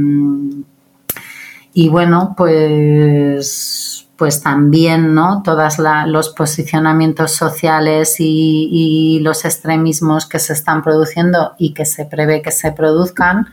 y 1.74 1.88
bueno, 1.88 2.34
pues 2.36 3.85
pues 4.16 4.42
también 4.42 5.14
¿no? 5.14 5.42
todos 5.42 5.76
los 6.06 6.30
posicionamientos 6.30 7.32
sociales 7.32 8.16
y, 8.18 9.20
los 9.22 9.44
extremismos 9.44 10.26
que 10.26 10.38
se 10.38 10.52
están 10.52 10.82
produciendo 10.82 11.54
y 11.58 11.74
que 11.74 11.84
se 11.84 12.04
prevé 12.04 12.42
que 12.42 12.52
se 12.52 12.72
produzcan, 12.72 13.48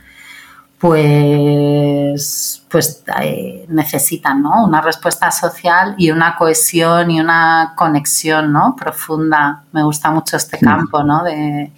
pues, 0.77 2.63
pues 2.69 3.03
eh, 3.21 3.65
necesitan 3.69 4.41
¿no? 4.41 4.65
una 4.65 4.81
respuesta 4.81 5.31
social 5.31 5.95
y 5.97 6.11
una 6.11 6.35
cohesión 6.35 7.11
y 7.11 7.19
una 7.19 7.73
conexión 7.75 8.51
¿no? 8.51 8.75
profunda. 8.77 9.63
Me 9.71 9.83
gusta 9.83 10.11
mucho 10.11 10.37
este 10.37 10.59
campo 10.59 11.03
¿no? 11.03 11.23
de, 11.23 11.71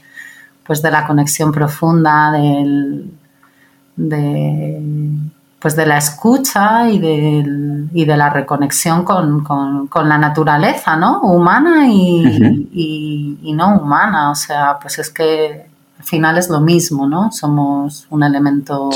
pues 0.66 0.82
de 0.82 0.92
la 0.92 1.08
conexión 1.08 1.52
profunda, 1.52 2.32
del, 2.32 3.12
de 3.96 4.82
pues 5.66 5.76
de 5.76 5.88
la 5.88 5.98
escucha 5.98 6.88
y, 6.92 6.98
y 7.92 8.06
de 8.06 8.18
la 8.18 8.30
reconexión 8.30 9.04
con, 9.04 9.90
la 10.08 10.18
naturaleza, 10.20 10.96
¿no? 10.96 11.22
Humana 11.22 11.88
y, 11.88 13.52
no 13.56 13.80
humana. 13.80 14.30
O 14.30 14.36
sea, 14.36 14.78
pues 14.80 15.00
es 15.00 15.10
que 15.10 15.66
al 15.98 16.06
final 16.06 16.38
es 16.38 16.52
lo 16.52 16.62
mismo, 16.62 17.10
¿no? 17.10 17.32
Somos 17.32 18.06
un 18.12 18.22
elemento 18.22 18.92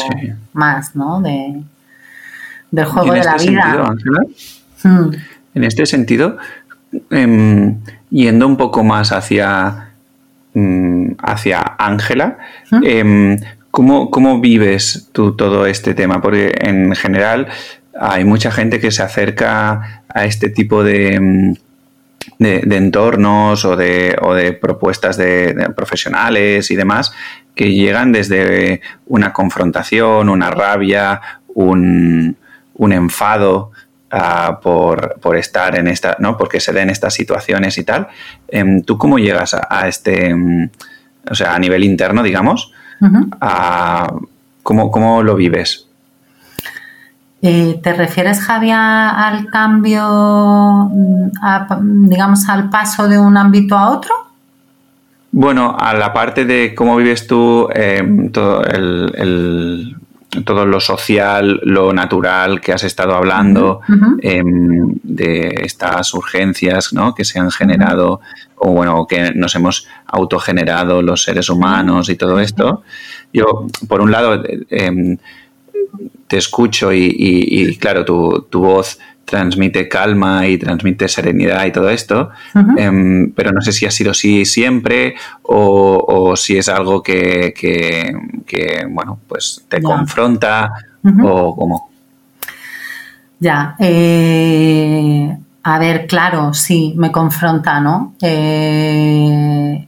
más, 0.53 0.95
¿no? 0.95 1.20
De, 1.22 1.59
del 2.70 2.86
juego 2.86 3.13
de 3.13 3.24
la 3.24 3.36
este 3.36 3.49
vida. 3.49 3.91
Hmm. 4.84 5.09
En 5.55 5.63
este 5.63 5.88
sentido, 5.88 6.38
em, 7.09 7.80
yendo 8.11 8.45
un 8.45 8.57
poco 8.57 8.84
más 8.84 9.11
hacia 9.11 9.89
mm, 10.53 11.13
hacia 11.17 11.61
Ángela, 11.80 12.38
hmm. 12.70 12.84
em, 12.84 13.38
¿Cómo, 13.72 14.41
vives 14.41 15.09
tú 15.11 15.36
todo 15.36 15.65
este 15.65 15.93
tema? 15.93 16.22
Porque 16.22 16.53
en 16.59 16.95
general 16.95 17.47
hay 17.99 18.26
mucha 18.26 18.51
gente 18.51 18.80
que 18.80 18.91
se 18.91 19.03
acerca 19.03 20.03
a 20.09 20.26
este 20.26 20.49
tipo 20.49 20.84
de, 20.84 21.20
mm, 21.20 21.53
de, 22.39 22.76
entornos 22.76 23.65
o 23.65 23.76
de, 23.76 24.17
o 24.22 24.34
de 24.34 24.53
propuestas 24.53 25.17
de, 25.17 25.72
profesionales 25.76 26.72
y 26.72 26.76
demás 26.76 27.11
que 27.55 27.74
llegan 27.74 28.11
desde 28.11 28.82
una 29.07 29.34
confrontación, 29.34 30.30
una 30.30 30.49
rabia, 30.49 31.22
un, 31.47 32.38
enfado 32.78 33.72
ah, 34.11 34.59
por, 34.61 35.36
estar 35.36 35.78
en 35.78 35.89
esta, 35.89 36.15
¿no? 36.20 36.38
Porque 36.38 36.61
se 36.61 36.72
den 36.72 36.89
estas 36.89 37.13
situaciones 37.13 37.78
y 37.78 37.84
tal. 37.84 38.07
Em, 38.47 38.82
¿Tú 38.82 38.97
cómo 38.97 39.20
llegas 39.20 39.53
a, 39.55 39.88
este, 39.89 40.34
mm, 40.34 40.70
o 41.30 41.36
sea, 41.36 41.53
a 41.53 41.59
nivel 41.59 41.84
interno, 41.84 42.24
digamos? 42.24 42.72
¿Cómo, 44.64 45.24
lo 45.24 45.36
vives? 45.36 45.88
Eh, 47.41 47.80
¿Te 47.82 47.93
refieres, 47.93 48.41
Javier, 48.41 48.76
al 48.76 49.45
cambio, 49.47 50.89
digamos, 51.82 52.50
al 52.50 52.70
paso 52.70 53.08
de 53.08 53.18
un 53.18 53.38
ámbito 53.38 53.78
a 53.78 53.91
otro? 53.91 54.14
Bueno, 55.32 55.78
a 55.80 55.93
la 55.93 56.12
parte 56.12 56.43
de 56.45 56.74
cómo 56.76 56.97
vives 56.97 57.28
tú 57.28 57.70
eh, 57.74 58.30
todo, 58.34 58.62
todo, 60.45 60.65
lo 60.65 60.80
social, 60.80 61.59
lo 61.63 61.91
natural 61.91 62.61
que 62.61 62.71
has 62.71 62.84
estado 62.84 63.15
hablando, 63.15 63.82
em, 64.21 64.95
de 65.03 65.61
estas 65.63 66.13
urgencias 66.13 66.93
¿no? 66.93 67.15
que 67.15 67.25
se 67.25 67.39
han 67.39 67.51
generado 67.51 68.21
o 68.55 68.71
bueno, 68.71 69.07
que 69.07 69.34
nos 69.34 69.55
hemos 69.55 69.88
autogenerado 70.05 71.01
los 71.01 71.23
seres 71.23 71.49
humanos 71.49 72.09
y 72.09 72.15
todo 72.15 72.39
esto. 72.39 72.84
Yo, 73.34 73.67
por 73.88 74.01
un 74.01 74.11
lado, 74.11 74.43
em, 74.69 75.17
te 76.27 76.38
escucho 76.38 76.93
y, 76.93 77.77
claro, 77.80 78.05
tu, 78.05 78.45
voz 78.51 78.99
transmite 79.30 79.88
calma 79.88 80.47
y 80.47 80.57
transmite 80.57 81.07
serenidad 81.07 81.63
y 81.65 81.71
todo 81.71 81.89
esto, 81.89 82.32
em, 82.77 83.32
pero 83.34 83.51
no 83.51 83.61
sé 83.61 83.71
si 83.71 83.86
ha 83.86 83.91
sido 83.91 84.11
así 84.11 84.43
siempre 84.43 85.15
o, 85.43 86.34
si 86.36 86.57
es 86.57 86.67
algo 86.67 87.03
que, 87.03 87.53
bueno, 88.89 89.19
pues 89.27 89.63
te 89.67 89.82
confronta 89.82 90.71
o 91.23 91.55
cómo. 91.55 91.89
Ya. 93.39 93.75
Eh, 93.80 95.38
a 95.63 95.80
ver, 95.80 96.07
claro, 96.07 96.53
sí, 96.53 96.95
me 96.97 97.11
confronta, 97.11 97.80
¿no? 97.80 98.15
Eh, 98.21 99.88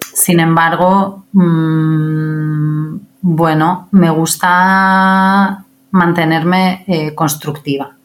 sin 0.00 0.40
embargo, 0.40 1.24
mm, 1.32 2.96
bueno, 3.20 3.88
me 3.92 4.10
gusta 4.10 5.64
mantenerme 5.90 6.84
eh, 6.86 7.14
constructiva. 7.14 7.97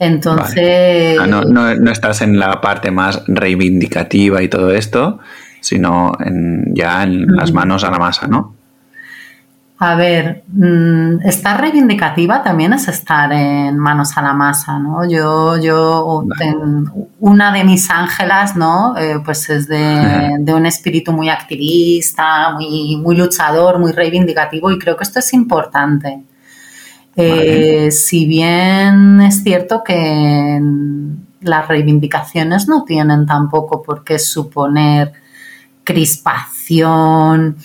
Entonces. 0.00 1.18
Ah, 1.20 1.26
no, 1.26 1.90
estás 1.90 2.22
en 2.22 2.38
la 2.38 2.60
parte 2.62 2.90
más 2.90 3.22
reivindicativa 3.28 4.42
y 4.42 4.48
todo 4.48 4.72
esto, 4.72 5.18
sino 5.60 6.12
en, 6.24 6.74
ya 6.74 7.02
en 7.02 7.26
las 7.26 7.52
manos 7.52 7.84
a 7.84 7.90
la 7.90 7.98
masa, 7.98 8.26
¿no? 8.26 8.54
A 9.82 9.94
ver, 9.94 10.44
mm, 10.48 11.26
estar 11.26 11.60
reivindicativa 11.60 12.42
también 12.42 12.72
es 12.72 12.88
estar 12.88 13.30
en 13.32 13.78
manos 13.78 14.16
a 14.16 14.22
la 14.22 14.32
masa, 14.32 14.78
¿no? 14.78 15.08
Yo, 15.08 15.58
yo, 15.58 16.24
una 17.18 17.52
de 17.52 17.64
mis 17.64 17.90
ángelas, 17.90 18.56
¿no? 18.56 18.96
Eh, 18.96 19.20
pues 19.24 19.48
es 19.50 19.68
de, 19.68 20.52
un 20.54 20.66
espíritu 20.66 21.12
muy 21.12 21.28
activista, 21.28 22.52
muy, 22.52 22.96
muy 22.96 23.16
luchador, 23.16 23.78
muy 23.78 23.92
reivindicativo 23.92 24.70
y 24.70 24.78
creo 24.78 24.96
que 24.96 25.04
esto 25.04 25.18
es 25.18 25.32
importante. 25.34 26.24
Eh, 27.16 27.90
si 27.90 28.26
bien 28.26 29.20
es 29.20 29.42
cierto 29.42 29.82
que 29.84 30.60
las 31.40 31.68
reivindicaciones 31.68 32.68
no 32.68 32.84
tienen 32.84 33.26
tampoco 33.26 33.82
por 33.82 34.04
qué 34.04 34.18
suponer 34.18 35.12
crispación, 35.84 37.56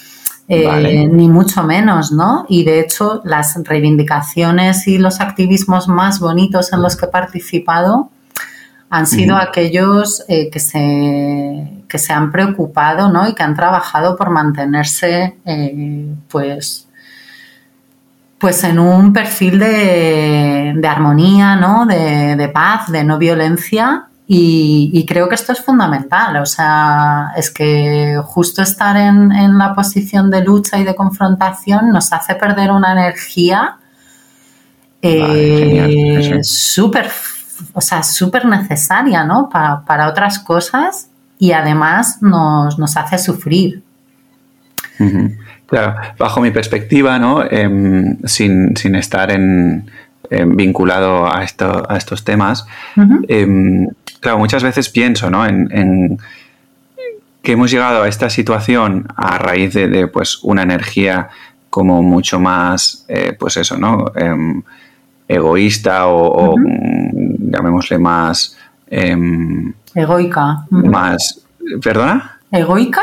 eh, 0.47 1.07
ni 1.07 1.27
mucho 1.27 1.63
menos, 1.63 2.11
¿no? 2.11 2.45
Y 2.47 2.63
de 2.63 2.79
hecho, 2.79 3.21
las 3.23 3.55
reivindicaciones 3.63 4.87
y 4.87 4.97
los 4.97 5.19
activismos 5.19 5.87
más 5.87 6.19
bonitos 6.19 6.71
en 6.71 6.81
los 6.81 6.95
que 6.95 7.05
he 7.05 7.09
participado 7.09 8.11
han 8.89 9.07
sido 9.07 9.35
aquellos 9.35 10.23
eh, 10.27 10.49
que, 10.51 10.59
se, 10.59 11.83
que 11.89 11.97
se 11.97 12.13
han 12.13 12.31
preocupado, 12.31 13.11
¿no? 13.11 13.27
Y 13.27 13.33
que 13.33 13.41
han 13.41 13.55
trabajado 13.55 14.15
por 14.15 14.29
mantenerse, 14.29 15.35
eh, 15.45 16.15
pues, 16.29 16.84
pues 18.37 18.63
en 18.63 18.79
un 18.79 19.13
perfil 19.13 19.59
de, 19.59 20.81
armonía, 20.87 21.55
¿no? 21.55 21.85
De, 21.85 22.35
de, 22.35 22.49
paz, 22.49 22.91
de 22.91 23.03
no 23.03 23.17
violencia 23.17 24.07
y, 24.27 25.05
creo 25.07 25.29
que 25.29 25.35
esto 25.35 25.51
es 25.51 25.61
fundamental, 25.61 26.37
o 26.37 26.47
sea, 26.47 27.31
es 27.37 27.51
que 27.51 28.19
justo 28.23 28.63
estar 28.63 28.97
en, 28.97 29.57
la 29.57 29.75
posición 29.75 30.31
de 30.31 30.43
lucha 30.43 30.79
y 30.79 30.83
de 30.83 30.95
confrontación 30.95 31.91
nos 31.91 32.11
hace 32.11 32.33
perder 32.33 32.71
una 32.71 32.93
energía 32.93 33.77
eh, 35.03 36.39
súper, 36.41 37.11
o 37.73 37.81
sea, 37.81 38.01
súper 38.01 38.45
necesaria, 38.45 39.23
¿no? 39.23 39.47
Para, 39.47 40.09
otras 40.09 40.39
cosas 40.39 41.09
y 41.37 41.51
además 41.51 42.17
nos, 42.21 42.97
hace 42.97 43.19
sufrir. 43.19 43.83
Claro, 45.67 45.95
bajo 46.17 46.41
mi 46.41 46.51
perspectiva, 46.51 47.17
¿no? 47.19 47.43
Em, 47.43 48.17
sin, 48.25 48.95
estar 48.95 49.31
en, 49.31 49.89
em, 50.29 50.55
vinculado 50.55 51.31
a, 51.31 51.43
esto, 51.43 51.85
a 51.89 51.97
estos 51.97 52.23
temas, 52.23 52.65
claro, 54.19 54.39
muchas 54.39 54.63
veces 54.63 54.89
pienso 54.89 55.29
¿no? 55.29 55.45
en, 55.45 56.19
que 57.41 57.51
hemos 57.51 57.69
llegado 57.69 58.03
a 58.03 58.07
esta 58.07 58.29
situación 58.29 59.07
a 59.15 59.37
raíz 59.37 59.73
de, 59.73 60.07
pues, 60.07 60.39
una 60.43 60.63
energía 60.63 61.29
como 61.69 62.01
mucho 62.01 62.39
más, 62.39 63.05
eh, 63.07 63.35
pues 63.37 63.57
eso, 63.57 63.77
¿no? 63.77 64.11
Em, 64.15 64.63
egoísta 65.27 66.07
o, 66.07 66.55
llamémosle 66.57 67.97
más... 67.99 68.57
Em, 68.87 69.73
Egoica. 69.93 70.65
Más... 70.69 71.41
¿Perdona? 71.83 72.39
¿Egoica? 72.51 73.01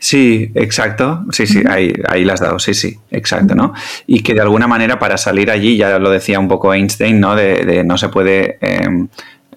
Sí, 0.00 0.50
exacto. 0.54 1.26
Sí, 1.30 1.46
sí, 1.46 1.62
ahí, 1.68 1.92
ahí 2.08 2.24
la 2.24 2.32
has 2.32 2.40
dado. 2.40 2.58
Sí, 2.58 2.72
sí, 2.72 2.98
exacto, 3.10 3.54
¿no? 3.54 3.74
Y 4.06 4.22
que 4.22 4.32
de 4.32 4.40
alguna 4.40 4.66
manera 4.66 4.98
para 4.98 5.18
salir 5.18 5.50
allí, 5.50 5.76
ya 5.76 5.98
lo 5.98 6.10
decía 6.10 6.40
un 6.40 6.48
poco 6.48 6.72
Einstein, 6.72 7.20
¿no? 7.20 7.36
De, 7.36 7.84
no 7.84 7.98
se 7.98 8.08
puede 8.08 8.56
em, 8.62 9.08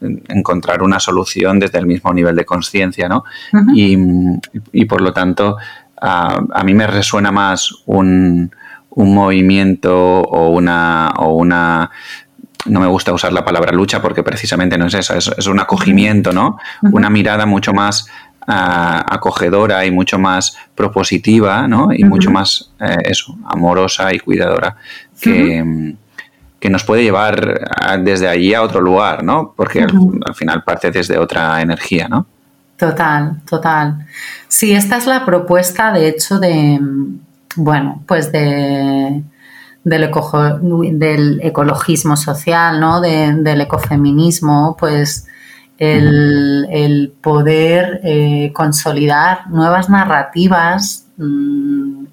encontrar 0.02 0.84
una 0.84 1.00
solución 1.00 1.60
desde 1.60 1.80
el 1.80 1.86
mismo 1.86 2.14
nivel 2.14 2.36
de 2.36 2.44
conciencia, 2.44 3.08
¿no? 3.08 3.24
y, 3.74 4.86
por 4.86 5.00
lo 5.00 5.14
tanto, 5.14 5.56
a, 6.02 6.62
mí 6.66 6.74
me 6.74 6.88
resuena 6.88 7.32
más 7.32 7.74
un, 7.86 8.52
movimiento 8.96 9.96
o 9.96 10.50
una, 10.50 11.14
o 11.18 11.36
una 11.36 11.90
no 12.66 12.80
me 12.82 12.88
gusta 12.88 13.14
usar 13.14 13.32
la 13.32 13.46
palabra 13.46 13.72
lucha 13.72 14.02
porque 14.02 14.24
precisamente 14.24 14.78
no 14.78 14.88
es 14.88 14.94
eso, 14.94 15.16
es, 15.16 15.48
un 15.48 15.60
acogimiento, 15.60 16.34
¿no? 16.34 16.58
Una 16.82 17.10
mirada 17.10 17.46
mucho 17.46 17.74
más 17.74 18.08
acogedora 18.48 19.86
y 19.86 19.92
mucho 19.92 20.20
más 20.20 20.58
propositiva, 20.76 21.68
¿no? 21.68 21.90
Y 21.94 22.04
mucho 22.04 22.32
más, 22.32 22.72
eh, 22.80 22.98
eso, 23.06 23.38
amorosa 23.46 24.14
y 24.14 24.20
cuidadora 24.20 24.76
que, 25.20 25.96
que 26.60 26.70
nos 26.70 26.84
puede 26.84 27.04
llevar 27.04 27.60
desde 28.02 28.28
allí 28.28 28.54
a 28.54 28.62
otro 28.62 28.82
lugar, 28.82 29.24
¿no? 29.24 29.54
Porque 29.56 29.82
al, 29.82 30.36
final 30.36 30.64
parte 30.64 30.92
desde 30.92 31.18
otra 31.18 31.62
energía, 31.62 32.08
¿no? 32.08 32.26
Total, 32.78 33.42
total. 33.50 34.06
Sí, 34.48 34.74
esta 34.74 34.98
es 34.98 35.06
la 35.06 35.26
propuesta, 35.26 35.92
de 35.94 36.10
hecho, 36.10 36.40
de, 36.40 36.80
bueno, 37.56 38.04
pues 38.08 38.32
de, 38.32 39.24
del, 39.84 40.12
del 41.00 41.40
ecologismo 41.44 42.18
social, 42.18 42.80
¿no? 42.80 43.02
del 43.02 43.62
ecofeminismo, 43.62 44.76
pues 44.80 45.28
el, 45.78 47.14
poder 47.22 48.02
eh, 48.04 48.52
consolidar 48.54 49.50
nuevas 49.50 49.90
narrativas 49.90 51.08
mm, 51.18 52.04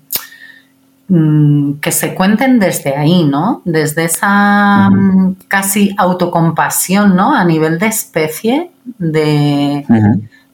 Mm, 1.10 1.80
que 1.80 1.90
se 1.90 2.14
cuenten 2.14 2.60
desde 2.60 2.96
ahí, 2.96 3.24
¿no? 3.24 3.62
Desde 3.64 4.04
esa 4.04 4.88
mm, 4.90 5.38
casi 5.48 5.92
autocompasión, 5.98 7.16
¿no? 7.16 7.34
A 7.34 7.44
nivel 7.44 7.80
de 7.80 7.86
especie, 7.88 8.70
de, 8.96 9.84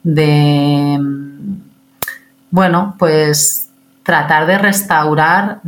de 0.02 0.98
bueno, 2.50 2.94
pues 2.98 3.68
tratar 4.02 4.46
de 4.46 4.56
restaurar 4.56 5.60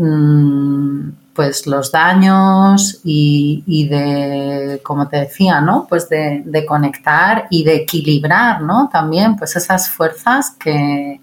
pues 1.39 1.69
los 1.69 1.93
daños 1.93 2.99
y, 3.05 3.87
de, 3.89 4.81
como 4.83 5.07
te 5.07 5.19
decía, 5.19 5.61
¿no? 5.61 5.87
Pues 5.89 6.09
de, 6.09 6.43
de, 6.45 6.67
conectar 6.67 7.47
y 7.49 7.63
de 7.63 7.77
equilibrar, 7.77 8.61
¿no? 8.63 8.89
También, 8.93 9.37
pues 9.37 9.55
esas 9.55 9.89
fuerzas 9.89 10.57
que, 10.59 11.21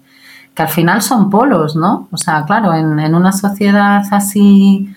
que 0.54 0.62
al 0.62 0.70
final 0.70 1.02
son 1.02 1.28
polos, 1.28 1.76
¿no? 1.76 2.08
O 2.10 2.16
sea, 2.16 2.46
claro, 2.46 2.72
en, 2.72 3.14
una 3.14 3.30
sociedad 3.30 4.04
así 4.10 4.88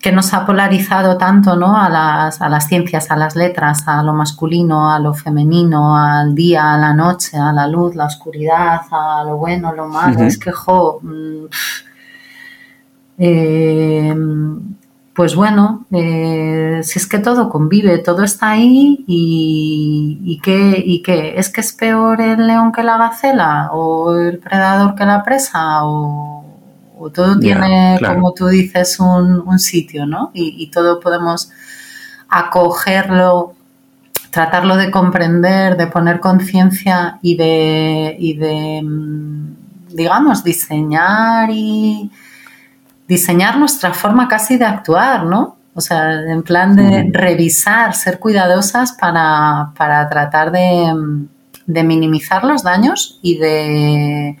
que 0.00 0.10
nos 0.10 0.32
ha 0.32 0.46
polarizado 0.46 1.18
tanto, 1.18 1.54
¿no? 1.56 1.76
A 1.76 1.90
las, 1.90 2.40
a 2.40 2.48
las 2.48 2.66
ciencias, 2.66 3.10
a 3.10 3.16
las 3.16 3.36
letras, 3.36 3.86
a 3.86 4.02
lo 4.02 4.14
masculino, 4.14 4.90
a 4.90 4.98
lo 5.00 5.12
femenino, 5.12 5.98
al 5.98 6.34
día, 6.34 6.72
a 6.72 6.78
la 6.78 6.94
noche, 6.94 7.36
a 7.36 7.52
la 7.52 7.66
luz, 7.66 7.94
la 7.94 8.06
oscuridad, 8.06 8.80
a 8.90 9.22
lo 9.26 9.36
bueno, 9.36 9.74
lo 9.74 9.86
malo. 9.86 10.22
Es 10.22 10.38
que, 10.38 10.50
jo, 10.50 10.98
mm, 11.02 11.44
eh, 13.18 14.14
pues 15.14 15.36
bueno, 15.36 15.86
eh, 15.92 16.80
si 16.82 16.98
es 16.98 17.06
que 17.06 17.20
todo 17.20 17.48
convive, 17.48 17.98
todo 17.98 18.24
está 18.24 18.50
ahí 18.50 19.04
y, 19.06 20.18
y, 20.24 20.40
qué, 20.40 20.82
y 20.84 21.02
qué, 21.02 21.34
es 21.36 21.50
que 21.50 21.60
es 21.60 21.72
peor 21.72 22.20
el 22.20 22.48
león 22.48 22.72
que 22.72 22.82
la 22.82 22.98
gacela 22.98 23.70
o 23.72 24.16
el 24.16 24.40
predador 24.40 24.96
que 24.96 25.04
la 25.04 25.22
presa 25.22 25.84
o, 25.84 26.40
todo 27.12 27.38
tiene, 27.38 28.00
como 28.04 28.32
tú 28.32 28.48
dices, 28.48 28.98
un, 28.98 29.58
sitio, 29.58 30.06
¿no? 30.06 30.30
Y, 30.32 30.68
todo 30.70 31.00
podemos 31.00 31.50
acogerlo, 32.28 33.52
tratarlo 34.30 34.76
de 34.76 34.90
comprender, 34.90 35.76
de 35.76 35.86
poner 35.86 36.18
conciencia 36.18 37.18
y 37.20 37.36
de, 37.36 38.16
y 38.18 38.34
de, 38.34 38.80
mm, 38.82 39.94
digamos, 39.94 40.42
diseñar 40.42 41.50
y 41.52 42.10
diseñar 43.14 43.58
nuestra 43.58 43.94
forma 43.94 44.26
casi 44.28 44.56
de 44.58 44.64
actuar, 44.64 45.24
¿no? 45.24 45.56
O 45.74 45.80
sea, 45.80 46.20
en 46.22 46.42
plan 46.42 46.76
de 46.76 47.10
revisar, 47.12 47.94
ser 47.94 48.18
cuidadosas 48.18 48.92
para, 48.92 49.72
tratar 50.08 50.52
de, 50.52 51.82
minimizar 51.82 52.44
los 52.44 52.62
daños 52.62 53.18
y 53.22 53.38
de, 53.38 54.38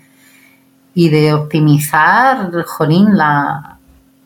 y 0.94 1.08
de 1.08 1.34
optimizar, 1.34 2.50
jolín, 2.64 3.16
la, 3.16 3.78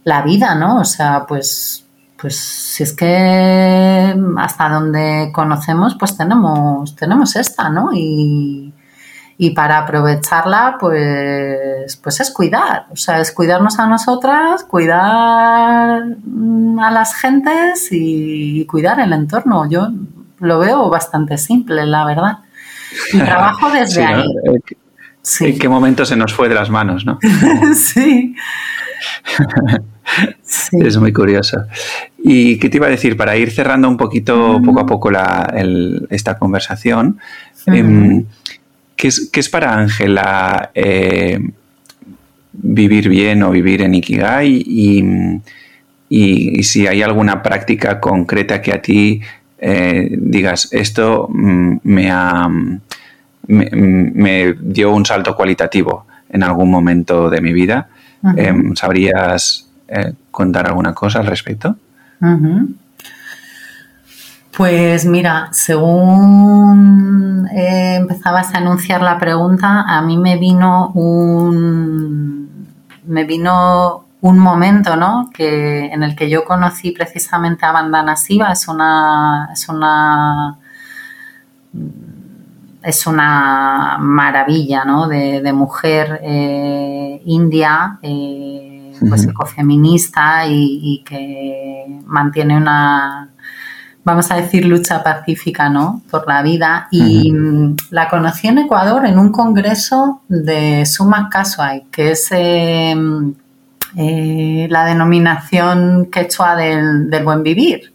la 0.05 0.23
vida, 0.23 0.55
¿no? 0.55 0.81
O 0.81 0.85
sea, 0.85 1.25
pues, 1.27 1.87
pues 2.21 2.37
si 2.37 2.83
es 2.83 2.93
que 2.93 4.15
hasta 4.37 4.69
donde 4.69 5.31
conocemos, 5.33 5.97
pues 5.99 6.17
tenemos, 6.17 6.95
tenemos 6.95 7.37
esta, 7.37 7.71
¿no? 7.71 7.91
Y, 7.95 8.68
y 9.41 9.51
para 9.51 9.79
aprovecharla, 9.79 10.77
pues, 10.81 11.97
pues 11.97 12.21
es 12.21 12.33
cuidar, 12.33 12.87
o 12.91 12.97
sea, 12.97 13.21
es 13.21 13.31
cuidarnos 13.31 13.79
a 13.79 13.87
nosotras, 13.87 14.65
cuidar 14.65 16.03
mm, 16.25 16.81
a 16.81 16.91
las 16.91 17.15
gentes 17.15 17.89
y 17.93 18.67
cuidar 18.67 18.99
el 18.99 19.13
entorno. 19.13 19.71
Yo 19.71 19.91
lo 20.41 20.59
veo 20.59 20.91
bastante 20.91 21.39
simple, 21.39 21.87
la 21.87 22.05
verdad. 22.05 22.39
Y 23.13 23.19
trabajo 23.19 23.71
desde 23.73 24.05
ahí. 24.05 24.25
¿En 25.41 25.59
qué 25.59 25.69
momento 25.69 26.05
se 26.05 26.17
nos 26.17 26.33
fue 26.33 26.49
de 26.49 26.57
las 26.57 26.69
manos, 26.69 27.07
no? 27.07 27.21
sí. 27.77 28.35
Es 30.73 30.97
muy 30.97 31.13
curioso. 31.13 31.59
¿Y 32.19 32.59
qué 32.59 32.69
te 32.69 32.79
iba 32.79 32.87
a 32.87 32.91
decir? 32.91 33.17
Para 33.17 33.37
ir 33.37 33.53
cerrando 33.53 33.89
un 33.89 33.97
poquito, 33.97 34.61
poco 34.65 34.81
a 34.81 34.87
poco, 34.87 35.11
esta 36.11 36.39
conversación, 36.39 37.21
em, 37.67 38.25
¿qué, 38.99 39.09
es, 39.09 39.49
para 39.49 39.75
Ángela 39.75 40.71
eh, 40.75 41.39
vivir 42.53 43.09
bien 43.09 43.43
o 43.43 43.51
vivir 43.51 43.83
en 43.83 43.95
Ikigai? 43.95 44.63
Y, 44.67 45.43
si 46.63 46.87
hay 46.87 47.03
alguna 47.03 47.43
práctica 47.43 48.01
concreta 48.01 48.63
que 48.63 48.73
a 48.73 48.81
ti 48.81 49.21
eh, 49.59 50.09
digas, 50.19 50.69
esto 50.73 51.29
mm, 51.31 51.77
me, 51.83 52.11
me, 53.47 54.55
dio 54.59 54.95
un 54.95 55.05
salto 55.05 55.37
cualitativo 55.37 56.07
en 56.31 56.43
algún 56.43 56.71
momento 56.71 57.29
de 57.29 57.41
mi 57.43 57.53
vida. 57.53 57.89
Em, 58.37 58.75
¿Sabrías 58.75 59.69
eh, 59.87 60.13
contar 60.31 60.67
alguna 60.67 60.95
cosa 60.95 61.21
al 61.21 61.27
respecto? 61.27 61.77
Pues 64.57 65.05
mira, 65.05 65.49
según 65.53 67.49
eh, 67.55 67.97
empezabas 67.97 68.55
a 68.55 68.59
anunciar 68.59 69.03
la 69.03 69.19
pregunta, 69.19 69.83
a 69.83 70.03
mí 70.03 70.19
me 70.19 70.37
vino 70.37 70.91
un 70.95 72.67
me 73.05 73.25
vino 73.25 74.05
un 74.21 74.39
momento, 74.39 74.97
¿no? 74.97 75.31
Que 75.33 75.87
en 75.87 76.03
el 76.03 76.17
que 76.17 76.29
yo 76.29 76.45
conocí 76.45 76.91
precisamente 76.91 77.65
a 77.67 77.73
Bandana 77.73 78.17
Siva, 78.17 78.53
es 78.53 78.67
una 78.69 79.49
es 79.53 79.69
una 79.69 80.59
es 82.83 83.07
una 83.07 83.97
maravilla, 84.01 84.85
¿no? 84.85 85.09
De, 85.09 85.53
mujer 85.53 86.21
eh, 86.23 87.23
india. 87.25 87.99
Eh, 88.03 88.79
pues 89.07 89.25
ecofeminista 89.25 90.47
y, 90.47 91.03
que 91.07 92.01
mantiene 92.07 92.57
una, 92.57 93.31
vamos 94.05 94.31
a 94.31 94.37
decir, 94.37 94.65
lucha 94.65 95.03
pacífica, 95.03 95.69
¿no? 95.69 96.03
Por 96.11 96.27
la 96.27 96.43
vida. 96.43 96.89
Y 96.91 97.33
la 97.91 98.09
conocí 98.09 98.49
en 98.49 98.59
Ecuador 98.59 99.07
en 99.07 99.19
un 99.19 99.31
congreso 99.31 100.23
de 100.29 100.87
Suma 100.87 101.29
Casuay, 101.31 101.85
que 101.91 102.13
es 102.13 102.29
em, 102.31 103.35
eh, 103.97 104.67
la 104.71 104.85
denominación 104.85 106.09
quechua 106.11 106.57
del, 106.57 107.11
del 107.11 107.25
buen 107.25 107.43
vivir. 107.43 107.93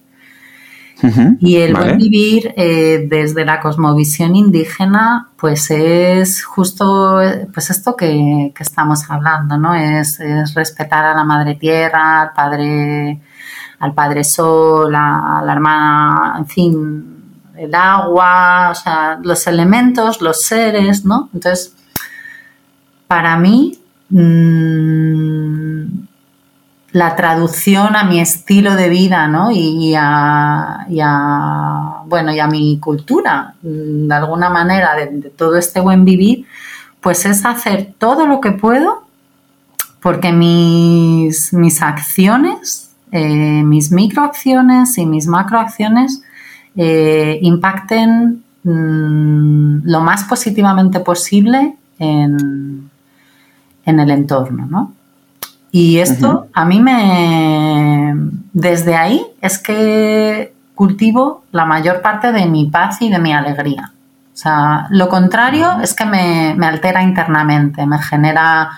Y 1.39 1.57
el 1.57 1.73
buen 1.73 1.97
vivir 1.97 2.53
eh, 2.55 3.05
desde 3.09 3.43
la 3.43 3.59
cosmovisión 3.59 4.35
indígena, 4.35 5.29
pues 5.35 5.69
es 5.69 6.43
justo 6.43 7.19
pues 7.53 7.69
esto 7.69 7.95
que, 7.97 8.53
estamos 8.57 9.09
hablando, 9.09 9.57
¿no? 9.57 9.75
Es, 9.75 10.19
respetar 10.55 11.03
a 11.03 11.13
la 11.13 11.25
madre 11.25 11.55
tierra, 11.55 12.21
al 12.21 12.33
padre, 12.33 13.19
al 13.84 13.93
padre 13.93 14.23
sol, 14.23 14.95
a, 14.95 15.43
la 15.45 15.51
hermana, 15.51 16.36
en 16.38 16.47
fin, 16.47 17.23
el 17.57 17.75
agua, 17.75 18.69
o 18.71 18.75
sea, 18.75 19.19
los 19.21 19.45
elementos, 19.45 20.21
los 20.21 20.41
seres, 20.41 21.03
¿no? 21.03 21.29
Entonces, 21.34 21.75
para 23.07 23.36
mí, 23.36 23.77
mmm, 24.09 25.84
la 26.93 27.15
traducción 27.17 27.97
a 27.97 28.05
mi 28.05 28.21
estilo 28.21 28.73
de 28.75 28.88
vida, 28.88 29.27
¿no? 29.27 29.51
Y, 29.51 29.93
a, 29.97 30.86
bueno, 32.05 32.31
y 32.31 32.39
a 32.39 32.47
mi 32.47 32.79
cultura, 32.79 33.55
mm, 33.63 34.07
de 34.07 34.15
alguna 34.15 34.49
manera, 34.49 34.95
de, 34.95 35.29
todo 35.36 35.57
este 35.57 35.81
buen 35.81 36.05
vivir, 36.05 36.45
pues 37.01 37.25
es 37.25 37.45
hacer 37.45 37.95
todo 37.97 38.27
lo 38.27 38.39
que 38.39 38.51
puedo 38.51 39.03
porque 40.01 40.31
mis, 40.31 41.51
mis 41.51 41.81
acciones, 41.81 42.92
eh, 43.14 43.64
mis 43.64 43.91
microacciones 43.91 44.97
y 44.97 45.05
mis 45.05 45.28
macroacciones 45.28 46.24
eh, 46.76 47.38
impacten 47.41 48.43
mm, 48.64 49.82
lo 49.84 50.01
más 50.01 50.24
positivamente 50.24 50.99
posible 50.99 51.76
en, 51.99 52.89
en 53.86 53.99
el 53.99 54.09
entorno, 54.09 54.66
¿no? 54.66 54.93
Y 55.72 55.99
esto 55.99 56.47
a 56.53 56.66
mí 56.66 56.80
me, 56.80 58.14
desde 58.53 58.95
ahí 58.95 59.26
es 59.41 59.57
que 59.57 60.53
cultivo 60.76 61.45
la 61.51 61.66
mayor 61.66 62.01
parte 62.01 62.32
de 62.32 62.45
mi 62.45 62.66
paz 62.66 63.01
y 63.01 63.09
de 63.09 63.20
mi 63.20 63.34
alegría. 63.34 63.91
O 64.34 64.38
sea, 64.38 64.88
lo 64.89 65.09
contrario 65.09 65.80
es 65.82 65.95
que 65.95 66.05
me, 66.05 66.55
altera 66.66 67.03
internamente, 67.03 67.86
me 67.86 67.99
genera 67.99 68.72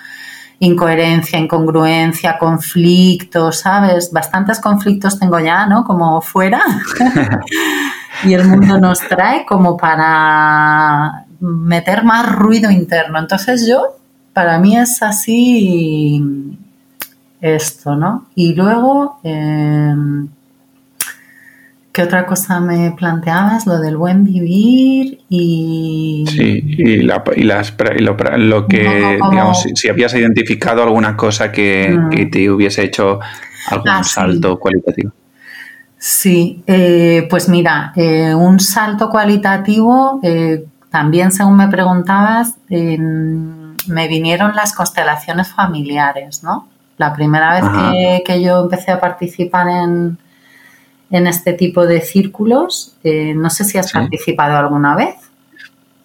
incoherencia, 0.58 1.38
incongruencia, 1.38 2.38
conflictos, 2.38 3.60
¿sabes? 3.60 4.10
Bastantes 4.12 4.60
conflictos 4.60 5.18
tengo 5.18 5.38
ya, 5.38 5.66
¿no? 5.66 5.84
Como 5.84 6.20
fuera. 6.20 6.62
y 8.24 8.32
el 8.32 8.46
mundo 8.46 8.78
nos 8.78 9.00
trae 9.00 9.44
como 9.44 9.76
para 9.76 11.26
meter 11.40 12.04
más 12.04 12.34
ruido 12.34 12.70
interno. 12.70 13.18
Entonces 13.18 13.66
yo, 13.66 13.96
para 14.32 14.58
mí 14.58 14.76
es 14.76 15.02
así 15.02 16.22
esto, 17.40 17.96
¿no? 17.96 18.26
Y 18.34 18.54
luego, 18.54 19.20
em, 19.22 20.28
¿qué 21.96 22.02
otra 22.02 22.26
cosa 22.26 22.60
me 22.60 22.90
planteabas? 22.90 23.66
Lo 23.66 23.80
del 23.80 23.96
buen 23.96 24.22
vivir 24.22 25.20
y... 25.30 26.26
Sí, 26.28 26.62
y, 26.62 26.98
las, 26.98 27.74
lo, 28.36 28.66
que, 28.66 29.18
digamos, 29.30 29.64
si, 29.74 29.88
habías 29.88 30.12
identificado 30.12 30.82
alguna 30.82 31.16
cosa 31.16 31.50
que, 31.50 31.98
mm. 31.98 32.30
te 32.30 32.50
hubiese 32.50 32.82
hecho 32.82 33.18
algún 33.70 33.88
ah, 33.88 34.04
salto 34.04 34.58
cualitativo. 34.58 35.10
Sí, 35.96 36.62
eh, 36.66 37.26
pues 37.30 37.48
mira, 37.48 37.94
eh, 37.96 38.34
un 38.34 38.60
salto 38.60 39.08
cualitativo, 39.08 40.20
eh, 40.22 40.66
también 40.90 41.32
según 41.32 41.56
me 41.56 41.68
preguntabas, 41.68 42.56
me 42.68 44.08
vinieron 44.08 44.54
las 44.54 44.74
constelaciones 44.74 45.48
familiares, 45.48 46.42
¿no? 46.42 46.68
La 46.98 47.14
primera 47.14 47.54
vez 47.54 48.22
que, 48.26 48.42
yo 48.42 48.64
empecé 48.64 48.92
a 48.92 49.00
participar 49.00 49.68
en, 49.68 50.18
este 51.10 51.52
tipo 51.52 51.86
de 51.86 52.00
círculos, 52.00 52.94
eh, 53.04 53.32
no 53.34 53.50
sé 53.50 53.64
si 53.64 53.78
has 53.78 53.92
participado 53.92 54.56
alguna 54.56 54.96
vez. 54.96 55.14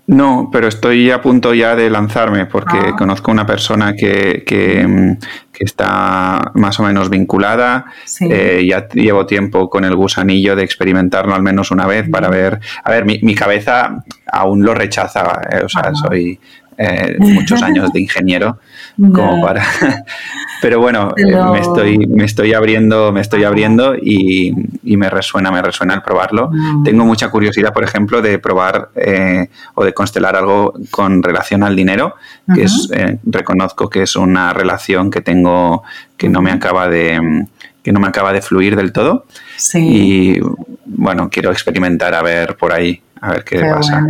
No, 0.07 0.49
pero 0.51 0.67
estoy 0.67 1.09
a 1.09 1.21
punto 1.21 1.53
ya 1.53 1.75
de 1.75 1.89
lanzarme 1.89 2.45
porque 2.45 2.77
ah. 2.77 2.95
conozco 2.97 3.31
una 3.31 3.45
persona 3.45 3.93
que, 3.93 4.43
que, 4.45 5.17
está 5.59 6.51
más 6.55 6.79
o 6.79 6.83
menos 6.83 7.09
vinculada. 7.09 7.85
Eh, 8.19 8.65
ya 8.67 8.87
llevo 8.89 9.27
tiempo 9.27 9.69
con 9.69 9.85
el 9.85 9.95
gusanillo 9.95 10.55
de 10.55 10.63
experimentarlo 10.63 11.35
al 11.35 11.43
menos 11.43 11.69
una 11.69 11.85
vez 11.85 12.09
para 12.09 12.29
ver. 12.29 12.59
A 12.83 12.89
ver, 12.89 13.05
mi, 13.05 13.35
cabeza 13.35 14.03
aún 14.31 14.63
lo 14.63 14.73
rechaza. 14.73 15.39
Eh, 15.51 15.61
o 15.63 15.69
sea, 15.69 15.93
soy 15.93 16.39
muchos 17.19 17.61
años 17.61 17.93
de 17.93 18.01
ingeniero 18.01 18.57
como 18.97 19.41
para 19.41 19.63
pero 20.61 20.79
bueno 20.79 21.13
eh, 21.17 21.35
me 21.51 21.59
estoy 21.59 21.97
me 22.07 22.25
estoy 22.25 22.53
abriendo 22.53 23.11
me 23.11 23.21
estoy 23.21 23.43
abriendo 23.43 23.95
y, 23.95 24.53
me 24.83 25.09
resuena 25.09 25.51
me 25.51 25.61
resuena 25.61 25.95
el 25.95 26.01
probarlo. 26.01 26.49
Mm. 26.51 26.83
tengo 26.83 27.05
mucha 27.05 27.29
curiosidad 27.29 27.73
por 27.73 27.83
ejemplo 27.83 28.21
de 28.21 28.37
probar 28.37 28.89
eh, 28.95 29.49
o 29.73 29.83
de 29.83 29.93
constelar 29.93 30.35
algo 30.35 30.73
con 30.91 31.23
relación 31.23 31.63
al 31.63 31.75
dinero 31.75 32.15
que 32.53 32.63
es 32.63 32.89
eh, 32.93 33.17
reconozco 33.25 33.89
que 33.89 34.03
es 34.03 34.15
una 34.15 34.53
relación 34.53 35.09
que 35.09 35.21
tengo 35.21 35.83
que 36.17 36.29
no 36.29 36.41
me 36.41 36.51
acaba 36.51 36.87
de 36.87 37.47
que 37.81 37.91
no 37.91 37.99
me 37.99 38.07
acaba 38.07 38.31
de 38.31 38.43
fluir 38.43 38.75
del 38.75 38.91
todo. 38.91 39.25
Sí. 39.57 39.79
y 39.79 40.39
bueno 40.85 41.29
quiero 41.31 41.51
experimentar 41.51 42.13
a 42.13 42.21
ver 42.21 42.57
por 42.57 42.73
ahí 42.73 43.01
a 43.21 43.31
ver 43.31 43.43
qué, 43.43 43.61
pasa 43.61 44.03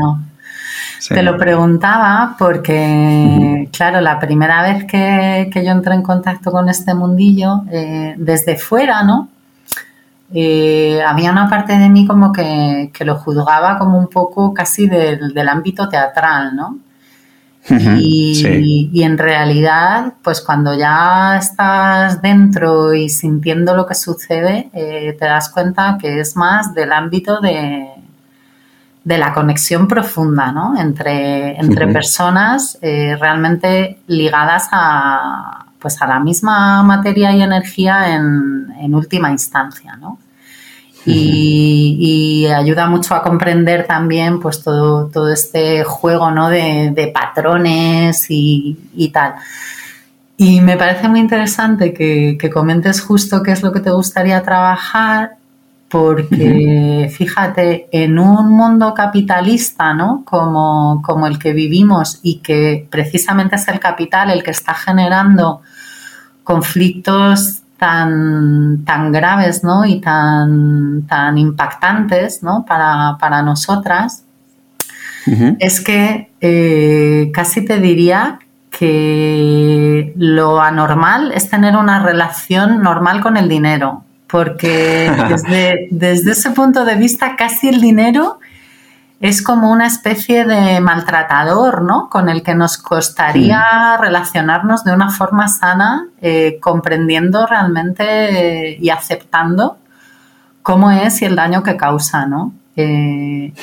te 1.10 1.24
lo 1.24 1.38
preguntaba 1.38 2.36
porque, 2.38 3.68
claro, 3.72 4.02
la 4.02 4.20
primera 4.20 4.62
vez 4.62 4.86
que, 4.86 5.50
yo 5.54 5.72
entré 5.72 5.96
en 5.96 6.04
contacto 6.04 6.52
con 6.52 6.70
este 6.70 6.94
mundillo, 6.94 7.64
eh, 7.72 8.16
desde 8.18 8.58
fuera, 8.58 9.04
¿no? 9.04 9.30
Eh, 10.34 11.02
había 11.06 11.32
una 11.32 11.50
parte 11.50 11.78
de 11.78 11.90
mí 11.90 12.06
como 12.06 12.32
que, 12.32 12.92
lo 13.00 13.16
juzgaba 13.16 13.78
como 13.78 13.98
un 13.98 14.08
poco 14.08 14.54
casi 14.54 14.88
del, 14.88 15.50
ámbito 15.50 15.90
teatral, 15.90 16.56
¿no? 16.56 16.78
y, 17.70 18.90
y, 18.92 19.04
en 19.04 19.20
realidad, 19.20 20.14
pues 20.24 20.42
cuando 20.42 20.76
ya 20.76 21.38
estás 21.38 22.20
dentro 22.20 22.94
y 22.96 23.08
sintiendo 23.08 23.76
lo 23.76 23.86
que 23.86 23.94
sucede, 23.94 24.72
eh, 24.74 25.16
te 25.20 25.26
das 25.26 25.50
cuenta 25.50 25.98
que 26.02 26.20
es 26.20 26.36
más 26.36 26.74
del 26.74 26.92
ámbito 26.92 27.40
de, 27.40 27.88
de 29.04 29.18
la 29.18 29.34
conexión 29.34 29.88
profunda 29.88 30.52
¿no? 30.52 30.78
entre, 30.78 31.60
entre 31.60 31.88
personas 31.88 32.78
eh, 32.82 33.18
realmente 33.20 34.00
ligadas 34.08 34.68
a, 34.72 35.66
pues 35.80 36.00
a 36.02 36.08
la 36.08 36.20
misma 36.20 36.84
materia 36.84 37.32
y 37.32 37.42
energía 37.42 38.16
en, 38.16 38.94
última 38.94 39.32
instancia. 39.32 39.96
¿no? 39.96 40.20
Y, 41.06 42.46
ayuda 42.48 42.88
mucho 42.88 43.16
a 43.16 43.24
comprender 43.24 43.88
también 43.88 44.40
pues 44.40 44.62
todo, 44.62 45.08
todo 45.08 45.32
este 45.32 45.84
juego 45.84 46.30
¿no? 46.30 46.50
de, 46.50 47.12
patrones 47.14 48.26
y, 48.30 49.10
tal. 49.14 49.36
Y 50.38 50.62
me 50.62 50.78
parece 50.78 51.08
muy 51.08 51.20
interesante 51.20 51.94
que, 51.94 52.38
que 52.40 52.50
comentes 52.50 53.02
justo 53.02 53.42
qué 53.42 53.52
es 53.52 53.64
lo 53.64 53.72
que 53.72 53.80
te 53.80 53.92
gustaría 53.92 54.44
trabajar 54.44 55.38
porque 55.92 57.12
fíjate, 57.14 57.90
en 57.92 58.18
un 58.18 58.50
mundo 58.50 58.94
capitalista, 58.94 59.94
¿no? 59.94 60.24
Como, 60.26 61.02
como, 61.04 61.28
el 61.28 61.38
que 61.38 61.52
vivimos 61.52 62.22
y 62.24 62.38
que 62.38 62.88
precisamente 62.90 63.58
es 63.58 63.68
el 63.68 63.82
capital 63.82 64.30
el 64.30 64.42
que 64.42 64.52
está 64.52 64.74
generando 64.74 65.62
conflictos 66.46 67.64
tan, 67.78 68.86
tan 68.86 69.12
graves, 69.12 69.66
¿no? 69.66 69.84
Y 69.84 70.00
tan, 70.00 71.06
tan 71.08 71.38
impactantes, 71.38 72.42
¿no? 72.42 72.64
Para, 72.66 73.18
para 73.20 73.42
nosotras, 73.42 74.24
es 75.60 75.82
que 75.82 76.32
eh, 76.40 77.32
casi 77.34 77.66
te 77.66 77.80
diría 77.80 78.40
que 78.70 80.14
lo 80.16 80.62
anormal 80.62 81.34
es 81.34 81.50
tener 81.50 81.76
una 81.76 82.02
relación 82.02 82.82
normal 82.82 83.22
con 83.22 83.36
el 83.36 83.50
dinero 83.50 84.06
porque 84.32 85.12
desde, 85.92 86.32
ese 86.32 86.52
punto 86.52 86.86
de 86.86 86.96
vista 86.96 87.36
casi 87.36 87.68
el 87.68 87.82
dinero 87.82 88.40
es 89.20 89.44
como 89.44 89.72
una 89.72 89.86
especie 89.86 90.46
de 90.46 90.80
maltratador, 90.82 91.84
¿no? 91.84 92.10
Con 92.10 92.28
el 92.28 92.42
que 92.42 92.56
nos 92.56 92.80
costaría 92.80 93.96
relacionarnos 94.00 94.84
de 94.84 94.94
una 94.94 95.12
forma 95.12 95.48
sana, 95.48 96.08
eh, 96.22 96.58
comprendiendo 96.60 97.46
realmente 97.46 98.78
y 98.80 98.90
aceptando 98.90 99.78
cómo 100.64 100.90
es 100.90 101.22
y 101.22 101.26
el 101.26 101.36
daño 101.36 101.62
que 101.62 101.78
causa, 101.78 102.26
¿no? 102.26 102.54
Eh, 102.78 103.54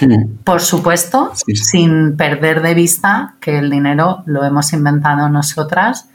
por 0.45 0.61
supuesto, 0.61 1.33
sin 1.35 2.17
perder 2.17 2.63
de 2.63 2.75
vista 2.75 3.35
que 3.41 3.59
el 3.59 3.69
dinero 3.69 4.23
lo 4.27 4.45
hemos 4.45 4.73
inventado 4.73 5.29
nosotras 5.29 6.09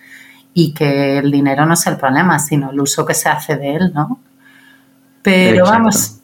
y 0.53 0.73
que 0.73 1.17
el 1.17 1.31
dinero 1.31 1.65
no 1.65 1.73
es 1.73 1.85
el 1.87 1.97
problema, 1.97 2.39
sino 2.39 2.71
el 2.71 2.79
uso 2.79 3.05
que 3.05 3.13
se 3.13 3.27
hace 3.27 3.57
de 3.57 3.75
él, 3.75 3.91
¿no? 3.93 4.19
Pero 5.23 5.65
vamos, 5.65 6.19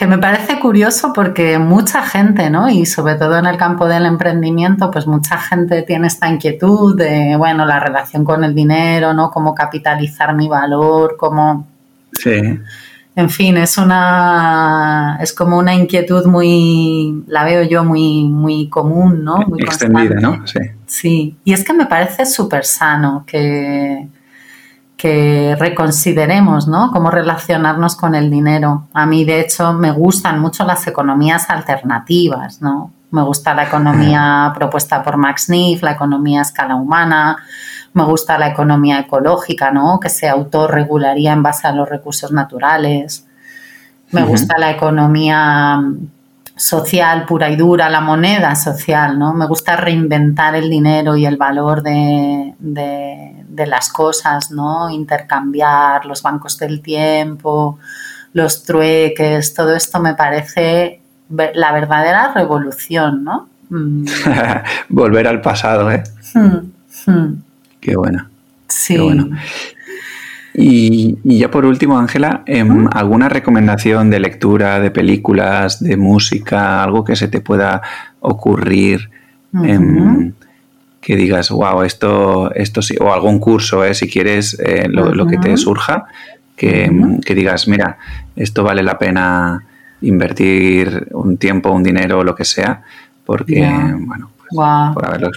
que 0.00 0.06
me 0.06 0.16
parece 0.16 0.58
curioso 0.58 1.12
porque 1.12 1.58
mucha 1.58 2.02
gente, 2.02 2.48
¿no? 2.48 2.70
Y 2.70 2.86
sobre 2.86 3.16
todo 3.16 3.36
en 3.36 3.44
el 3.44 3.58
campo 3.58 3.86
del 3.86 4.06
emprendimiento, 4.06 4.90
pues 4.90 5.06
mucha 5.06 5.36
gente 5.36 5.82
tiene 5.82 6.06
esta 6.06 6.26
inquietud 6.26 6.96
de, 6.96 7.36
bueno, 7.36 7.66
la 7.66 7.78
relación 7.80 8.24
con 8.24 8.42
el 8.42 8.54
dinero, 8.54 9.12
¿no? 9.12 9.30
Cómo 9.30 9.54
capitalizar 9.54 10.34
mi 10.34 10.48
valor, 10.48 11.16
cómo... 11.18 11.68
Sí. 12.14 12.32
En 13.14 13.28
fin, 13.28 13.58
es 13.58 13.76
una 13.76 15.18
es 15.20 15.34
como 15.34 15.58
una 15.58 15.74
inquietud 15.74 16.24
muy 16.24 17.22
la 17.26 17.44
veo 17.44 17.62
yo 17.64 17.84
muy 17.84 18.24
muy 18.24 18.70
común, 18.70 19.22
¿no? 19.22 19.36
Muy 19.36 19.60
extendida, 19.60 20.18
¿no? 20.18 20.46
Sí. 20.46 20.60
Sí, 20.86 21.36
y 21.44 21.52
es 21.52 21.62
que 21.62 21.74
me 21.74 21.84
parece 21.84 22.24
súper 22.24 22.64
sano 22.64 23.24
que 23.26 24.08
que 25.00 25.56
reconsideremos, 25.58 26.68
¿no? 26.68 26.90
Cómo 26.92 27.10
relacionarnos 27.10 27.96
con 27.96 28.14
el 28.14 28.30
dinero. 28.30 28.88
A 28.92 29.06
mí, 29.06 29.24
de 29.24 29.40
hecho, 29.40 29.72
me 29.72 29.90
gustan 29.92 30.40
mucho 30.40 30.64
las 30.64 30.86
economías 30.86 31.48
alternativas, 31.48 32.60
¿no? 32.60 32.92
Me 33.10 33.22
gusta 33.22 33.54
la 33.54 33.64
economía 33.64 34.52
propuesta 34.54 35.02
por 35.02 35.16
Max 35.16 35.48
Neff, 35.48 35.82
la 35.82 35.92
economía 35.92 36.40
a 36.40 36.42
escala 36.42 36.76
humana, 36.76 37.38
me 37.94 38.04
gusta 38.04 38.38
la 38.38 38.48
economía 38.48 39.00
ecológica, 39.00 39.70
¿no? 39.70 39.98
Que 39.98 40.10
se 40.10 40.28
autorregularía 40.28 41.32
en 41.32 41.42
base 41.42 41.66
a 41.66 41.72
los 41.72 41.88
recursos 41.88 42.30
naturales. 42.30 43.26
Me 44.12 44.22
gusta 44.22 44.58
la 44.58 44.70
economía 44.70 45.80
social 46.60 47.24
pura 47.24 47.48
y 47.48 47.56
dura, 47.56 47.88
la 47.88 48.02
moneda 48.02 48.54
social, 48.54 49.18
¿no? 49.18 49.32
Me 49.32 49.46
gusta 49.46 49.76
reinventar 49.76 50.54
el 50.54 50.68
dinero 50.68 51.16
y 51.16 51.24
el 51.24 51.38
valor 51.38 51.82
de, 51.82 52.54
de, 52.58 53.66
las 53.66 53.90
cosas, 53.90 54.50
¿no? 54.50 54.90
Intercambiar 54.90 56.04
los 56.04 56.22
bancos 56.22 56.58
del 56.58 56.82
tiempo, 56.82 57.78
los 58.34 58.62
trueques, 58.64 59.54
todo 59.54 59.74
esto 59.74 60.00
me 60.00 60.14
parece 60.14 61.00
la 61.54 61.72
verdadera 61.72 62.32
revolución, 62.34 63.24
¿no? 63.24 63.48
Mm. 63.70 64.04
Volver 64.90 65.28
al 65.28 65.40
pasado, 65.40 65.90
¿eh? 65.90 66.02
Hmm, 66.34 67.10
hmm. 67.10 67.42
Qué 67.80 67.96
bueno. 67.96 68.28
Sí. 68.68 68.98
Y, 70.60 71.18
ya 71.24 71.50
por 71.50 71.64
último, 71.64 71.98
Ángela, 71.98 72.42
em, 72.46 72.86
¿alguna 72.92 73.28
recomendación 73.28 74.10
de 74.10 74.20
lectura, 74.20 74.78
de 74.78 74.90
películas, 74.90 75.82
de 75.82 75.96
música, 75.96 76.82
algo 76.82 77.04
que 77.04 77.16
se 77.16 77.28
te 77.28 77.40
pueda 77.40 77.80
ocurrir? 78.20 79.10
Em, 79.64 80.32
que 81.00 81.16
digas, 81.16 81.50
wow, 81.50 81.82
esto, 81.82 82.54
esto 82.54 82.82
sí, 82.82 82.94
o 83.00 83.12
algún 83.12 83.38
curso, 83.38 83.84
eh, 83.84 83.94
si 83.94 84.08
quieres, 84.08 84.58
eh, 84.60 84.86
lo, 84.88 85.26
que 85.26 85.38
te 85.38 85.56
surja, 85.56 86.04
que, 86.54 86.90
digas, 87.34 87.66
mira, 87.66 87.96
esto 88.36 88.62
vale 88.62 88.82
la 88.82 88.98
pena 88.98 89.64
invertir 90.02 91.08
un 91.12 91.38
tiempo, 91.38 91.70
un 91.72 91.82
dinero, 91.82 92.22
lo 92.22 92.34
que 92.34 92.44
sea, 92.44 92.82
porque, 93.24 93.60
bueno, 93.98 94.30
pues, 94.36 94.68
por 94.94 95.06
haberlo 95.06 95.30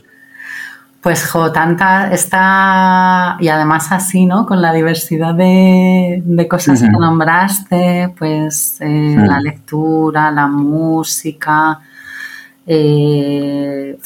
pues 1.04 1.30
jo, 1.30 1.52
tanta 1.52 2.12
está, 2.14 3.36
y 3.42 3.50
además 3.50 3.92
así, 3.92 4.26
¿no? 4.26 4.46
Con 4.46 4.62
la 4.62 4.72
diversidad 4.72 5.34
de, 5.36 6.48
cosas 6.50 6.82
que 6.82 6.88
nombraste, 6.88 8.14
pues 8.18 8.78
eh, 8.80 9.16
la 9.18 9.42
lectura, 9.42 10.32
la 10.32 10.48
música, 10.48 11.82
eh, 12.66 14.00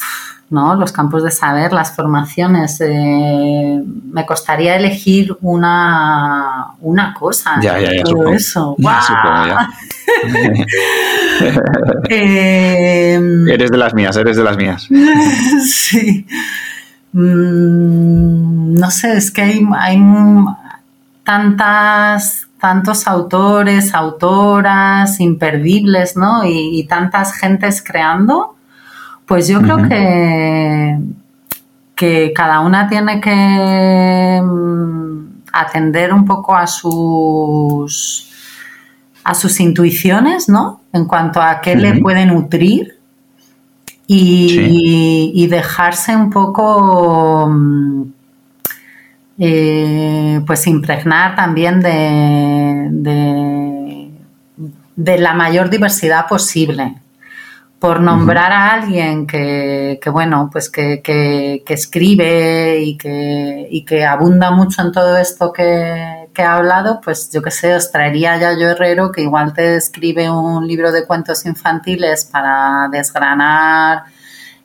¿no? 0.50 0.74
Los 0.74 0.90
campos 0.90 1.22
de 1.22 1.30
saber, 1.30 1.72
las 1.72 1.94
formaciones. 1.94 2.80
Eh, 2.80 3.80
me 4.10 4.26
costaría 4.26 4.74
elegir 4.74 5.36
una, 5.40 6.72
una 6.80 7.14
cosa. 7.14 7.60
Ya, 7.60 7.78
ya, 7.78 7.94
ya. 7.94 8.02
Todo 8.02 8.28
eso. 8.30 8.74
eres 12.08 13.70
de 13.70 13.78
las 13.78 13.94
mías, 13.94 14.16
eres 14.16 14.36
de 14.36 14.42
las 14.42 14.56
mías. 14.56 14.88
sí. 15.64 16.26
Mm, 17.12 18.74
no 18.74 18.90
sé, 18.90 19.16
es 19.16 19.30
que 19.30 19.42
hay, 19.42 19.66
hay 19.78 19.98
tantas, 21.24 22.48
tantos 22.60 23.06
autores, 23.06 23.94
autoras 23.94 25.20
imperdibles, 25.20 26.16
¿no? 26.16 26.44
Y, 26.44 26.86
tantas 26.88 27.34
gentes 27.34 27.82
creando, 27.82 28.56
pues 29.26 29.48
yo 29.48 29.60
creo 29.60 29.88
que, 29.88 30.98
que 31.94 32.32
cada 32.34 32.60
una 32.60 32.88
tiene 32.88 33.20
que 33.20 34.40
mm, 34.42 35.18
atender 35.52 36.12
un 36.12 36.24
poco 36.24 36.56
a 36.56 36.66
sus 36.66 38.24
a 39.24 39.34
sus 39.34 39.60
intuiciones, 39.60 40.48
¿no? 40.48 40.80
En 40.94 41.04
cuanto 41.04 41.42
a 41.42 41.60
qué 41.60 41.76
le 41.76 42.00
puede 42.00 42.24
nutrir 42.24 42.97
y, 44.10 45.46
dejarse 45.48 46.16
un 46.16 46.30
poco 46.30 47.46
mm, 47.48 48.02
eh, 49.38 50.40
pues 50.46 50.66
impregnar 50.66 51.36
también 51.36 51.80
de, 51.80 52.88
de, 54.96 55.18
la 55.18 55.34
mayor 55.34 55.68
diversidad 55.70 56.26
posible. 56.26 56.94
Por 57.78 58.00
nombrar 58.00 58.50
a 58.50 58.72
alguien 58.72 59.24
que, 59.26 60.00
bueno, 60.10 60.48
pues 60.50 60.68
que, 60.68 61.00
que, 61.00 61.62
escribe 61.68 62.80
y 62.80 62.96
que, 62.96 63.68
y 63.70 63.84
que 63.84 64.04
abunda 64.04 64.50
mucho 64.50 64.82
en 64.82 64.90
todo 64.90 65.16
esto 65.16 65.52
que, 65.52 66.17
que 66.38 66.44
ha 66.44 66.54
hablado, 66.54 67.00
pues 67.00 67.32
yo 67.32 67.42
qué 67.42 67.50
sé, 67.50 67.74
os 67.74 67.90
traería 67.90 68.38
ya 68.38 68.52
yo 68.52 68.68
Herrero, 68.68 69.10
que 69.10 69.22
igual 69.22 69.52
te 69.52 69.74
escribe 69.74 70.30
un 70.30 70.68
libro 70.68 70.92
de 70.92 71.04
cuentos 71.04 71.44
infantiles 71.46 72.26
para 72.26 72.88
desgranar 72.92 74.04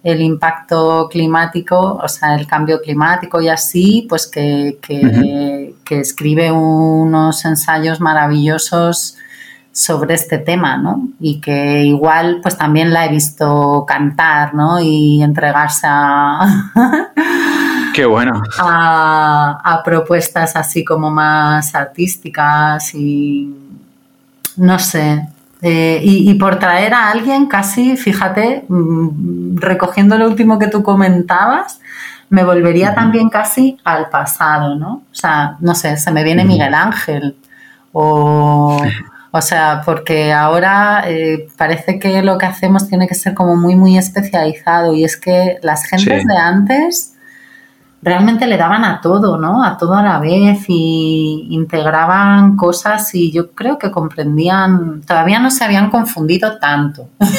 el 0.04 0.22
impacto 0.22 1.10
climático, 1.10 2.00
o 2.00 2.08
sea, 2.08 2.36
el 2.36 2.46
cambio 2.46 2.80
climático 2.80 3.42
y 3.42 3.50
así, 3.50 4.06
pues 4.08 4.28
que, 4.28 4.78
que, 4.84 5.74
que 5.84 6.00
escribe 6.00 6.52
unos 6.52 7.44
ensayos 7.44 8.00
maravillosos 8.00 9.18
sobre 9.72 10.14
este 10.14 10.38
tema, 10.38 10.78
¿no? 10.78 11.08
Y 11.20 11.42
que 11.42 11.82
igual 11.86 12.40
pues 12.44 12.56
también 12.56 12.94
la 12.94 13.08
he 13.08 13.10
visto 13.10 13.84
cantar, 13.88 14.54
¿no? 14.54 14.80
Y 14.80 15.24
entregarse 15.24 15.88
a... 15.90 16.70
Qué 17.94 18.06
bueno. 18.06 18.42
A, 18.60 19.82
propuestas 19.86 20.56
así 20.56 20.84
como 20.84 21.10
más 21.10 21.76
artísticas 21.76 22.94
y 22.96 23.54
no 24.58 24.80
sé. 24.80 25.28
Eh, 25.62 26.02
y, 26.04 26.34
por 26.34 26.60
traer 26.60 26.94
a 26.94 27.10
alguien 27.10 27.46
casi, 27.46 27.96
fíjate, 27.96 28.66
mm, 28.68 29.58
recogiendo 29.58 30.18
lo 30.18 30.28
último 30.28 30.60
que 30.60 30.68
tú 30.68 30.84
comentabas, 30.84 31.80
me 32.30 32.44
volvería 32.44 32.94
también 32.94 33.30
casi 33.30 33.78
al 33.86 34.10
pasado, 34.10 34.76
¿no? 34.76 35.04
O 35.10 35.16
sea, 35.16 35.56
no 35.62 35.74
sé, 35.74 35.96
se 35.98 36.12
me 36.12 36.24
viene 36.24 36.44
Miguel 36.46 36.74
Ángel 36.74 37.38
o... 37.92 38.82
O 39.36 39.42
sea, 39.42 39.82
porque 39.84 40.32
ahora 40.32 41.06
eh, 41.08 41.48
parece 41.58 41.98
que 41.98 42.22
lo 42.22 42.38
que 42.38 42.46
hacemos 42.46 42.88
tiene 42.88 43.08
que 43.08 43.16
ser 43.16 43.34
como 43.34 43.56
muy, 43.56 43.76
muy 43.76 43.98
especializado 43.98 44.94
y 44.94 45.04
es 45.04 45.18
que 45.18 45.58
las 45.64 45.86
gentes 45.86 46.24
de 46.24 46.38
antes 46.38 47.13
realmente 48.04 48.46
le 48.48 48.58
daban 48.58 48.84
a 48.84 49.00
todo, 49.02 49.38
¿no? 49.38 49.64
A 49.64 49.78
todo 49.78 49.96
a 49.96 50.04
la 50.04 50.20
vez 50.20 50.66
y 50.68 51.48
integraban 51.52 52.56
cosas 52.56 53.16
y 53.16 53.32
yo 53.32 53.52
creo 53.52 53.78
que 53.78 53.92
comprendían, 53.92 55.02
todavía 55.02 55.40
no 55.40 55.50
se 55.50 55.64
habían 55.64 55.90
confundido 55.90 56.60
tanto. 56.60 57.10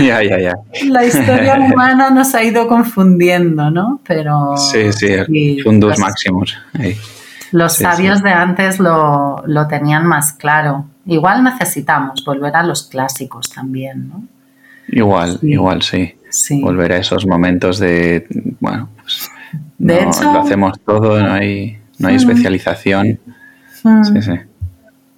Ya, 0.00 0.22
ya, 0.22 0.38
ya. 0.38 0.54
La 0.88 1.04
historia 1.04 1.54
humana 1.60 2.08
nos 2.08 2.34
ha 2.34 2.42
ido 2.42 2.66
confundiendo, 2.66 3.70
¿no? 3.70 4.00
Pero... 4.06 4.56
Sí, 4.56 4.90
sí, 4.90 5.60
son 5.62 5.80
dos 5.80 5.98
máximos. 5.98 6.56
Los 7.50 7.74
sabios 7.74 8.22
de 8.22 8.30
antes 8.30 8.78
lo, 8.78 9.42
lo, 9.46 9.68
tenían 9.68 10.06
más 10.06 10.32
claro. 10.32 10.86
Igual 11.04 11.44
necesitamos 11.44 12.24
volver 12.24 12.56
a 12.56 12.62
los 12.62 12.84
clásicos 12.84 13.50
también, 13.50 14.08
¿no? 14.08 14.24
Igual, 14.88 15.38
igual, 15.42 15.82
sí. 15.82 16.14
sí. 16.30 16.62
Volver 16.62 16.92
a 16.92 16.96
esos 16.96 17.26
momentos 17.26 17.78
de, 17.78 18.26
bueno, 18.60 18.88
pues 19.02 19.30
de 19.78 20.02
hecho, 20.02 20.24
lo 20.32 20.40
hacemos 20.40 20.78
todo, 20.84 21.20
no 21.20 21.32
hay, 21.32 21.78
no 21.98 22.08
hay 22.08 22.14
mm. 22.14 22.18
especialización. 22.18 23.20
Mm. 23.84 24.04
Sí, 24.04 24.22
sí. 24.22 24.40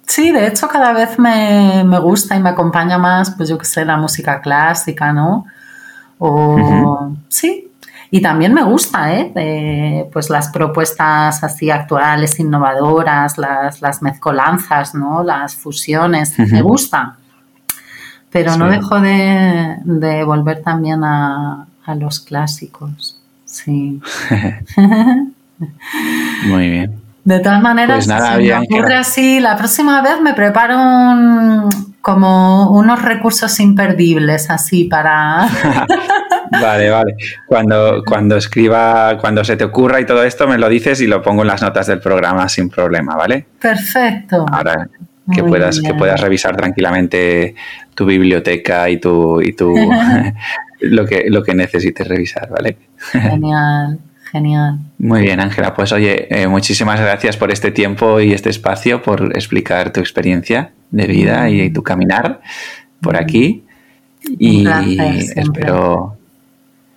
Sí, 0.07 0.31
de 0.31 0.47
hecho 0.47 0.67
cada 0.67 0.93
vez 0.93 1.17
me, 1.17 1.83
me, 1.83 1.99
gusta 1.99 2.35
y 2.35 2.39
me 2.39 2.49
acompaña 2.49 2.97
más, 2.97 3.31
pues 3.31 3.49
yo 3.49 3.57
que 3.57 3.65
sé, 3.65 3.85
la 3.85 3.97
música 3.97 4.39
clásica, 4.39 5.11
¿no? 5.11 5.45
O 6.19 7.11
sí, 7.27 7.71
y 8.11 8.21
también 8.21 8.53
me 8.53 8.63
gusta, 8.63 9.13
¿eh? 9.13 10.09
pues 10.13 10.29
las 10.29 10.49
propuestas 10.49 11.43
así 11.43 11.69
actuales, 11.69 12.39
innovadoras, 12.39 13.37
las, 13.37 13.81
las 13.81 14.01
mezcolanzas, 14.01 14.95
¿no? 14.95 15.23
Las 15.23 15.55
fusiones, 15.55 16.37
me 16.37 16.61
gusta. 16.61 17.17
Pero 18.29 18.55
no 18.57 18.69
dejo 18.69 18.99
de, 19.01 19.77
de 19.83 20.23
volver 20.23 20.61
también 20.61 21.03
a, 21.03 21.67
a 21.85 21.95
los 21.95 22.19
clásicos. 22.19 23.14
Sí. 23.55 24.01
Muy 26.47 26.69
bien. 26.69 27.01
De 27.23 27.39
todas 27.39 27.61
maneras, 27.61 28.05
pues 28.05 28.23
si 28.23 28.43
me 28.43 28.57
ocurre 28.59 28.95
así, 28.95 29.39
la 29.39 29.55
próxima 29.57 30.01
vez 30.01 30.21
me 30.21 30.33
preparo 30.33 31.69
como 32.01 32.69
unos 32.69 33.01
recursos 33.01 33.59
imperdibles 33.59 34.51
así 34.51 34.83
para... 34.83 35.47
vale, 36.51 36.89
vale. 36.91 37.15
Cuando, 37.47 38.03
cuando 38.05 38.35
escriba, 38.35 39.17
cuando 39.19 39.43
se 39.43 39.57
te 39.57 39.63
ocurra 39.63 39.99
y 40.01 40.05
todo 40.05 40.23
esto, 40.23 40.47
me 40.47 40.59
lo 40.59 40.69
dices 40.69 41.01
y 41.01 41.07
lo 41.07 41.23
pongo 41.23 41.41
en 41.41 41.47
las 41.47 41.63
notas 41.63 41.87
del 41.87 41.99
programa 41.99 42.47
sin 42.47 42.69
problema, 42.69 43.15
¿vale? 43.15 43.47
Perfecto. 43.59 44.45
Ahora 44.51 44.87
que 45.33 45.43
puedas, 45.43 45.81
que 45.81 45.95
puedas 45.95 46.21
revisar 46.21 46.55
tranquilamente 46.55 47.55
tu 47.95 48.05
biblioteca 48.05 48.87
y 48.89 48.99
tu, 48.99 49.41
y 49.41 49.53
tu 49.53 49.73
lo 50.85 51.05
que, 51.05 51.25
lo 51.29 51.43
que 51.43 51.53
necesites 51.53 52.07
revisar, 52.07 52.49
¿vale? 52.49 52.77
Genial. 53.11 53.99
Genial. 54.31 54.79
Muy 54.97 55.21
bien, 55.21 55.39
Ángela. 55.39 55.73
Pues 55.73 55.91
oye, 55.91 56.27
eh, 56.29 56.47
muchísimas 56.47 56.99
gracias 56.99 57.37
por 57.37 57.51
este 57.51 57.71
tiempo 57.71 58.19
y 58.19 58.33
este 58.33 58.49
espacio, 58.49 59.01
por 59.01 59.35
explicar 59.35 59.93
tu 59.93 59.99
experiencia 59.99 60.71
de 60.91 61.07
vida 61.07 61.49
y 61.49 61.69
tu 61.69 61.83
caminar 61.83 62.41
por 63.01 63.17
aquí. 63.17 63.63
y 64.21 64.67
espero, 65.35 66.17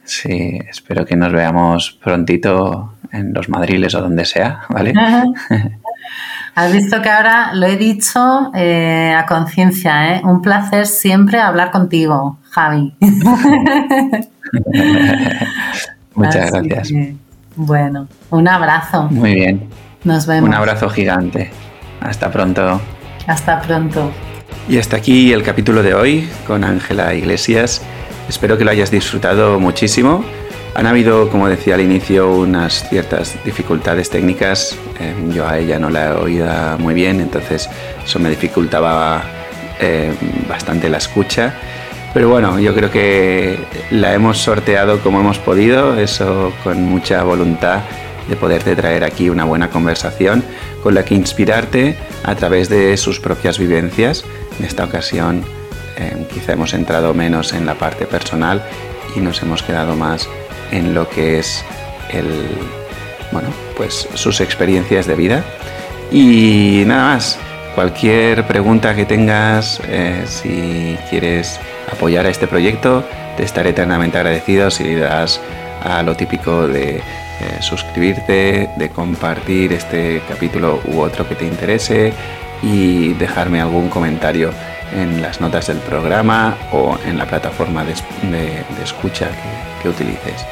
sí, 0.05 0.59
espero 0.69 1.05
que 1.05 1.17
nos 1.17 1.33
veamos 1.33 1.99
prontito 2.03 2.95
en 3.13 3.33
los 3.33 3.49
madriles 3.49 3.95
o 3.95 4.01
donde 4.01 4.25
sea, 4.25 4.63
¿vale? 4.71 4.95
Has 6.55 6.73
visto 6.73 7.01
que 7.01 7.09
ahora 7.09 7.55
lo 7.55 7.67
he 7.67 7.77
dicho 7.77 8.51
eh, 8.53 9.15
a 9.17 9.27
conciencia, 9.27 10.17
¿eh? 10.17 10.23
Un 10.25 10.43
placer 10.43 10.87
siempre 10.87 11.39
hablar 11.39 11.71
contigo, 11.71 12.39
Javi. 12.59 12.93
Muchas 16.15 16.51
gracias. 16.51 16.93
bueno, 17.55 18.09
un 18.31 18.49
abrazo. 18.49 19.05
Muy 19.11 19.35
bien. 19.35 19.69
Nos 20.03 20.27
vemos. 20.27 20.49
Un 20.49 20.55
abrazo 20.57 20.91
gigante. 20.91 21.53
Hasta 22.01 22.33
pronto. 22.33 22.81
Hasta 23.29 23.61
pronto. 23.61 24.11
Y 24.69 24.79
hasta 24.79 24.97
aquí 24.97 25.33
el 25.33 25.45
capítulo 25.45 25.85
de 25.85 25.95
hoy 25.95 26.29
con 26.49 26.65
Ángela 26.65 27.15
Iglesias. 27.15 27.81
Espero 28.29 28.59
que 28.59 28.65
lo 28.65 28.73
hayas 28.73 28.91
disfrutado 28.91 29.61
muchísimo. 29.61 30.25
Han 30.75 30.87
habido, 30.87 31.31
como 31.31 31.49
decía 31.49 31.77
al 31.77 31.81
inicio, 31.81 32.33
unas 32.33 32.89
ciertas 32.89 33.37
dificultades 33.45 34.11
técnicas. 34.11 34.77
Eh, 34.99 35.15
yo 35.33 35.47
a 35.47 35.59
ella 35.59 35.79
no 35.79 35.91
la 35.91 36.07
he 36.07 36.11
oído 36.11 36.49
muy 36.81 36.95
bien, 36.95 37.21
entonces 37.21 37.71
eso 38.05 38.19
me 38.19 38.29
dificultaba 38.31 39.23
eh, 39.79 40.13
bastante 40.49 40.89
la 40.89 40.99
escucha. 40.99 41.55
Pero 42.19 42.31
bueno, 42.31 42.59
yo 42.59 42.75
creo 42.75 42.91
que 42.91 43.61
la 43.93 44.13
hemos 44.13 44.39
sorteado 44.39 44.99
como 45.03 45.21
hemos 45.21 45.39
podido, 45.39 45.97
eso 45.97 46.53
con 46.65 46.83
mucha 46.83 47.23
voluntad 47.23 47.83
de 48.29 48.35
poderte 48.35 48.75
traer 48.75 49.05
aquí 49.05 49.31
una 49.31 49.45
buena 49.45 49.71
conversación 49.71 50.43
con 50.83 50.97
la 50.97 51.05
que 51.05 51.15
inspirarte 51.15 51.97
a 52.25 52.35
través 52.35 52.69
de 52.69 52.97
sus 52.97 53.21
propias 53.21 53.61
vivencias. 53.61 54.25
En 54.59 54.65
esta 54.67 54.83
ocasión 54.83 55.45
eh, 55.97 56.27
quizá 56.35 56.55
hemos 56.55 56.75
entrado 56.75 57.15
menos 57.15 57.53
en 57.53 57.65
la 57.65 57.75
parte 57.75 58.05
personal 58.05 58.65
y 59.15 59.21
nos 59.21 59.41
hemos 59.43 59.63
quedado 59.63 59.95
más 59.95 60.29
en 60.73 60.95
lo 60.95 61.09
que 61.09 61.39
es 61.39 61.65
el, 62.11 62.49
bueno, 63.31 63.51
pues 63.77 64.09
sus 64.15 64.41
experiencias 64.41 65.07
de 65.07 65.15
vida. 65.15 65.45
Y 66.11 66.83
nada 66.85 67.15
más, 67.15 67.39
cualquier 67.77 68.45
pregunta 68.45 68.97
que 68.97 69.05
tengas, 69.05 69.81
eh, 69.85 70.25
si 70.27 70.99
quieres 71.11 71.61
apoyar 71.91 72.27
a 72.27 72.31
este 72.31 72.47
proyecto. 72.47 73.05
Te 73.37 73.45
estaré 73.45 73.71
eternamente 73.71 74.19
agradecido 74.19 74.71
si 74.71 74.95
das 74.95 75.41
a 75.83 76.03
lo 76.03 76.17
típico 76.17 76.67
de 76.67 76.97
eh, 76.97 77.03
suscribirte, 77.61 78.69
de 78.77 78.89
compartir 78.91 79.73
este 79.73 80.23
capítulo 80.29 80.81
u 80.87 81.01
otro 81.01 81.29
que 81.29 81.37
te 81.37 81.47
interese 81.47 82.13
y 82.63 83.13
dejarme 83.15 83.61
algún 83.61 83.89
comentario 83.89 84.51
en 84.93 85.23
las 85.23 85.41
notas 85.41 85.69
del 85.69 85.79
programa 85.79 86.57
o 86.73 86.99
en 87.07 87.19
la 87.19 87.27
plataforma 87.27 87.85
de, 87.85 87.95
escucha 88.83 89.29
que 89.83 89.89
utilices. 89.89 90.45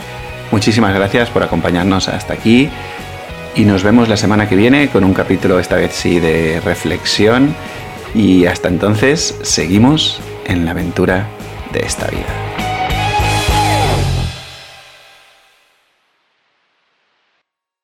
Muchísimas 0.53 0.95
gracias 0.95 1.29
por 1.31 1.43
acompañarnos 1.43 2.09
hasta 2.09 2.35
aquí 2.35 2.71
y 3.55 3.65
nos 3.65 3.83
vemos 3.83 4.09
la 4.09 4.17
semana 4.17 4.49
que 4.49 4.55
viene 4.55 4.89
con 4.89 5.03
un 5.03 5.15
capítulo 5.15 5.59
esta 5.59 5.77
vez 5.77 5.93
sí 5.93 6.21
de 6.21 6.61
reflexión 6.65 7.55
y 8.15 8.47
hasta 8.47 8.69
entonces 8.69 9.37
seguimos 9.43 10.21
en 10.47 10.65
la 10.65 10.71
aventura 10.73 11.29
de 11.73 11.81
esta 11.81 12.07
vida. 12.09 12.66